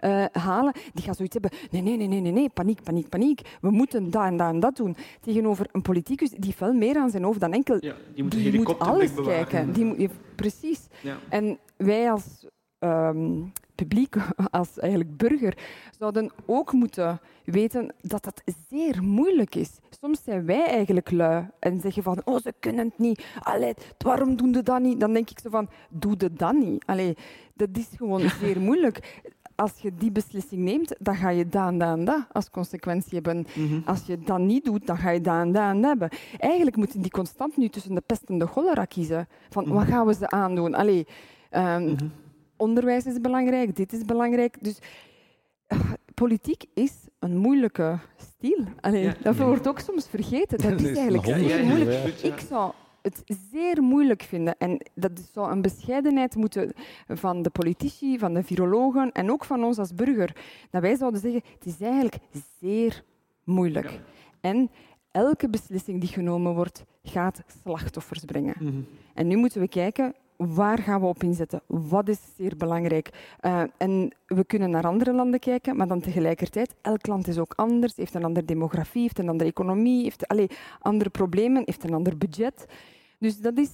uh, 0.00 0.24
halen, 0.32 0.72
die 0.94 1.04
gaat 1.04 1.16
zoiets 1.16 1.36
hebben, 1.40 1.58
nee, 1.70 1.82
nee, 1.82 2.08
nee, 2.08 2.20
nee, 2.20 2.32
nee, 2.32 2.48
paniek, 2.48 2.82
paniek, 2.82 3.08
paniek. 3.08 3.40
We 3.60 3.70
moeten 3.70 4.10
dat 4.10 4.24
en 4.24 4.36
dat 4.36 4.48
en 4.48 4.60
dat 4.60 4.76
doen. 4.76 4.96
Tegenover 5.20 5.66
een 5.72 5.82
politicus, 5.82 6.30
die 6.30 6.54
veel 6.54 6.72
meer 6.72 6.96
aan 6.96 7.10
zijn 7.10 7.22
hoofd 7.22 7.40
dan 7.40 7.52
enkel... 7.52 7.76
Ja, 7.80 7.94
die 8.14 8.22
moet, 8.22 8.32
die 8.32 8.56
moet 8.56 8.78
alles 8.78 9.14
kijken. 9.14 9.72
Die 9.72 9.84
moet, 9.84 10.10
precies. 10.34 10.86
Ja. 11.02 11.18
En 11.28 11.58
wij 11.76 12.10
als... 12.10 12.46
Um, 12.78 13.52
publiek, 13.82 14.16
als 14.60 14.78
eigenlijk 14.78 15.16
burger, 15.16 15.58
zouden 15.98 16.30
ook 16.46 16.72
moeten 16.72 17.20
weten 17.44 17.94
dat 18.02 18.24
dat 18.24 18.42
zeer 18.68 19.02
moeilijk 19.02 19.54
is. 19.54 19.70
Soms 20.00 20.22
zijn 20.24 20.46
wij 20.46 20.66
eigenlijk 20.66 21.10
lui 21.10 21.48
en 21.58 21.80
zeggen 21.80 22.02
van, 22.02 22.20
oh, 22.24 22.38
ze 22.38 22.54
kunnen 22.60 22.84
het 22.84 22.98
niet. 22.98 23.24
Allee, 23.40 23.74
waarom 23.98 24.36
doen 24.36 24.54
ze 24.54 24.62
dat 24.62 24.80
niet? 24.80 25.00
Dan 25.00 25.12
denk 25.12 25.30
ik 25.30 25.38
zo 25.38 25.50
van, 25.50 25.68
doe 25.88 26.14
het 26.18 26.38
dan 26.38 26.58
niet. 26.58 26.82
Allee, 26.86 27.16
dat 27.54 27.68
is 27.72 27.88
gewoon 27.96 28.30
zeer 28.40 28.60
moeilijk. 28.60 29.20
Als 29.54 29.78
je 29.78 29.94
die 29.94 30.10
beslissing 30.10 30.62
neemt, 30.62 30.94
dan 30.98 31.16
ga 31.16 31.30
je 31.30 31.48
dat 31.48 31.68
en 31.68 31.78
dat 31.78 31.98
en 31.98 32.04
dat 32.04 32.26
als 32.32 32.50
consequentie 32.50 33.14
hebben. 33.14 33.46
Mhm. 33.54 33.80
Als 33.84 34.06
je 34.06 34.18
dat 34.18 34.38
niet 34.38 34.64
doet, 34.64 34.86
dan 34.86 34.96
ga 34.96 35.10
je 35.10 35.20
dat 35.20 35.40
en 35.40 35.52
dat 35.52 35.62
en 35.62 35.82
hebben. 35.84 36.08
Eigenlijk 36.38 36.76
moeten 36.76 37.00
die 37.00 37.10
constant 37.10 37.56
nu 37.56 37.68
tussen 37.68 37.94
de 37.94 38.02
pest 38.06 38.22
en 38.22 38.38
de 38.38 38.46
cholera 38.46 38.84
kiezen. 38.84 39.28
Van, 39.50 39.68
wat 39.68 39.86
gaan 39.86 40.06
we 40.06 40.14
ze 40.14 40.30
aandoen? 40.30 40.74
Allee, 40.74 41.06
um, 41.50 41.96
onderwijs 42.60 43.06
is 43.06 43.20
belangrijk, 43.20 43.76
dit 43.76 43.92
is 43.92 44.04
belangrijk. 44.04 44.56
Dus 44.60 44.78
uh, 45.68 45.92
politiek 46.14 46.64
is 46.74 46.92
een 47.18 47.36
moeilijke 47.36 47.98
stil. 48.16 48.64
Allee, 48.80 49.12
dat 49.22 49.36
wordt 49.36 49.68
ook 49.68 49.78
soms 49.78 50.08
vergeten. 50.08 50.58
Dat 50.58 50.80
is 50.86 50.96
eigenlijk 50.96 51.24
zeer 51.24 51.64
moeilijk. 51.64 52.04
Ik 52.22 52.38
zou 52.48 52.72
het 53.02 53.22
zeer 53.52 53.82
moeilijk 53.82 54.22
vinden. 54.22 54.54
En 54.58 54.80
dat 54.94 55.12
zou 55.32 55.52
een 55.52 55.62
bescheidenheid 55.62 56.34
moeten 56.34 56.72
van 57.08 57.42
de 57.42 57.50
politici, 57.50 58.18
van 58.18 58.34
de 58.34 58.42
virologen 58.42 59.12
en 59.12 59.30
ook 59.30 59.44
van 59.44 59.64
ons 59.64 59.78
als 59.78 59.94
burger. 59.94 60.36
Dat 60.70 60.82
wij 60.82 60.96
zouden 60.96 61.20
zeggen, 61.20 61.42
het 61.58 61.66
is 61.66 61.80
eigenlijk 61.80 62.18
zeer 62.60 63.04
moeilijk. 63.44 64.00
En 64.40 64.70
elke 65.10 65.48
beslissing 65.48 66.00
die 66.00 66.08
genomen 66.08 66.54
wordt, 66.54 66.84
gaat 67.02 67.42
slachtoffers 67.62 68.24
brengen. 68.24 68.54
Mhm. 68.58 68.80
En 69.14 69.26
nu 69.26 69.36
moeten 69.36 69.60
we 69.60 69.68
kijken, 69.68 70.14
waar 70.46 70.78
gaan 70.78 71.00
we 71.00 71.06
op 71.06 71.22
inzetten? 71.22 71.62
Wat 71.66 72.08
is 72.08 72.18
zeer 72.36 72.56
belangrijk? 72.56 73.36
Uh, 73.40 73.62
en 73.76 74.14
we 74.26 74.44
kunnen 74.44 74.70
naar 74.70 74.86
andere 74.86 75.12
landen 75.12 75.40
kijken, 75.40 75.76
maar 75.76 75.88
dan 75.88 76.00
tegelijkertijd, 76.00 76.74
elk 76.80 77.06
land 77.06 77.28
is 77.28 77.38
ook 77.38 77.52
anders, 77.56 77.96
heeft 77.96 78.14
een 78.14 78.24
andere 78.24 78.46
demografie, 78.46 79.02
heeft 79.02 79.18
een 79.18 79.28
andere 79.28 79.50
economie, 79.50 80.02
heeft 80.02 80.28
allez, 80.28 80.56
andere 80.78 81.10
problemen, 81.10 81.62
heeft 81.64 81.84
een 81.84 81.94
ander 81.94 82.16
budget. 82.16 82.66
Dus 83.18 83.40
dat 83.40 83.58
is, 83.58 83.70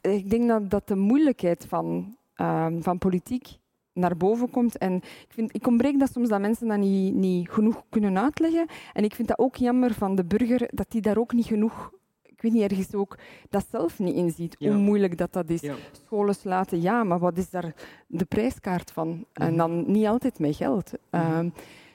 ik 0.00 0.30
denk 0.30 0.48
dat, 0.48 0.70
dat 0.70 0.88
de 0.88 0.96
moeilijkheid 0.96 1.66
van, 1.68 2.16
uh, 2.36 2.66
van 2.78 2.98
politiek 2.98 3.58
naar 3.92 4.16
boven 4.16 4.50
komt. 4.50 4.78
En 4.78 4.94
ik, 4.96 5.28
vind, 5.28 5.54
ik 5.54 5.66
ontbreek 5.66 5.98
dat 5.98 6.12
soms 6.12 6.28
dat 6.28 6.40
mensen 6.40 6.68
dat 6.68 6.78
niet, 6.78 7.14
niet 7.14 7.50
genoeg 7.50 7.82
kunnen 7.88 8.18
uitleggen. 8.18 8.66
En 8.92 9.04
ik 9.04 9.14
vind 9.14 9.28
dat 9.28 9.38
ook 9.38 9.56
jammer 9.56 9.94
van 9.94 10.14
de 10.14 10.24
burger, 10.24 10.68
dat 10.72 10.90
die 10.90 11.00
daar 11.00 11.18
ook 11.18 11.32
niet 11.32 11.46
genoeg 11.46 11.92
ik 12.40 12.50
weet 12.50 12.60
niet, 12.60 12.70
ergens 12.70 12.94
ook 12.94 13.18
dat 13.50 13.66
zelf 13.70 13.98
niet 13.98 14.14
inziet, 14.14 14.56
hoe 14.58 14.74
moeilijk 14.74 15.18
dat, 15.18 15.32
dat 15.32 15.50
is. 15.50 15.62
Scholen 16.04 16.34
sluiten, 16.34 16.80
ja, 16.80 17.04
maar 17.04 17.18
wat 17.18 17.38
is 17.38 17.50
daar 17.50 17.74
de 18.06 18.24
prijskaart 18.24 18.90
van? 18.90 19.26
En 19.32 19.48
mhm. 19.48 19.56
dan 19.56 19.90
niet 19.90 20.06
altijd 20.06 20.38
met 20.38 20.56
geld. 20.56 20.92
Mhm. 21.10 21.22
Ehm, 21.22 21.46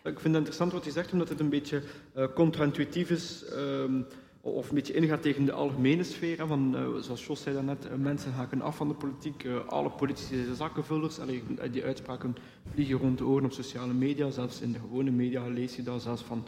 ik 0.04 0.20
vind 0.20 0.24
het 0.24 0.36
interessant 0.36 0.72
wat 0.72 0.86
je 0.86 0.92
zegt, 0.92 1.12
omdat 1.12 1.30
het 1.30 1.40
een 1.40 1.50
beetje 1.50 1.84
uh, 2.16 2.26
contra-intuïtief 2.34 3.10
is, 3.10 3.46
ehm, 3.46 4.02
of 4.42 4.70
een 4.70 4.76
beetje 4.76 4.94
ingaat 4.94 5.22
tegen 5.22 5.46
de 5.46 5.52
algemene 5.52 6.04
sfeer. 6.04 6.48
Van, 6.48 6.76
uh, 6.76 7.02
zoals 7.02 7.26
Jos 7.26 7.42
zei 7.42 7.56
daarnet, 7.56 7.86
uh, 7.86 7.98
mensen 7.98 8.32
haken 8.32 8.62
af 8.62 8.76
van 8.76 8.88
de 8.88 8.94
politiek, 8.94 9.48
alle 9.68 9.90
politici 9.90 10.44
zijn 10.44 10.56
zakkenvullers. 10.56 11.20
Allee, 11.20 11.44
die 11.72 11.84
uitspraken 11.84 12.36
vliegen 12.74 12.98
rond 12.98 13.18
de 13.18 13.26
oren 13.26 13.46
op 13.46 13.52
sociale 13.52 13.94
media, 13.94 14.30
zelfs 14.30 14.62
in 14.62 14.72
de 14.72 14.80
gewone 14.80 15.12
media 15.12 15.48
lees 15.48 15.76
je 15.76 15.84
dat, 15.84 16.02
zelfs 16.02 16.22
van 16.22 16.46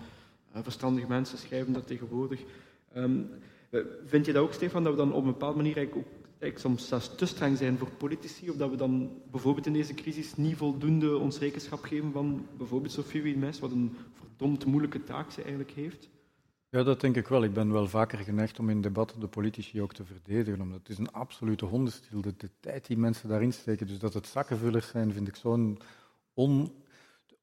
verstandige 0.53 1.07
mensen 1.07 1.37
schrijven 1.37 1.73
dat 1.73 1.87
tegenwoordig. 1.87 2.39
Um, 2.95 3.29
eh, 3.31 3.37
vind 4.05 4.25
je 4.25 4.33
dat 4.33 4.43
ook, 4.43 4.53
Stefan, 4.53 4.83
dat 4.83 4.91
we 4.91 4.97
dan 4.97 5.13
op 5.13 5.23
een 5.23 5.31
bepaalde 5.31 5.57
manier 5.57 5.77
eigenlijk 5.77 6.07
ook 6.07 6.17
eigenlijk 6.39 6.59
soms 6.59 6.87
zelfs 6.87 7.15
te 7.15 7.25
streng 7.25 7.57
zijn 7.57 7.77
voor 7.77 7.89
politici, 7.89 8.49
of 8.49 8.55
dat 8.55 8.69
we 8.69 8.75
dan 8.75 9.21
bijvoorbeeld 9.31 9.65
in 9.65 9.73
deze 9.73 9.93
crisis 9.93 10.35
niet 10.35 10.55
voldoende 10.55 11.17
ons 11.17 11.39
rekenschap 11.39 11.83
geven 11.83 12.11
van 12.11 12.47
bijvoorbeeld 12.57 12.91
Sophie 12.91 13.21
Wimes, 13.21 13.59
wat 13.59 13.71
een 13.71 13.95
verdomd 14.13 14.65
moeilijke 14.65 15.03
taak 15.03 15.31
ze 15.31 15.41
eigenlijk 15.41 15.71
heeft? 15.71 16.09
Ja, 16.69 16.83
dat 16.83 17.01
denk 17.01 17.15
ik 17.15 17.27
wel. 17.27 17.43
Ik 17.43 17.53
ben 17.53 17.71
wel 17.71 17.87
vaker 17.87 18.17
geneigd 18.17 18.59
om 18.59 18.69
in 18.69 18.81
debatten 18.81 19.19
de 19.19 19.27
politici 19.27 19.81
ook 19.81 19.93
te 19.93 20.05
verdedigen, 20.05 20.61
omdat 20.61 20.79
het 20.79 20.89
is 20.89 20.97
een 20.97 21.11
absolute 21.11 21.65
hondenstil, 21.65 22.21
de, 22.21 22.33
de 22.37 22.49
tijd 22.59 22.87
die 22.87 22.97
mensen 22.97 23.29
daarin 23.29 23.53
steken. 23.53 23.87
Dus 23.87 23.99
dat 23.99 24.13
het 24.13 24.27
zakkenvullers 24.27 24.87
zijn, 24.87 25.13
vind 25.13 25.27
ik 25.27 25.35
zo'n 25.35 25.79
on 26.33 26.71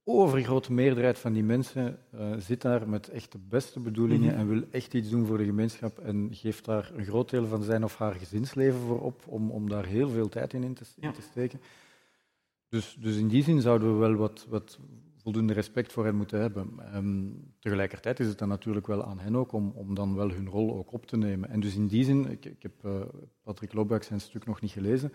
overgrote 0.05 0.73
meerderheid 0.73 1.19
van 1.19 1.33
die 1.33 1.43
mensen 1.43 1.99
uh, 2.15 2.35
zit 2.39 2.63
daar 2.63 2.89
met 2.89 3.09
echt 3.09 3.33
de 3.33 3.39
beste 3.49 3.81
bedoelingen 3.81 4.31
mhm. 4.31 4.39
en 4.39 4.49
wil 4.49 4.63
echt 4.71 4.95
iets 4.95 5.11
doen 5.11 5.27
voor 5.27 5.39
de 5.39 5.45
gemeenschap 5.45 5.99
en 5.99 6.29
geeft 6.33 6.65
daar 6.65 6.91
een 6.95 7.05
groot 7.05 7.31
deel 7.31 7.47
van 7.47 7.63
zijn 7.63 7.85
of 7.85 7.97
haar 7.97 8.15
gezinsleven 8.15 8.81
voor 8.81 9.01
op 9.01 9.23
om, 9.27 9.51
om 9.51 9.69
daar 9.69 9.87
heel 9.87 10.09
veel 10.09 10.29
tijd 10.29 10.53
in, 10.53 10.63
in, 10.63 10.75
te, 10.75 10.85
te 11.01 11.23
steken. 11.31 11.61
Dus, 12.69 12.97
dus 13.01 13.17
in 13.17 13.29
die 13.29 13.43
zin 13.43 13.61
zouden 13.61 13.93
we 13.93 13.99
wel 13.99 14.15
wat, 14.15 14.47
wat 14.49 14.79
voldoende 15.25 15.53
respect 15.53 15.93
voor 15.93 16.05
hen 16.05 16.17
moeten 16.17 16.41
hebben. 16.41 16.81
Um, 16.95 17.53
tegelijkertijd 17.59 18.21
is 18.21 18.27
het 18.27 18.39
dan 18.39 18.49
natuurlijk 18.49 18.87
wel 18.87 19.05
aan 19.05 19.19
hen 19.19 19.37
ook 19.37 19.53
om, 19.53 19.73
om 19.75 19.95
dan 19.95 20.15
wel 20.15 20.31
hun 20.31 20.49
rol 20.49 20.77
ook 20.77 20.93
op 20.93 21.07
te 21.07 21.17
nemen. 21.17 21.51
En 21.51 21.61
dus 21.61 21.75
in 21.75 21.87
die 21.87 22.05
zin, 22.05 22.31
ik, 22.31 22.45
ik 22.45 22.63
heb 22.63 22.85
uh, 22.85 23.01
Patrick 23.43 23.73
Lobak 23.73 24.03
zijn 24.03 24.21
stuk 24.21 24.47
nog 24.47 24.61
niet 24.61 24.71
gelezen, 24.71 25.13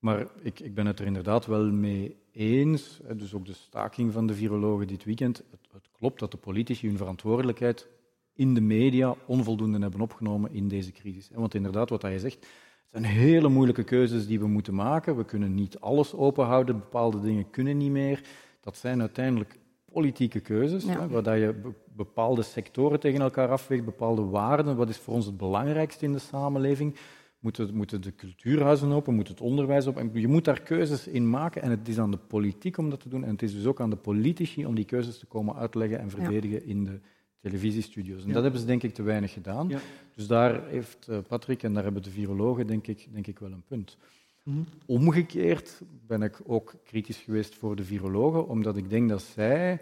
maar 0.00 0.26
ik, 0.42 0.60
ik 0.60 0.74
ben 0.74 0.86
het 0.86 0.98
er 0.98 1.06
inderdaad 1.06 1.46
wel 1.46 1.70
mee 1.70 2.16
eens, 2.32 3.00
dus 3.16 3.34
ook 3.34 3.46
de 3.46 3.52
staking 3.52 4.12
van 4.12 4.26
de 4.26 4.34
virologen 4.34 4.86
dit 4.86 5.04
weekend. 5.04 5.36
Het, 5.36 5.60
het, 5.72 5.88
klopt 5.98 6.18
dat 6.18 6.30
de 6.30 6.36
politici 6.36 6.86
hun 6.86 6.96
verantwoordelijkheid 6.96 7.88
in 8.34 8.54
de 8.54 8.60
media 8.60 9.14
onvoldoende 9.26 9.78
hebben 9.78 10.00
opgenomen 10.00 10.52
in 10.52 10.68
deze 10.68 10.92
crisis. 10.92 11.30
Want 11.34 11.54
inderdaad, 11.54 11.90
wat 11.90 12.02
je 12.02 12.18
zegt, 12.18 12.38
het 12.90 13.02
zijn 13.02 13.04
hele 13.04 13.48
moeilijke 13.48 13.84
keuzes 13.84 14.26
die 14.26 14.40
we 14.40 14.46
moeten 14.46 14.74
maken. 14.74 15.16
We 15.16 15.24
kunnen 15.24 15.54
niet 15.54 15.80
alles 15.80 16.14
openhouden, 16.14 16.78
bepaalde 16.78 17.20
dingen 17.20 17.50
kunnen 17.50 17.76
niet 17.76 17.90
meer. 17.90 18.22
Dat 18.60 18.76
zijn 18.76 19.00
uiteindelijk 19.00 19.58
politieke 19.92 20.40
keuzes, 20.40 20.84
ja. 20.84 21.08
waar 21.08 21.38
je 21.38 21.72
bepaalde 21.96 22.42
sectoren 22.42 23.00
tegen 23.00 23.20
elkaar 23.20 23.50
afweegt, 23.50 23.84
bepaalde 23.84 24.24
waarden. 24.24 24.76
Wat 24.76 24.88
is 24.88 24.96
voor 24.96 25.14
ons 25.14 25.26
het 25.26 25.36
belangrijkste 25.36 26.04
in 26.04 26.12
de 26.12 26.18
samenleving? 26.18 26.96
Moeten, 27.40 27.74
moeten 27.74 28.02
de 28.02 28.14
cultuurhuizen 28.14 28.92
open? 28.92 29.14
Moet 29.14 29.28
het 29.28 29.40
onderwijs 29.40 29.86
open? 29.86 30.10
Je 30.12 30.28
moet 30.28 30.44
daar 30.44 30.60
keuzes 30.60 31.06
in 31.06 31.30
maken 31.30 31.62
en 31.62 31.70
het 31.70 31.88
is 31.88 31.98
aan 31.98 32.10
de 32.10 32.16
politiek 32.16 32.78
om 32.78 32.90
dat 32.90 33.00
te 33.00 33.08
doen. 33.08 33.24
En 33.24 33.30
het 33.30 33.42
is 33.42 33.52
dus 33.52 33.66
ook 33.66 33.80
aan 33.80 33.90
de 33.90 33.96
politici 33.96 34.66
om 34.66 34.74
die 34.74 34.84
keuzes 34.84 35.18
te 35.18 35.26
komen 35.26 35.56
uitleggen 35.56 35.98
en 35.98 36.10
verdedigen 36.10 36.66
in 36.66 36.84
de 36.84 37.00
televisiestudio's. 37.40 38.24
En 38.24 38.32
dat 38.32 38.42
hebben 38.42 38.60
ze 38.60 38.66
denk 38.66 38.82
ik 38.82 38.94
te 38.94 39.02
weinig 39.02 39.32
gedaan. 39.32 39.68
Ja. 39.68 39.78
Dus 40.14 40.26
daar 40.26 40.68
heeft 40.68 41.08
eh, 41.08 41.18
Patrick 41.28 41.62
en 41.62 41.74
daar 41.74 41.82
hebben 41.82 42.02
de 42.02 42.10
virologen 42.10 42.66
denk 42.66 42.86
ik, 42.86 43.08
denk 43.12 43.26
ik 43.26 43.38
wel 43.38 43.52
een 43.52 43.64
punt. 43.68 43.96
Mhm. 44.42 44.58
Omgekeerd 44.86 45.82
ben 46.06 46.22
ik 46.22 46.40
ook 46.46 46.74
kritisch 46.84 47.18
geweest 47.18 47.54
voor 47.54 47.76
de 47.76 47.84
virologen, 47.84 48.48
omdat 48.48 48.76
ik 48.76 48.90
denk 48.90 49.08
dat 49.08 49.22
zij 49.22 49.80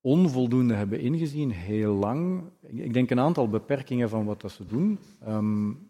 onvoldoende 0.00 0.74
hebben 0.74 1.00
ingezien, 1.00 1.50
heel 1.50 1.94
lang. 1.94 2.42
Ik 2.66 2.92
denk 2.92 3.10
een 3.10 3.20
aantal 3.20 3.48
beperkingen 3.48 4.08
van 4.08 4.24
wat 4.24 4.40
dat 4.40 4.50
ze 4.50 4.66
doen. 4.66 4.98
Um, 5.28 5.87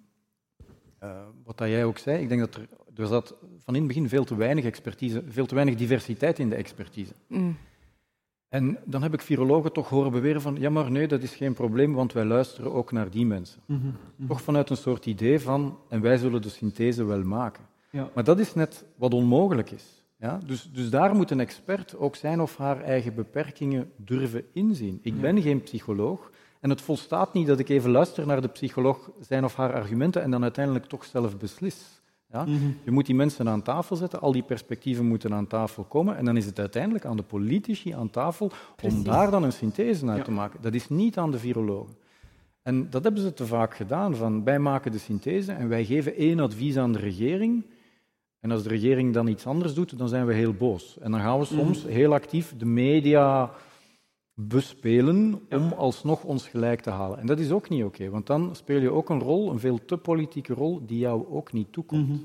uh, 1.02 1.10
wat 1.44 1.58
dat 1.58 1.68
jij 1.68 1.84
ook 1.84 1.98
zei, 1.98 2.22
ik 2.22 2.28
denk 2.28 2.40
dat 2.40 2.54
er, 2.54 2.68
er 2.96 3.06
zat 3.06 3.34
van 3.58 3.74
in 3.74 3.80
het 3.80 3.88
begin 3.88 4.08
veel 4.08 4.24
te 4.24 4.36
weinig 4.36 4.64
expertise, 4.64 5.22
veel 5.28 5.46
te 5.46 5.54
weinig 5.54 5.74
diversiteit 5.74 6.38
in 6.38 6.48
de 6.48 6.54
expertise. 6.54 7.12
Mm. 7.26 7.56
En 8.48 8.78
dan 8.84 9.02
heb 9.02 9.14
ik 9.14 9.20
virologen 9.20 9.72
toch 9.72 9.88
horen 9.88 10.12
beweren 10.12 10.40
van, 10.40 10.56
ja 10.60 10.70
maar 10.70 10.90
nee, 10.90 11.08
dat 11.08 11.22
is 11.22 11.34
geen 11.34 11.52
probleem, 11.52 11.92
want 11.92 12.12
wij 12.12 12.24
luisteren 12.24 12.72
ook 12.72 12.92
naar 12.92 13.10
die 13.10 13.26
mensen. 13.26 13.60
Mhm. 13.66 13.88
Toch 14.28 14.42
vanuit 14.42 14.70
een 14.70 14.76
soort 14.76 15.06
idee 15.06 15.40
van, 15.40 15.78
en 15.88 16.00
wij 16.00 16.16
zullen 16.16 16.42
de 16.42 16.48
synthese 16.48 17.04
wel 17.04 17.22
maken. 17.22 17.64
Ja. 17.90 18.10
Maar 18.14 18.24
dat 18.24 18.38
is 18.38 18.54
net 18.54 18.84
wat 18.96 19.14
onmogelijk 19.14 19.70
is. 19.70 19.84
Ja? 20.16 20.40
Dus, 20.46 20.70
dus 20.72 20.90
daar 20.90 21.14
moet 21.14 21.30
een 21.30 21.40
expert 21.40 21.96
ook 21.96 22.16
zijn 22.16 22.40
of 22.40 22.56
haar 22.56 22.80
eigen 22.80 23.14
beperkingen 23.14 23.90
durven 23.96 24.44
inzien. 24.52 24.98
Ik 25.02 25.20
ben 25.20 25.42
geen 25.42 25.62
psycholoog 25.62 26.30
en 26.60 26.70
het 26.70 26.80
volstaat 26.80 27.32
niet 27.32 27.46
dat 27.46 27.58
ik 27.58 27.68
even 27.68 27.90
luister 27.90 28.26
naar 28.26 28.40
de 28.40 28.48
psycholoog 28.48 29.10
zijn 29.20 29.44
of 29.44 29.54
haar 29.54 29.72
argumenten 29.72 30.22
en 30.22 30.30
dan 30.30 30.42
uiteindelijk 30.42 30.84
toch 30.84 31.04
zelf 31.04 31.36
beslis. 31.36 32.00
Ja? 32.32 32.44
Mhm. 32.44 32.70
Je 32.84 32.90
moet 32.90 33.06
die 33.06 33.14
mensen 33.14 33.48
aan 33.48 33.62
tafel 33.62 33.96
zetten, 33.96 34.20
al 34.20 34.32
die 34.32 34.42
perspectieven 34.42 35.04
moeten 35.04 35.34
aan 35.34 35.46
tafel 35.46 35.84
komen 35.84 36.16
en 36.16 36.24
dan 36.24 36.36
is 36.36 36.46
het 36.46 36.58
uiteindelijk 36.58 37.04
aan 37.04 37.16
de 37.16 37.22
politici 37.22 37.92
aan 37.92 38.10
tafel 38.10 38.50
om 38.82 39.02
daar 39.02 39.30
dan 39.30 39.42
een 39.42 39.52
synthese 39.52 40.06
uit 40.06 40.24
te 40.24 40.30
maken. 40.30 40.62
Dat 40.62 40.74
is 40.74 40.88
niet 40.88 41.18
aan 41.18 41.30
de 41.30 41.38
virologen. 41.38 41.94
En 42.62 42.90
dat 42.90 43.04
hebben 43.04 43.22
ze 43.22 43.34
te 43.34 43.46
vaak 43.46 43.74
gedaan. 43.74 44.16
Van, 44.16 44.44
wij 44.44 44.58
maken 44.58 44.92
de 44.92 44.98
synthese 44.98 45.52
en 45.52 45.68
wij 45.68 45.84
geven 45.84 46.14
één 46.16 46.40
advies 46.40 46.76
aan 46.76 46.92
de 46.92 46.98
regering. 46.98 47.66
En 48.40 48.50
als 48.50 48.62
de 48.62 48.68
regering 48.68 49.14
dan 49.14 49.26
iets 49.26 49.46
anders 49.46 49.74
doet, 49.74 49.98
dan 49.98 50.08
zijn 50.08 50.26
we 50.26 50.34
heel 50.34 50.52
boos. 50.52 50.98
En 51.00 51.10
dan 51.10 51.20
gaan 51.20 51.38
we 51.38 51.46
mhm. 51.50 51.54
soms 51.54 51.84
heel 51.84 52.12
actief 52.12 52.54
de 52.56 52.64
media 52.64 53.50
bespelen 54.40 55.40
om 55.50 55.72
alsnog 55.72 56.24
ons 56.24 56.48
gelijk 56.48 56.80
te 56.80 56.90
halen. 56.90 57.18
En 57.18 57.26
dat 57.26 57.38
is 57.38 57.50
ook 57.50 57.68
niet 57.68 57.84
oké, 57.84 58.10
want 58.10 58.26
dan 58.26 58.56
speel 58.56 58.80
je 58.80 58.90
ook 58.90 59.08
een 59.08 59.20
rol, 59.20 59.50
een 59.50 59.58
veel 59.58 59.84
te 59.84 59.96
politieke 59.96 60.54
rol, 60.54 60.86
die 60.86 60.98
jou 60.98 61.26
ook 61.28 61.52
niet 61.52 61.72
toekomt. 61.72 62.08
Mhm. 62.08 62.18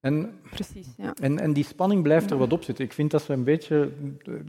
En, 0.00 0.30
Precies, 0.50 0.86
ja. 0.96 1.14
en, 1.14 1.38
en 1.38 1.52
die 1.52 1.64
spanning 1.64 2.02
blijft 2.02 2.30
er 2.30 2.38
wat 2.38 2.52
op 2.52 2.62
zitten. 2.62 2.84
Ik 2.84 2.92
vind 2.92 3.10
dat 3.10 3.26
we 3.26 3.32
een 3.32 3.44
beetje 3.44 3.92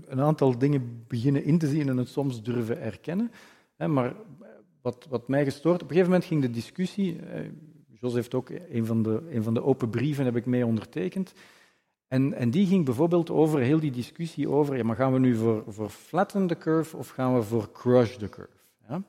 een 0.07 0.21
aantal 0.21 0.57
dingen 0.57 1.03
beginnen 1.07 1.43
in 1.43 1.57
te 1.57 1.67
zien 1.67 1.89
en 1.89 1.97
het 1.97 2.09
soms 2.09 2.43
durven 2.43 2.81
erkennen. 2.81 3.31
Maar 3.77 4.15
wat, 4.81 5.07
wat 5.09 5.27
mij 5.27 5.43
gestoord... 5.43 5.75
Op 5.75 5.81
een 5.81 5.87
gegeven 5.87 6.11
moment 6.11 6.27
ging 6.27 6.41
de 6.41 6.51
discussie... 6.51 7.19
Eh, 7.19 7.45
Jos 8.01 8.13
heeft 8.13 8.33
ook 8.33 8.49
een 8.69 8.85
van, 8.85 9.03
de, 9.03 9.21
een 9.31 9.43
van 9.43 9.53
de 9.53 9.63
open 9.63 9.89
brieven 9.89 10.25
heb 10.25 10.35
ik 10.35 10.45
mee 10.45 10.65
ondertekend. 10.65 11.33
En, 12.09 12.33
en, 12.33 12.51
die 12.51 12.67
ging 12.67 12.85
bijvoorbeeld 12.85 13.29
over 13.29 13.59
heel 13.59 13.79
die 13.79 13.91
discussie 13.91 14.49
over, 14.49 14.77
ja, 14.77 14.83
maar 14.83 14.95
gaan 14.95 15.13
we 15.13 15.19
nu 15.19 15.35
voor, 15.35 15.63
voor 15.67 15.89
flatten 15.89 16.47
the 16.47 16.57
curve 16.57 16.97
of 16.97 17.09
gaan 17.09 17.35
we 17.35 17.41
voor 17.41 17.71
crush 17.71 18.15
the 18.15 18.29
curve? 18.29 18.57
Ja? 18.87 19.03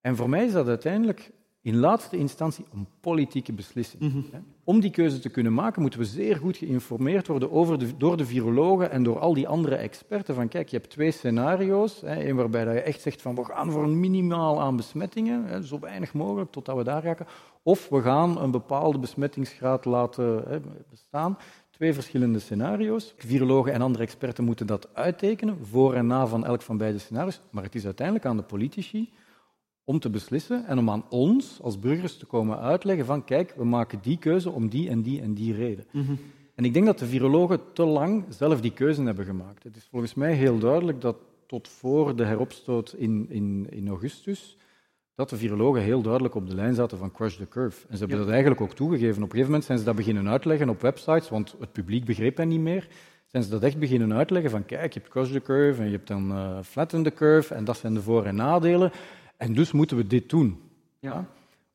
En 0.00 0.16
voor 0.16 0.28
mij 0.28 0.44
is 0.44 0.52
dat 0.52 0.68
uiteindelijk 0.68 1.30
in 1.62 1.76
laatste 1.76 2.16
instantie 2.16 2.64
een 2.72 2.86
politieke 3.00 3.52
beslissing. 3.52 4.02
Mhm. 4.02 4.40
Om 4.64 4.80
die 4.80 4.90
keuze 4.90 5.18
te 5.18 5.28
kunnen 5.28 5.54
maken, 5.54 5.82
moeten 5.82 6.00
we 6.00 6.06
zeer 6.06 6.36
goed 6.36 6.56
geïnformeerd 6.56 7.26
worden 7.26 7.50
over 7.50 7.78
de, 7.78 7.96
door 7.96 8.16
de 8.16 8.26
virologen 8.26 8.90
en 8.90 9.02
door 9.02 9.18
al 9.18 9.34
die 9.34 9.48
andere 9.48 9.74
experten. 9.76 10.34
Van 10.34 10.48
kijk, 10.48 10.68
je 10.68 10.76
hebt 10.76 10.90
twee 10.90 11.10
scenario's. 11.10 12.00
Hè, 12.00 12.28
een 12.28 12.36
waarbij 12.36 12.74
je 12.74 12.80
echt 12.80 13.00
zegt 13.00 13.22
van 13.22 13.34
we 13.34 13.44
gaan 13.44 13.70
voor 13.70 13.82
een 13.82 14.00
minimaal 14.00 14.60
aan 14.60 14.76
besmettingen, 14.76 15.44
hè, 15.44 15.62
zo 15.62 15.78
weinig 15.78 16.12
mogelijk 16.12 16.50
totdat 16.50 16.76
we 16.76 16.84
daar 16.84 17.04
raken. 17.04 17.26
Of 17.62 17.88
we 17.88 18.02
gaan 18.02 18.40
een 18.40 18.50
bepaalde 18.50 18.98
besmettingsgraad 18.98 19.84
laten 19.84 20.44
hè, 20.48 20.60
bestaan. 20.90 21.38
Twee 21.80 21.94
verschillende 21.94 22.38
scenario's. 22.38 23.14
Virologen 23.16 23.72
en 23.72 23.80
andere 23.80 24.04
experten 24.04 24.44
moeten 24.44 24.66
dat 24.66 24.88
uittekenen, 24.92 25.66
voor 25.66 25.94
en 25.94 26.06
na 26.06 26.26
van 26.26 26.46
elk 26.46 26.62
van 26.62 26.76
beide 26.76 26.98
scenario's. 26.98 27.40
Maar 27.50 27.62
het 27.62 27.74
is 27.74 27.84
uiteindelijk 27.84 28.26
aan 28.26 28.36
de 28.36 28.42
politici 28.42 29.12
om 29.84 29.98
te 29.98 30.10
beslissen 30.10 30.66
en 30.66 30.78
om 30.78 30.90
aan 30.90 31.04
ons 31.08 31.58
als 31.62 31.78
burgers 31.78 32.16
te 32.16 32.26
komen 32.26 32.58
uitleggen 32.58 33.06
van 33.06 33.24
kijk, 33.24 33.54
we 33.56 33.64
maken 33.64 33.98
die 34.02 34.18
keuze 34.18 34.50
om 34.50 34.68
die 34.68 34.88
en 34.88 35.02
die 35.02 35.20
en 35.20 35.34
die 35.34 35.54
reden. 35.54 35.86
Mhm. 35.92 36.12
En 36.54 36.64
ik 36.64 36.72
denk 36.72 36.86
dat 36.86 36.98
de 36.98 37.06
virologen 37.06 37.60
te 37.72 37.84
lang 37.84 38.24
zelf 38.28 38.60
die 38.60 38.72
keuze 38.72 39.02
hebben 39.02 39.24
gemaakt. 39.24 39.62
Het 39.62 39.76
is 39.76 39.88
volgens 39.90 40.14
mij 40.14 40.34
heel 40.34 40.58
duidelijk 40.58 41.00
dat 41.00 41.16
tot 41.46 41.68
voor 41.68 42.16
de 42.16 42.24
heropstoot 42.24 42.94
in, 42.96 43.26
in, 43.28 43.66
in 43.70 43.88
augustus 43.88 44.56
dat 45.20 45.30
de 45.30 45.36
virologen 45.36 45.82
heel 45.82 46.02
duidelijk 46.02 46.34
op 46.34 46.48
de 46.48 46.54
lijn 46.54 46.74
zaten 46.74 46.98
van 46.98 47.12
crush 47.12 47.36
the 47.36 47.48
curve. 47.48 47.86
En 47.88 47.96
ze 47.96 47.98
hebben 47.98 48.18
dat 48.18 48.28
eigenlijk 48.28 48.60
ook 48.60 48.74
toegegeven. 48.74 49.16
Op 49.16 49.22
een 49.22 49.30
gegeven 49.30 49.46
moment 49.46 49.64
zijn 49.64 49.78
ze 49.78 49.84
dat 49.84 49.96
beginnen 49.96 50.28
uitleggen 50.28 50.68
op 50.68 50.80
websites, 50.80 51.28
want 51.28 51.54
het 51.60 51.72
publiek 51.72 52.04
begreep 52.04 52.36
dat 52.36 52.46
niet 52.46 52.60
meer. 52.60 52.88
Zijn 53.26 53.42
ze 53.42 53.50
dat 53.50 53.62
echt 53.62 53.78
beginnen 53.78 54.12
uitleggen 54.12 54.50
van 54.50 54.64
kijk, 54.64 54.92
je 54.92 54.98
hebt 54.98 55.12
crush 55.12 55.32
the 55.32 55.40
curve 55.40 55.80
en 55.80 55.86
je 55.86 55.96
hebt 55.96 56.08
dan 56.08 56.30
uh, 56.32 56.58
flatten 56.62 57.02
the 57.02 57.12
curve 57.12 57.54
en 57.54 57.64
dat 57.64 57.76
zijn 57.76 57.94
de 57.94 58.02
voor- 58.02 58.24
en 58.24 58.34
nadelen. 58.34 58.90
En 59.36 59.52
dus 59.52 59.72
moeten 59.72 59.96
we 59.96 60.06
dit 60.06 60.30
doen. 60.30 60.60
Ja. 60.98 61.26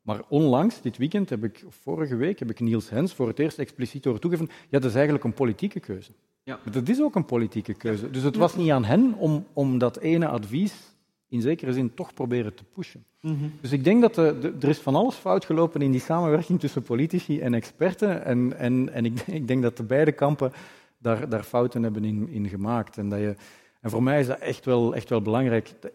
Maar 0.02 0.22
onlangs, 0.28 0.82
dit 0.82 0.98
weekend, 0.98 1.30
heb 1.30 1.44
ik, 1.44 1.64
vorige 1.70 2.16
week, 2.16 2.40
heb 2.40 2.50
ik 2.50 2.60
Niels 2.60 2.90
Hens 2.90 3.14
voor 3.14 3.28
het 3.28 3.40
eerst 3.40 3.60
expliciet 3.60 4.04
door 4.04 4.20
toegegeven, 4.20 4.54
ja, 4.70 4.80
dat 4.80 4.90
is 4.90 4.96
eigenlijk 4.96 5.24
een 5.24 5.34
politieke 5.34 5.80
keuze. 5.80 6.12
Ja. 6.44 6.60
Maar 6.64 6.74
dat 6.74 6.90
is 6.90 7.02
ook 7.02 7.16
een 7.16 7.26
politieke 7.26 7.74
keuze. 7.74 8.10
Dus 8.10 8.24
het 8.24 8.36
was 8.36 8.56
niet 8.56 8.72
aan 8.72 8.86
hen 8.86 9.14
om, 9.14 9.46
om 9.54 9.78
dat 9.78 9.98
ene 9.98 10.28
advies 10.28 10.95
in 11.30 11.42
zekere 11.42 11.74
zin 11.74 11.94
toch 11.94 12.14
proberen 12.14 12.54
te 12.54 12.64
pushen. 12.64 13.06
Mhm. 13.22 13.46
Dus 13.62 13.72
ik 13.72 13.84
denk 13.84 14.02
dat 14.02 14.16
de, 14.16 14.54
er 14.60 14.70
is 14.70 14.80
van 14.80 14.96
alles 14.96 15.16
fout 15.16 15.46
gelopen 15.46 15.82
in 15.82 15.92
die 15.92 16.02
samenwerking 16.02 16.60
tussen 16.60 16.82
politici 16.82 17.40
en 17.40 17.54
experten. 17.54 18.26
En, 18.26 18.58
en, 18.58 18.94
en 18.94 19.06
ik, 19.06 19.20
ik 19.40 19.48
denk 19.48 19.62
dat 19.62 19.78
de 19.78 19.84
beide 19.84 20.12
kampen 20.12 20.52
daar, 20.98 21.30
daar 21.30 21.44
fouten 21.44 21.84
hebben 21.84 22.04
in, 22.04 22.30
in 22.30 22.50
gemaakt. 22.50 22.98
En, 22.98 23.10
dat 23.10 23.20
je, 23.20 23.36
en 23.82 23.90
voor 23.90 24.04
mij 24.04 24.20
is 24.20 24.28
dat 24.28 24.40
echt 24.40 24.66
wel, 24.66 24.96
echt 24.96 25.10
wel 25.10 25.22
belangrijk. 25.22 25.74
De 25.80 25.94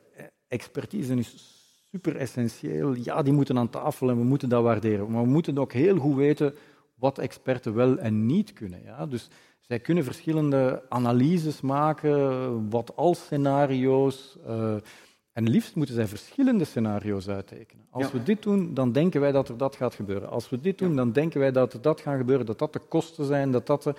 expertise 0.48 1.14
is 1.14 1.58
super 1.90 2.16
essentieel. 2.16 2.94
Ja, 2.94 3.22
die 3.22 3.32
moeten 3.32 3.58
aan 3.58 3.70
tafel 3.70 4.10
en 4.10 4.16
we 4.16 4.24
moeten 4.24 4.48
dat 4.48 4.62
waarderen. 4.62 5.10
Maar 5.10 5.22
we 5.22 5.28
moeten 5.28 5.58
ook 5.58 5.72
heel 5.72 5.98
goed 5.98 6.16
weten 6.16 6.54
wat 6.94 7.18
experten 7.18 7.74
wel 7.74 7.98
en 7.98 8.26
niet 8.26 8.52
kunnen. 8.52 8.82
Ja? 8.84 9.06
Dus 9.06 9.28
zij 9.60 9.78
kunnen 9.78 10.04
verschillende 10.04 10.82
analyses 10.88 11.60
maken, 11.60 12.70
wat 12.70 12.96
als 12.96 13.20
scenario's. 13.20 14.36
Uh, 14.48 14.74
en 15.32 15.48
liefst 15.48 15.74
moeten 15.74 15.94
zij 15.94 16.06
verschillende 16.06 16.64
scenario's 16.64 17.28
uittekenen. 17.28 17.86
Als 17.90 18.12
we 18.12 18.22
dit 18.22 18.42
doen, 18.42 18.74
dan 18.74 18.92
denken 18.92 19.20
wij 19.20 19.32
dat 19.32 19.48
er 19.48 19.56
dat 19.56 19.76
gaat 19.76 19.94
gebeuren. 19.94 20.30
Als 20.30 20.48
we 20.48 20.60
dit 20.60 20.78
doen, 20.78 20.96
dan 20.96 21.12
denken 21.12 21.40
wij 21.40 21.52
dat 21.52 21.72
er 21.72 21.80
dat 21.80 22.00
gaat 22.00 22.16
gebeuren, 22.16 22.46
dat 22.46 22.58
dat 22.58 22.72
de 22.72 22.78
kosten 22.78 23.24
zijn, 23.24 23.50
dat 23.50 23.66
dat 23.66 23.82
de... 23.82 23.94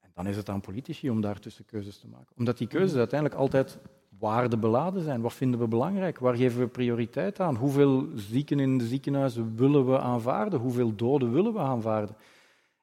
En 0.00 0.10
dan 0.14 0.26
is 0.26 0.36
het 0.36 0.48
aan 0.48 0.60
politici 0.60 1.10
om 1.10 1.20
daartussen 1.20 1.64
keuzes 1.64 1.98
te 1.98 2.08
maken. 2.08 2.34
Omdat 2.36 2.58
die 2.58 2.66
keuzes 2.66 2.98
uiteindelijk 2.98 3.40
altijd 3.40 3.78
waardebeladen 4.18 5.02
zijn. 5.02 5.20
Wat 5.20 5.34
vinden 5.34 5.60
we 5.60 5.68
belangrijk? 5.68 6.18
Waar 6.18 6.36
geven 6.36 6.60
we 6.60 6.66
prioriteit 6.66 7.40
aan? 7.40 7.56
Hoeveel 7.56 8.08
zieken 8.14 8.60
in 8.60 8.78
de 8.78 8.86
ziekenhuizen 8.86 9.56
willen 9.56 9.86
we 9.86 9.98
aanvaarden? 9.98 10.60
Hoeveel 10.60 10.94
doden 10.94 11.32
willen 11.32 11.52
we 11.52 11.58
aanvaarden? 11.58 12.16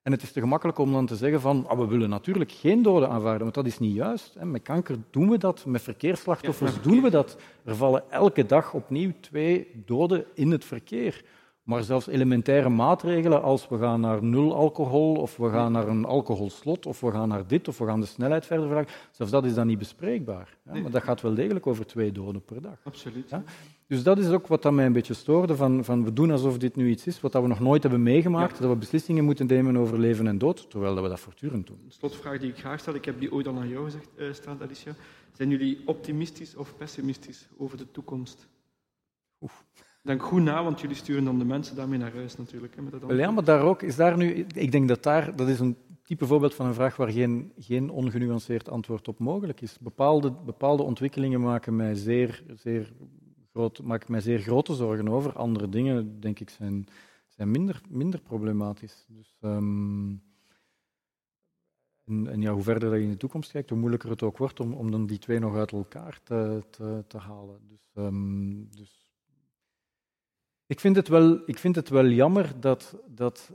En 0.03 0.11
het 0.11 0.21
is 0.21 0.31
te 0.31 0.39
gemakkelijk 0.39 0.77
om 0.77 0.91
dan 0.91 1.05
te 1.05 1.15
zeggen 1.15 1.41
van 1.41 1.69
oh, 1.69 1.79
we 1.79 1.87
willen 1.87 2.09
natuurlijk 2.09 2.51
geen 2.51 2.81
doden 2.81 3.09
aanvaarden, 3.09 3.41
want 3.41 3.53
dat 3.53 3.65
is 3.65 3.79
niet 3.79 3.95
juist. 3.95 4.35
Met 4.41 4.61
kanker 4.61 4.97
doen 5.09 5.29
we 5.29 5.37
dat, 5.37 5.65
met 5.65 5.81
verkeersslachtoffers 5.81 6.81
doen 6.81 7.01
we 7.01 7.09
dat. 7.09 7.37
Er 7.65 7.75
vallen 7.75 8.11
elke 8.11 8.45
dag 8.45 8.73
opnieuw 8.73 9.11
twee 9.19 9.67
doden 9.85 10.25
in 10.33 10.51
het 10.51 10.65
verkeer. 10.65 11.23
Maar 11.63 11.83
zelfs 11.83 12.07
elementaire 12.07 12.69
maatregelen 12.69 13.41
als 13.41 13.67
we 13.67 13.77
gaan 13.77 13.99
naar 13.99 14.23
nul 14.23 14.55
alcohol, 14.55 15.15
of 15.15 15.37
we 15.37 15.49
gaan 15.49 15.71
naar 15.71 15.87
een 15.87 16.05
alcoholslot, 16.05 16.85
of 16.85 16.99
we 16.99 17.11
gaan 17.11 17.27
naar 17.27 17.47
dit, 17.47 17.67
of 17.67 17.77
we 17.77 17.85
gaan 17.85 17.99
de 17.99 18.05
snelheid 18.05 18.45
verder 18.45 18.65
verlagen, 18.65 18.91
zelfs 19.11 19.31
dat 19.31 19.45
is 19.45 19.53
dan 19.53 19.67
niet 19.67 19.77
bespreekbaar. 19.77 20.57
Ja? 20.65 20.81
Maar 20.81 20.91
dat 20.91 21.03
gaat 21.03 21.21
wel 21.21 21.33
degelijk 21.33 21.67
over 21.67 21.85
twee 21.85 22.11
doden 22.11 22.45
per 22.45 22.61
dag. 22.61 22.79
Absoluut. 22.83 23.29
Ja? 23.29 23.43
Dus 23.87 24.03
dat 24.03 24.17
is 24.17 24.29
ook 24.29 24.47
wat 24.47 24.71
mij 24.71 24.85
een 24.85 24.93
beetje 24.93 25.13
stoorde, 25.13 25.55
van, 25.55 25.83
van 25.83 26.03
we 26.03 26.13
doen 26.13 26.31
alsof 26.31 26.57
dit 26.57 26.75
nu 26.75 26.89
iets 26.89 27.07
is 27.07 27.21
wat 27.21 27.33
we 27.33 27.47
nog 27.47 27.59
nooit 27.59 27.81
hebben 27.83 28.03
meegemaakt, 28.03 28.59
dat 28.59 28.69
we 28.69 28.75
beslissingen 28.75 29.23
moeten 29.23 29.45
nemen 29.45 29.77
over 29.77 29.99
leven 29.99 30.27
en 30.27 30.37
dood, 30.37 30.69
terwijl 30.69 31.01
we 31.01 31.09
dat 31.09 31.19
voortdurend 31.19 31.67
doen. 31.67 31.81
De 31.87 31.93
slotvraag 31.93 32.39
die 32.39 32.49
ik 32.49 32.57
graag 32.57 32.79
stel, 32.79 32.93
ik 32.93 33.05
heb 33.05 33.19
die 33.19 33.33
ooit 33.33 33.47
al 33.47 33.57
aan 33.57 33.69
jou 33.69 33.83
gezegd, 33.83 34.09
uh, 34.47 34.61
Alicia. 34.61 34.95
Zijn 35.33 35.49
jullie 35.49 35.81
optimistisch 35.85 36.55
of 36.55 36.75
pessimistisch 36.77 37.47
over 37.57 37.77
de 37.77 37.91
toekomst? 37.91 38.47
Oef. 39.41 39.65
Denk 40.03 40.23
goed 40.23 40.41
na, 40.41 40.63
want 40.63 40.79
jullie 40.79 40.95
sturen 40.95 41.23
dan 41.23 41.39
de 41.39 41.45
mensen 41.45 41.75
daarmee 41.75 41.99
naar 41.99 42.13
huis 42.13 42.37
natuurlijk. 42.37 42.75
Hè, 42.75 42.81
met 42.81 43.01
dat 43.01 43.17
ja, 43.17 43.31
maar 43.31 43.43
daar 43.43 43.61
ook, 43.61 43.81
is 43.81 43.95
daar 43.95 44.17
nu, 44.17 44.33
ik 44.33 44.71
denk 44.71 44.87
dat 44.87 45.03
daar, 45.03 45.35
dat 45.35 45.47
is 45.47 45.59
een 45.59 45.77
type 46.03 46.25
voorbeeld 46.25 46.55
van 46.55 46.65
een 46.65 46.73
vraag 46.73 46.95
waar 46.95 47.11
geen, 47.11 47.51
geen 47.57 47.89
ongenuanceerd 47.89 48.69
antwoord 48.69 49.07
op 49.07 49.19
mogelijk 49.19 49.61
is. 49.61 49.79
Bepaalde, 49.79 50.31
bepaalde 50.31 50.83
ontwikkelingen 50.83 51.41
maken 51.41 51.75
mij 51.75 51.95
zeer, 51.95 52.43
zeer 52.55 52.93
groot, 53.51 53.81
maken 53.81 54.11
mij 54.11 54.21
zeer 54.21 54.39
grote 54.39 54.73
zorgen 54.73 55.09
over. 55.09 55.33
Andere 55.33 55.69
dingen, 55.69 56.19
denk 56.19 56.39
ik, 56.39 56.49
zijn, 56.49 56.87
zijn 57.27 57.51
minder, 57.51 57.81
minder 57.89 58.21
problematisch. 58.21 59.05
Dus, 59.07 59.37
ehm, 59.41 60.09
en, 62.05 62.27
en, 62.27 62.41
ja, 62.41 62.53
hoe 62.53 62.63
verder 62.63 62.89
dat 62.89 62.99
je 62.99 63.05
in 63.05 63.11
de 63.11 63.17
toekomst 63.17 63.51
kijkt, 63.51 63.69
hoe 63.69 63.79
moeilijker 63.79 64.09
het 64.09 64.23
ook 64.23 64.37
wordt 64.37 64.59
om, 64.59 64.73
om 64.73 64.91
dan 64.91 65.05
die 65.05 65.19
twee 65.19 65.39
nog 65.39 65.55
uit 65.55 65.71
elkaar 65.71 66.19
te, 66.23 66.63
te, 66.69 67.03
te 67.07 67.17
halen. 67.17 67.59
Dus, 67.67 67.91
ehm, 67.93 68.63
dus 68.69 69.02
ik, 70.73 70.79
vind 70.79 70.95
het 70.95 71.07
wel, 71.07 71.39
ik 71.45 71.57
vind 71.57 71.75
het 71.75 71.89
wel 71.89 72.05
jammer 72.05 72.51
dat, 72.59 72.97
dat 73.07 73.51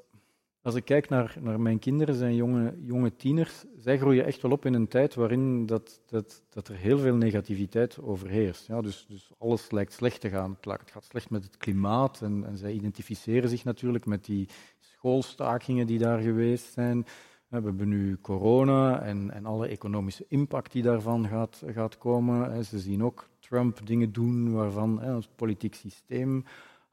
als 0.62 0.74
ik 0.74 0.84
kijk 0.84 1.08
naar, 1.08 1.36
naar 1.40 1.60
mijn 1.60 1.78
kinderen, 1.78 2.14
zijn 2.14 2.34
jonge, 2.34 2.74
jonge 2.82 3.16
tieners, 3.16 3.64
zij 3.76 3.98
groeien 3.98 4.24
echt 4.24 4.42
wel 4.42 4.50
op 4.50 4.64
in 4.66 4.74
een 4.74 4.88
tijd 4.88 5.14
waarin 5.14 5.66
dat, 5.66 6.00
dat, 6.06 6.42
dat 6.50 6.68
er 6.68 6.76
heel 6.76 6.98
veel 6.98 7.14
negativiteit 7.14 8.02
overheerst. 8.02 8.66
Ja, 8.66 8.80
dus, 8.80 9.06
dus 9.08 9.30
alles 9.38 9.70
lijkt 9.70 9.92
slecht 9.92 10.20
te 10.20 10.28
gaan. 10.28 10.58
Het 10.60 10.90
gaat 10.90 11.04
slecht 11.04 11.30
met 11.30 11.44
het 11.44 11.56
klimaat 11.56 12.22
en, 12.22 12.44
en 12.46 12.58
zij 12.58 12.72
identificeren 12.72 13.48
zich 13.48 13.64
natuurlijk 13.64 14.06
met 14.06 14.24
die 14.24 14.48
schoolstakingen 14.80 15.86
die 15.86 15.98
daar 15.98 16.20
geweest 16.20 16.72
zijn. 16.72 17.06
We 17.48 17.60
hebben 17.60 17.88
nu 17.88 18.18
corona 18.20 19.02
en, 19.02 19.30
en 19.30 19.46
alle 19.46 19.68
economische 19.68 20.24
impact 20.28 20.72
die 20.72 20.82
daarvan 20.82 21.28
gaat, 21.28 21.62
gaat 21.66 21.98
komen. 21.98 22.64
Ze 22.64 22.78
zien 22.78 23.04
ook 23.04 23.28
Trump 23.38 23.86
dingen 23.86 24.12
doen 24.12 24.52
waarvan 24.52 25.00
hè, 25.00 25.18
politiek 25.36 25.74
systeem 25.74 26.44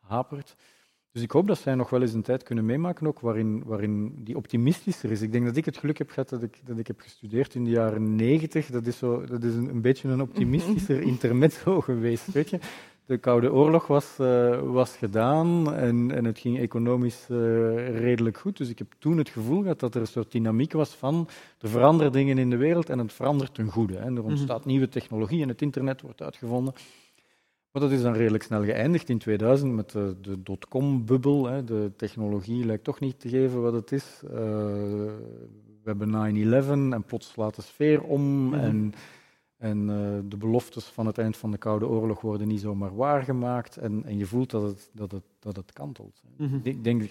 hapert. 0.07 0.55
Dus 1.11 1.23
ik 1.23 1.31
hoop 1.31 1.47
dat 1.47 1.57
zij 1.57 1.75
nog 1.75 1.89
wel 1.89 2.01
eens 2.01 2.13
een 2.13 2.21
tijd 2.21 2.43
kunnen 2.43 2.65
meemaken 2.65 3.07
ook 3.07 3.19
waarin, 3.19 3.63
waarin 3.65 4.23
die 4.23 4.35
optimistischer 4.35 5.11
is. 5.11 5.21
Ik 5.21 5.31
denk 5.31 5.45
dat 5.45 5.55
ik 5.55 5.65
het 5.65 5.77
geluk 5.77 5.97
heb 5.97 6.09
gehad 6.09 6.29
dat 6.29 6.43
ik, 6.43 6.61
dat 6.65 6.77
ik 6.77 6.87
heb 6.87 6.99
gestudeerd 6.99 7.55
in 7.55 7.63
de 7.63 7.69
jaren 7.69 8.15
negentig. 8.15 8.67
Dat 8.67 8.85
is, 8.85 8.97
zo, 8.97 9.25
dat 9.25 9.43
is 9.43 9.55
een, 9.55 9.69
een 9.69 9.81
beetje 9.81 10.09
een 10.09 10.21
optimistischer 10.21 11.01
intermezzo 11.13 11.81
geweest, 11.81 12.31
weet 12.31 12.49
je. 12.49 12.59
De 13.05 13.17
Koude 13.17 13.53
Oorlog 13.53 13.87
was, 13.87 14.17
uh, 14.21 14.59
was 14.59 14.95
gedaan 14.95 15.73
en, 15.73 16.11
en 16.11 16.25
het 16.25 16.39
ging 16.39 16.59
economisch 16.59 17.27
uh, 17.31 17.37
redelijk 17.99 18.37
goed. 18.37 18.57
Dus 18.57 18.69
ik 18.69 18.77
heb 18.77 18.93
toen 18.99 19.17
het 19.17 19.29
gevoel 19.29 19.61
gehad 19.61 19.79
dat 19.79 19.95
er 19.95 20.01
een 20.01 20.07
soort 20.07 20.31
dynamiek 20.31 20.73
was 20.73 20.89
van 20.89 21.27
er 21.59 21.69
veranderen 21.69 22.11
dingen 22.11 22.37
in 22.37 22.49
de 22.49 22.57
wereld 22.57 22.89
en 22.89 22.99
het 22.99 23.13
verandert 23.13 23.53
ten 23.53 23.69
goede. 23.69 23.97
Hè. 23.97 24.15
Er 24.15 24.23
ontstaat 24.23 24.59
mhm. 24.59 24.67
nieuwe 24.67 24.89
technologie 24.89 25.41
en 25.41 25.47
het 25.47 25.61
internet 25.61 26.01
wordt 26.01 26.21
uitgevonden. 26.21 26.73
Maar 27.75 27.83
dat 27.83 27.93
is 27.93 28.01
dan 28.01 28.13
redelijk 28.13 28.43
snel 28.43 28.63
geëindigd 28.63 29.09
in 29.09 29.17
2000 29.17 29.73
met 29.73 29.89
de, 29.91 30.15
de 30.21 30.43
dotcom-bubbel. 30.43 31.65
De 31.65 31.91
technologie 31.97 32.65
lijkt 32.65 32.83
toch 32.83 32.99
niet 32.99 33.19
te 33.19 33.29
geven 33.29 33.61
wat 33.61 33.73
het 33.73 33.91
is. 33.91 34.21
Uh, 34.23 34.31
we 35.83 35.83
hebben 35.83 36.09
9-11 36.63 36.93
en 36.93 37.03
plots 37.05 37.29
slaat 37.29 37.55
de 37.55 37.61
sfeer 37.61 38.03
om. 38.03 38.45
Mhm. 38.45 38.53
En, 38.53 38.93
en 39.57 39.89
uh, 39.89 40.29
de 40.29 40.37
beloftes 40.37 40.85
van 40.85 41.05
het 41.05 41.17
eind 41.17 41.37
van 41.37 41.51
de 41.51 41.57
Koude 41.57 41.87
Oorlog 41.87 42.21
worden 42.21 42.47
niet 42.47 42.61
zomaar 42.61 42.95
waargemaakt. 42.95 43.77
En, 43.77 44.03
en 44.05 44.17
je 44.17 44.25
voelt 44.25 44.49
dat 44.49 44.63
het, 44.63 44.89
dat 44.93 45.11
het, 45.11 45.25
dat 45.39 45.55
het 45.55 45.73
kantelt. 45.73 46.21
Mhm. 46.37 46.59
Ik 46.63 46.83
denk, 46.83 47.03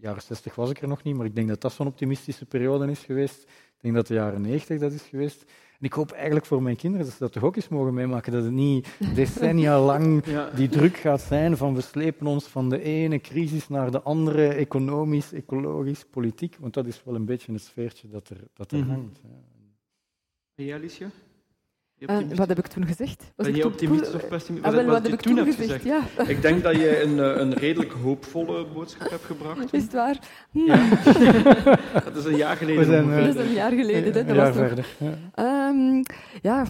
jaren 0.00 0.22
60 0.22 0.54
was 0.54 0.70
ik 0.70 0.82
er 0.82 0.88
nog 0.88 1.02
niet, 1.02 1.16
maar 1.16 1.26
ik 1.26 1.34
denk 1.34 1.48
dat 1.48 1.60
dat 1.60 1.72
zo'n 1.72 1.86
optimistische 1.86 2.46
periode 2.46 2.90
is 2.90 3.00
geweest. 3.00 3.50
Ik 3.80 3.86
denk 3.86 3.94
dat 3.94 4.06
de 4.06 4.14
jaren 4.14 4.40
90 4.40 4.78
dat 4.78 4.92
is 4.92 5.02
geweest. 5.02 5.42
En 5.78 5.86
ik 5.86 5.92
hoop 5.92 6.10
eigenlijk 6.10 6.46
voor 6.46 6.62
mijn 6.62 6.76
kinderen 6.76 7.06
dat 7.06 7.14
ze 7.14 7.22
dat 7.22 7.32
toch 7.32 7.42
ook 7.42 7.56
eens 7.56 7.68
mogen 7.68 7.94
meemaken, 7.94 8.32
dat 8.32 8.44
het 8.44 8.52
niet 8.52 8.88
decennia 9.14 9.80
lang 9.92 10.24
die 10.54 10.68
druk 10.68 10.96
gaat 10.96 11.20
zijn 11.20 11.56
van 11.56 11.74
we 11.74 11.80
slepen 11.80 12.26
ons 12.26 12.46
van 12.46 12.68
de 12.68 12.82
ene 12.82 13.20
crisis 13.20 13.68
naar 13.68 13.90
de 13.90 14.02
andere, 14.02 14.48
economisch, 14.48 15.32
ecologisch, 15.32 16.04
politiek, 16.04 16.56
want 16.60 16.74
dat 16.74 16.86
is 16.86 17.02
wel 17.04 17.14
een 17.14 17.24
beetje 17.24 17.52
het 17.52 17.62
sfeertje 17.62 18.08
dat 18.08 18.28
er, 18.28 18.40
dat 18.54 18.72
er 18.72 18.78
mm 18.78 18.84
-hmm. 18.84 18.92
hangt. 18.92 19.20
En 20.54 20.64
jij, 20.64 20.74
Alicia? 20.74 21.10
Uh, 22.00 22.16
wat 22.34 22.48
heb 22.48 22.58
ik 22.58 22.66
toen 22.66 22.86
gezegd? 22.86 23.32
Was 23.36 23.46
ben 23.46 23.56
je 23.56 23.66
optimistisch 23.66 24.14
of 24.14 24.28
pessimistisch? 24.28 24.72
Ah, 24.72 24.76
wat, 24.76 24.84
wat 24.84 25.02
heb 25.02 25.12
ik 25.12 25.20
toen, 25.20 25.36
gezegd? 25.36 25.56
gezegd? 25.56 25.84
Ja. 25.84 26.02
Ik 26.26 26.42
denk 26.42 26.62
dat 26.62 26.74
je 26.76 27.02
een, 27.02 27.18
eh, 27.18 27.40
een 27.40 27.54
redelijk 27.54 27.92
hoopvolle 27.92 28.66
boodschap 28.66 29.10
hebt 29.10 29.24
gebracht. 29.24 29.72
Is 29.72 29.82
het 29.82 29.92
waar? 29.92 30.18
Hm. 30.50 30.58
Ja. 30.58 30.88
dat 32.04 32.16
is 32.16 32.24
een 32.24 32.36
jaar 32.36 32.56
geleden. 32.56 32.84
Zijn, 32.84 33.08
uh, 33.08 33.16
dat 33.16 33.34
is 33.34 33.46
een 33.46 33.52
jaar 33.52 33.72
geleden. 33.72 34.28
Een 34.28 34.34
jaar 34.34 34.52
verder. 34.52 34.86
Ja, 35.34 35.68
um, 35.68 36.02
ja 36.42 36.66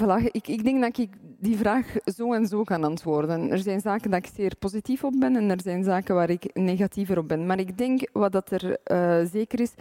voilà. 0.00 0.30
ik, 0.30 0.48
ik 0.48 0.64
denk 0.64 0.80
dat 0.80 0.98
ik 0.98 1.10
die 1.38 1.56
vraag 1.56 1.86
zo 2.16 2.32
en 2.32 2.46
zo 2.46 2.62
kan 2.62 2.84
antwoorden. 2.84 3.50
Er 3.50 3.58
zijn 3.58 3.80
zaken 3.80 4.10
dat 4.10 4.26
ik 4.26 4.30
zeer 4.34 4.56
positief 4.58 5.04
op 5.04 5.14
ben 5.18 5.36
en 5.36 5.50
er 5.50 5.60
zijn 5.62 5.84
zaken 5.84 6.14
waar 6.14 6.30
ik 6.30 6.50
negatiever 6.54 7.18
op 7.18 7.28
ben. 7.28 7.46
Maar 7.46 7.58
ik 7.58 7.78
denk 7.78 8.08
wat 8.12 8.32
dat 8.32 8.50
er 8.50 8.76
uh, 8.92 9.30
zeker 9.32 9.60
is, 9.60 9.72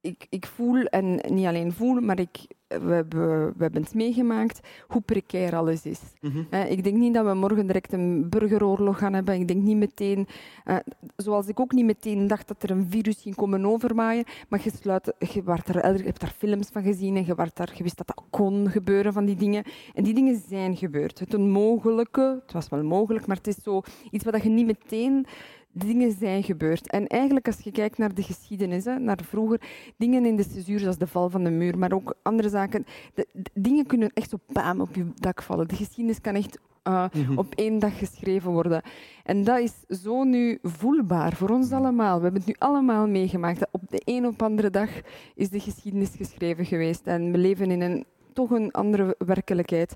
ik, 0.00 0.26
ik 0.28 0.46
voel, 0.46 0.84
en 0.84 1.20
niet 1.28 1.46
alleen 1.46 1.72
voel, 1.72 2.00
maar 2.00 2.20
ik, 2.20 2.38
we, 2.82 2.92
hebben, 2.92 3.46
we 3.56 3.62
hebben 3.62 3.82
het 3.82 3.94
meegemaakt, 3.94 4.60
hoe 4.88 5.00
precair 5.00 5.56
alles 5.56 5.86
is. 5.86 6.00
Mhm. 6.20 6.38
ik 6.68 6.84
denk 6.84 6.96
niet 6.96 7.14
dat 7.14 7.26
we 7.26 7.34
morgen 7.34 7.66
direct 7.66 7.92
een 7.92 8.28
burgeroorlog 8.28 8.98
gaan 8.98 9.12
hebben. 9.12 9.34
Ik 9.34 9.48
denk 9.48 9.62
niet 9.62 9.76
meteen, 9.76 10.26
uh, 10.64 10.76
zoals 11.16 11.46
ik 11.46 11.60
ook 11.60 11.72
niet 11.72 11.84
meteen 11.84 12.26
dacht 12.26 12.48
dat 12.48 12.62
er 12.62 12.70
een 12.70 12.86
virus 12.90 13.20
ging 13.20 13.34
komen 13.34 13.66
overmaaien, 13.66 14.24
maar 14.48 14.60
je, 14.62 14.70
sluit, 14.80 15.12
je, 15.18 15.42
er, 15.64 15.96
je 15.96 16.04
hebt 16.04 16.20
daar 16.20 16.34
films 16.36 16.68
van 16.72 16.82
gezien 16.82 17.16
en 17.16 17.26
je, 17.26 17.34
daar, 17.34 17.72
je 17.76 17.82
wist 17.82 17.96
dat 17.96 18.06
dat 18.06 18.22
kon 18.30 18.70
gebeuren 18.70 19.12
van 19.12 19.24
die 19.24 19.36
dingen. 19.36 19.64
En 19.94 20.04
die 20.04 20.14
dingen 20.14 20.42
zijn 20.48 20.76
gebeurd. 20.76 21.18
Het 21.18 21.34
onmogelijke, 21.34 22.40
het 22.42 22.52
was 22.52 22.68
wel 22.68 22.82
mogelijk, 22.82 23.26
maar 23.26 23.36
het 23.36 23.46
is 23.46 23.62
zo 23.62 23.82
iets 24.10 24.24
wat 24.24 24.42
je 24.42 24.48
niet 24.48 24.66
meteen 24.66 25.26
dingen 25.74 26.12
zijn 26.18 26.42
gebeurd. 26.42 26.90
En 26.90 27.06
eigenlijk, 27.06 27.46
als 27.46 27.60
je 27.60 27.72
kijkt 27.72 27.98
naar 27.98 28.14
de 28.14 28.22
geschiedenis, 28.22 28.84
hè, 28.84 28.98
naar 28.98 29.18
vroeger, 29.24 29.60
dingen 29.96 30.24
in 30.24 30.36
de 30.36 30.42
censuur, 30.42 30.78
zoals 30.78 30.98
de 30.98 31.06
val 31.06 31.30
van 31.30 31.44
de 31.44 31.50
muur, 31.50 31.78
maar 31.78 31.92
ook 31.92 32.14
andere 32.22 32.48
zaken, 32.48 32.86
de, 33.14 33.26
dingen 33.54 33.86
kunnen 33.86 34.10
echt 34.14 34.30
zo 34.30 34.36
bam 34.52 34.80
op 34.80 34.94
je 34.94 35.06
dak 35.14 35.42
vallen. 35.42 35.68
De 35.68 35.76
geschiedenis 35.76 36.20
kan 36.20 36.34
echt 36.34 36.58
uh, 36.88 37.04
op 37.36 37.54
één 37.54 37.78
dag 37.78 37.98
geschreven 37.98 38.50
worden. 38.50 38.82
En 39.24 39.44
dat 39.44 39.58
is 39.58 40.02
zo 40.02 40.24
nu 40.24 40.58
voelbaar 40.62 41.32
voor 41.32 41.48
ons 41.48 41.72
allemaal. 41.72 42.16
We 42.16 42.22
hebben 42.22 42.40
het 42.40 42.48
nu 42.50 42.56
allemaal 42.58 43.08
meegemaakt. 43.08 43.66
Op 43.70 43.80
de 43.88 44.02
een 44.04 44.26
of 44.26 44.42
andere 44.42 44.70
dag 44.70 44.90
is 45.34 45.48
de 45.48 45.60
geschiedenis 45.60 46.12
geschreven 46.16 46.64
geweest. 46.64 47.06
En 47.06 47.32
we 47.32 47.38
leven 47.38 47.70
in 47.70 47.80
een 47.80 48.04
toch 48.32 48.50
een 48.50 48.70
andere 48.70 49.14
werkelijkheid. 49.18 49.94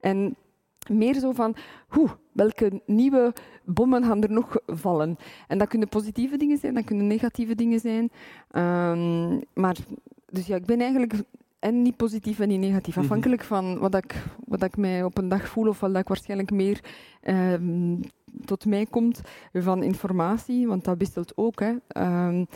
En 0.00 0.36
meer 0.90 1.14
zo 1.14 1.32
van, 1.32 1.56
hoe, 1.88 2.08
welke 2.32 2.82
nieuwe 2.86 3.32
bommen 3.64 4.04
gaan 4.04 4.22
er 4.22 4.32
nog 4.32 4.56
vallen? 4.66 5.16
En 5.48 5.58
dat 5.58 5.68
kunnen 5.68 5.88
positieve 5.88 6.36
dingen 6.36 6.58
zijn, 6.58 6.74
dat 6.74 6.84
kunnen 6.84 7.06
negatieve 7.06 7.54
dingen 7.54 7.80
zijn. 7.80 8.10
Um, 8.52 9.40
maar, 9.54 9.76
dus 10.26 10.46
ja, 10.46 10.56
ik 10.56 10.66
ben 10.66 10.80
eigenlijk 10.80 11.14
en 11.58 11.82
niet 11.82 11.96
positief 11.96 12.40
en 12.40 12.48
niet 12.48 12.60
negatief, 12.60 12.94
mhm. 12.94 13.04
afhankelijk 13.04 13.44
van 13.44 13.78
wat 13.78 13.94
ik, 13.94 14.24
wat 14.44 14.62
ik 14.62 14.76
mij 14.76 15.04
op 15.04 15.18
een 15.18 15.28
dag 15.28 15.48
voel 15.48 15.68
of 15.68 15.80
wat 15.80 15.96
ik 15.96 16.08
waarschijnlijk 16.08 16.50
meer 16.50 16.80
um, 17.22 18.00
tot 18.44 18.66
mij 18.66 18.86
komt 18.86 19.20
van 19.52 19.82
informatie, 19.82 20.66
want 20.66 20.84
dat 20.84 20.98
wisselt 20.98 21.32
ook. 21.36 21.60
Hè. 21.60 21.72
Um, 22.26 22.46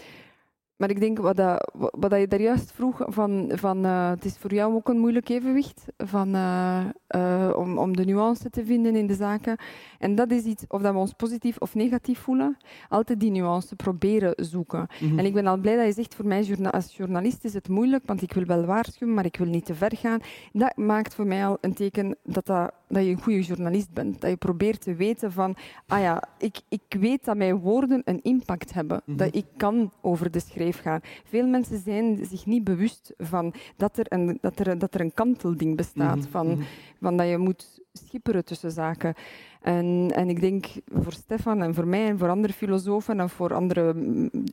maar 0.82 0.90
ik 0.90 1.00
denk, 1.00 1.18
wat, 1.18 1.36
dat, 1.36 1.72
wat 1.74 2.10
dat 2.10 2.20
je 2.20 2.26
daar 2.26 2.40
juist 2.40 2.72
vroeg, 2.72 3.00
van, 3.06 3.50
van, 3.54 3.86
uh, 3.86 4.10
het 4.10 4.24
is 4.24 4.36
voor 4.38 4.54
jou 4.54 4.74
ook 4.74 4.88
een 4.88 4.98
moeilijk 4.98 5.28
evenwicht 5.28 5.84
van, 5.96 6.34
uh, 6.34 6.84
uh, 7.16 7.50
om, 7.56 7.78
om 7.78 7.96
de 7.96 8.04
nuance 8.04 8.50
te 8.50 8.64
vinden 8.64 8.96
in 8.96 9.06
de 9.06 9.14
zaken. 9.14 9.56
En 9.98 10.14
dat 10.14 10.30
is 10.30 10.44
iets, 10.44 10.64
of 10.68 10.82
dat 10.82 10.92
we 10.92 10.98
ons 10.98 11.12
positief 11.12 11.58
of 11.58 11.74
negatief 11.74 12.18
voelen, 12.18 12.56
altijd 12.88 13.20
die 13.20 13.30
nuance 13.30 13.76
proberen 13.76 14.32
zoeken. 14.36 14.86
Mm 15.00 15.18
En 15.18 15.24
ik 15.24 15.34
ben 15.34 15.46
al 15.46 15.56
blij 15.56 15.76
dat 15.76 15.86
je 15.86 15.92
zegt, 15.92 16.14
voor 16.14 16.26
mij 16.26 16.46
als 16.70 16.96
journalist 16.96 17.44
is 17.44 17.54
het 17.54 17.68
moeilijk, 17.68 18.02
want 18.06 18.22
ik 18.22 18.32
wil 18.32 18.44
wel 18.44 18.64
waarschuwen, 18.64 19.14
maar 19.14 19.24
ik 19.24 19.36
wil 19.36 19.46
niet 19.48 19.64
te 19.64 19.74
ver 19.74 19.96
gaan. 19.96 20.20
Dat 20.52 20.76
maakt 20.76 21.14
voor 21.14 21.26
mij 21.26 21.46
al 21.46 21.58
een 21.60 21.74
teken 21.74 22.16
dat, 22.24 22.46
dat, 22.46 22.72
dat 22.92 23.04
je 23.04 23.10
een 23.10 23.22
goede 23.22 23.42
journalist 23.42 23.92
bent. 23.92 24.20
Dat 24.20 24.30
je 24.30 24.36
probeert 24.36 24.80
te 24.80 24.94
weten 24.94 25.32
van, 25.32 25.56
ah 25.86 26.00
ja, 26.00 26.22
ik, 26.38 26.60
ik 26.68 26.82
weet 26.88 27.24
dat 27.24 27.36
mijn 27.36 27.58
woorden 27.58 28.02
een 28.04 28.22
impact 28.22 28.72
hebben. 28.72 29.02
Mm 29.04 29.16
Dat 29.16 29.34
ik 29.34 29.46
kan 29.56 29.92
over 30.00 30.30
de 30.30 30.40
schrijf 30.40 30.80
gaan. 30.80 31.00
Veel 31.24 31.46
mensen 31.46 31.78
zijn 31.78 32.26
zich 32.26 32.46
niet 32.46 32.64
bewust 32.64 33.12
van 33.18 33.54
dat 33.76 33.98
er 33.98 34.06
een, 34.08 34.38
dat 34.40 34.58
er, 34.58 34.78
dat 34.78 34.94
er 34.94 35.00
een 35.00 35.14
kantelding 35.14 35.76
bestaat, 35.76 36.16
mhm, 36.16 36.28
van, 36.28 36.46
mhm. 36.46 36.62
van 37.00 37.16
dat 37.16 37.28
je 37.28 37.38
moet 37.38 37.80
schipperen 37.92 38.44
tussen 38.44 38.70
zaken. 38.70 39.14
En, 39.60 40.10
en 40.14 40.28
ik 40.28 40.40
denk 40.40 40.66
voor 40.92 41.12
Stefan 41.12 41.62
en 41.62 41.74
voor 41.74 41.86
mij 41.86 42.06
en 42.06 42.18
voor 42.18 42.28
andere 42.28 42.52
filosofen 42.52 43.20
en 43.20 43.28
voor 43.28 43.54
andere 43.54 43.94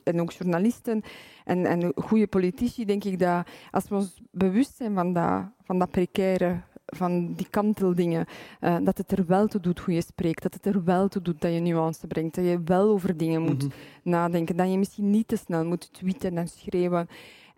en 0.04 0.20
ook 0.20 0.32
journalisten 0.32 1.02
en, 1.44 1.66
en 1.66 1.92
goede 1.96 2.26
politici, 2.26 2.84
denk 2.84 3.04
ik 3.04 3.18
dat 3.18 3.46
als 3.70 3.88
we 3.88 3.94
ons 3.94 4.22
bewust 4.30 4.76
zijn 4.76 4.94
van 4.94 5.12
dat, 5.12 5.42
van 5.62 5.78
dat 5.78 5.90
precaire 5.90 6.60
van 6.96 7.32
die 7.34 7.46
kanteldingen. 7.50 8.26
Uh, 8.60 8.76
dat 8.82 8.98
het 8.98 9.12
er 9.12 9.26
wel 9.26 9.46
toe 9.46 9.60
doet 9.60 9.78
hoe 9.78 9.94
je 9.94 10.02
spreekt. 10.02 10.42
Dat 10.42 10.54
het 10.54 10.66
er 10.66 10.84
wel 10.84 11.08
toe 11.08 11.22
doet 11.22 11.40
dat 11.40 11.52
je 11.52 11.60
nuance 11.60 12.06
brengt. 12.06 12.34
Dat 12.34 12.44
je 12.44 12.60
wel 12.64 12.88
over 12.88 13.16
dingen 13.16 13.42
moet 13.42 13.62
mhm. 13.62 13.72
nadenken. 14.02 14.56
Dat 14.56 14.70
je 14.70 14.78
misschien 14.78 15.10
niet 15.10 15.28
te 15.28 15.36
snel 15.36 15.64
moet 15.64 15.92
tweeten 15.92 16.38
en 16.38 16.48
schreeuwen. 16.48 17.08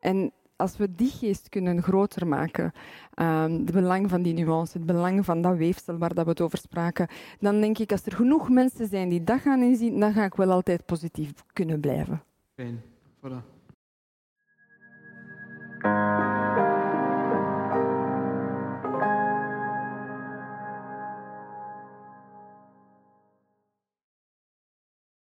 En 0.01 0.33
als 0.63 0.77
we 0.77 0.95
die 0.95 1.11
geest 1.11 1.49
kunnen 1.49 1.83
groter 1.83 2.27
maken, 2.27 2.73
ehm, 3.15 3.53
het 3.53 3.73
belang 3.73 4.11
van 4.11 4.23
die 4.23 4.35
nuance, 4.35 4.79
het 4.79 4.87
belang 4.87 5.25
van 5.25 5.43
dat 5.43 5.57
weefsel 5.57 5.99
waar 5.99 6.15
dat 6.15 6.25
we 6.25 6.31
het 6.31 6.41
over 6.41 6.59
spraken, 6.59 7.09
dan 7.41 7.61
denk 7.61 7.79
ik 7.79 7.93
als 7.93 8.07
er 8.07 8.13
genoeg 8.13 8.49
mensen 8.49 8.87
zijn 8.87 9.09
die 9.09 9.25
dat 9.25 9.41
gaan 9.41 9.63
inzien, 9.63 10.01
dan 10.01 10.13
ga 10.13 10.25
ik 10.25 10.35
wel 10.35 10.51
altijd 10.51 10.87
positief 10.87 11.33
kunnen 11.53 11.81
blijven. 11.81 12.23
Fijn, 12.55 12.83
voilà. 13.21 13.53